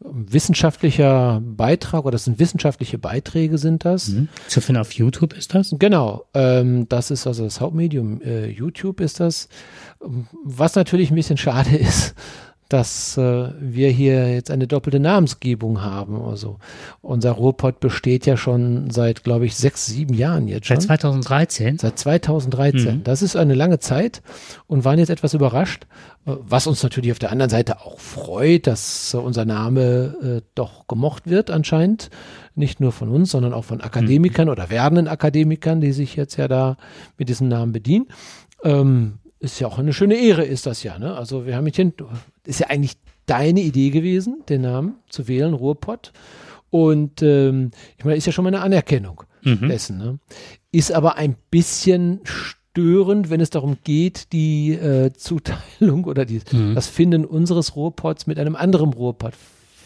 [0.00, 4.08] wissenschaftlicher Beitrag oder es sind wissenschaftliche Beiträge sind das.
[4.08, 4.28] Mhm.
[4.46, 5.74] Zu finden auf YouTube ist das?
[5.78, 9.48] Genau, ähm, das ist also das Hauptmedium äh, YouTube ist das.
[10.44, 12.14] Was natürlich ein bisschen schade ist,
[12.74, 16.20] dass äh, wir hier jetzt eine doppelte Namensgebung haben.
[16.20, 16.58] Also
[17.02, 20.80] unser Ruhrpott besteht ja schon seit, glaube ich, sechs, sieben Jahren jetzt schon.
[20.80, 21.78] Seit 2013?
[21.78, 22.96] Seit 2013.
[22.96, 23.04] Mhm.
[23.04, 24.22] Das ist eine lange Zeit
[24.66, 25.86] und waren jetzt etwas überrascht,
[26.26, 30.42] äh, was uns natürlich auf der anderen Seite auch freut, dass äh, unser Name äh,
[30.56, 32.10] doch gemocht wird anscheinend.
[32.56, 34.52] Nicht nur von uns, sondern auch von Akademikern mhm.
[34.52, 36.76] oder werdenden Akademikern, die sich jetzt ja da
[37.18, 38.08] mit diesem Namen bedienen.
[38.64, 40.98] Ähm, ist ja auch eine schöne Ehre, ist das ja.
[40.98, 41.14] Ne?
[41.14, 41.92] Also wir haben den,
[42.44, 42.96] ist ja eigentlich
[43.26, 46.12] deine Idee gewesen, den Namen zu wählen, Ruhrpott.
[46.70, 49.68] Und ähm, ich meine, ist ja schon mal eine Anerkennung mhm.
[49.68, 49.98] dessen.
[49.98, 50.18] Ne?
[50.72, 56.74] Ist aber ein bisschen störend, wenn es darum geht, die äh, Zuteilung oder die, mhm.
[56.74, 59.34] das Finden unseres Ruhrpots mit einem anderen Ruhrpott.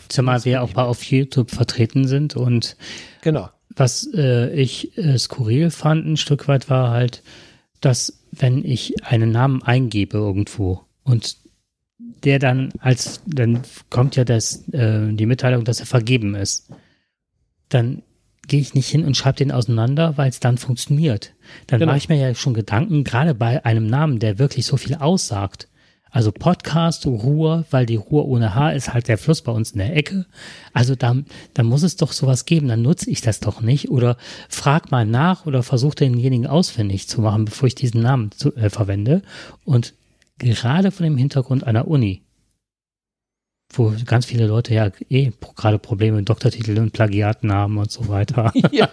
[0.08, 2.78] Zumal wir auch mal auf YouTube vertreten sind und
[3.20, 3.50] genau.
[3.76, 7.22] was äh, ich äh, skurril fand, ein Stück weit war halt,
[7.82, 11.36] dass wenn ich einen Namen eingebe irgendwo und
[12.24, 16.70] der dann als, dann kommt ja das, äh, die Mitteilung, dass er vergeben ist,
[17.68, 18.02] dann
[18.46, 21.34] gehe ich nicht hin und schreibe den auseinander, weil es dann funktioniert.
[21.66, 21.90] Dann genau.
[21.90, 25.67] mache ich mir ja schon Gedanken, gerade bei einem Namen, der wirklich so viel aussagt.
[26.10, 29.78] Also Podcast, Ruhr, weil die Ruhr ohne H ist halt der Fluss bei uns in
[29.78, 30.26] der Ecke.
[30.72, 31.16] Also da,
[31.54, 33.90] da muss es doch sowas geben, dann nutze ich das doch nicht.
[33.90, 34.16] Oder
[34.48, 38.70] frag mal nach oder versuche denjenigen ausfindig zu machen, bevor ich diesen Namen zu, äh,
[38.70, 39.22] verwende.
[39.64, 39.94] Und
[40.38, 42.22] gerade von dem Hintergrund einer Uni
[43.70, 48.08] wo ganz viele Leute ja eh gerade Probleme mit Doktortitel und Plagiaten haben und so
[48.08, 48.52] weiter.
[48.72, 48.88] ja,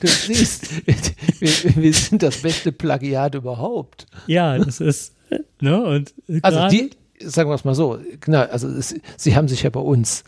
[0.00, 4.06] du siehst, wir, wir, sind das beste Plagiat überhaupt.
[4.26, 5.14] Ja, das ist,
[5.60, 6.90] ne, und Also die,
[7.20, 10.24] sagen wir es mal so, genau, also es, sie haben sich ja bei uns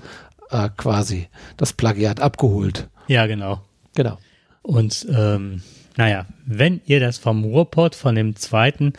[0.50, 2.88] äh, quasi das Plagiat abgeholt.
[3.06, 3.62] Ja, genau.
[3.94, 4.18] Genau.
[4.62, 5.62] Und ähm,
[5.96, 8.92] naja, wenn ihr das vom Ruhrpott, von dem zweiten,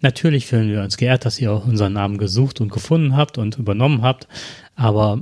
[0.00, 4.02] natürlich fühlen wir uns geehrt, dass ihr unseren Namen gesucht und gefunden habt und übernommen
[4.02, 4.26] habt,
[4.74, 5.20] aber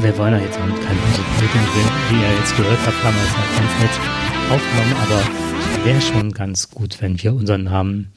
[0.00, 3.32] wir wollen ja jetzt auch keine Musikwürden, wie ihr jetzt gehört habt, haben wir es
[3.32, 3.96] ja ganz nett
[4.52, 8.12] aufgenommen, aber wäre schon ganz gut, wenn wir unseren Namen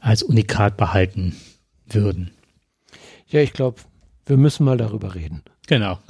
[0.00, 1.36] als Unikat behalten
[1.86, 2.30] würden.
[3.28, 3.80] Ja, ich glaube,
[4.26, 5.42] wir müssen mal darüber reden.
[5.66, 5.98] Genau.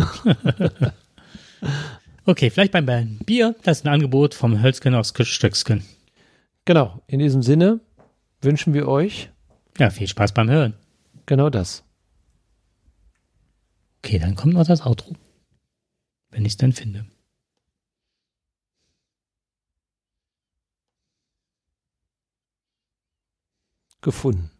[2.26, 3.56] Okay, vielleicht beim Bier.
[3.62, 5.82] Das ist ein Angebot vom Hölzken aus Stöcksken.
[6.64, 7.02] Genau.
[7.06, 7.80] In diesem Sinne
[8.40, 9.30] wünschen wir euch.
[9.78, 10.74] Ja, viel Spaß beim Hören.
[11.26, 11.82] Genau das.
[13.98, 15.16] Okay, dann kommt noch das Outro.
[16.30, 17.06] Wenn ich es denn finde.
[24.02, 24.50] Gefunden.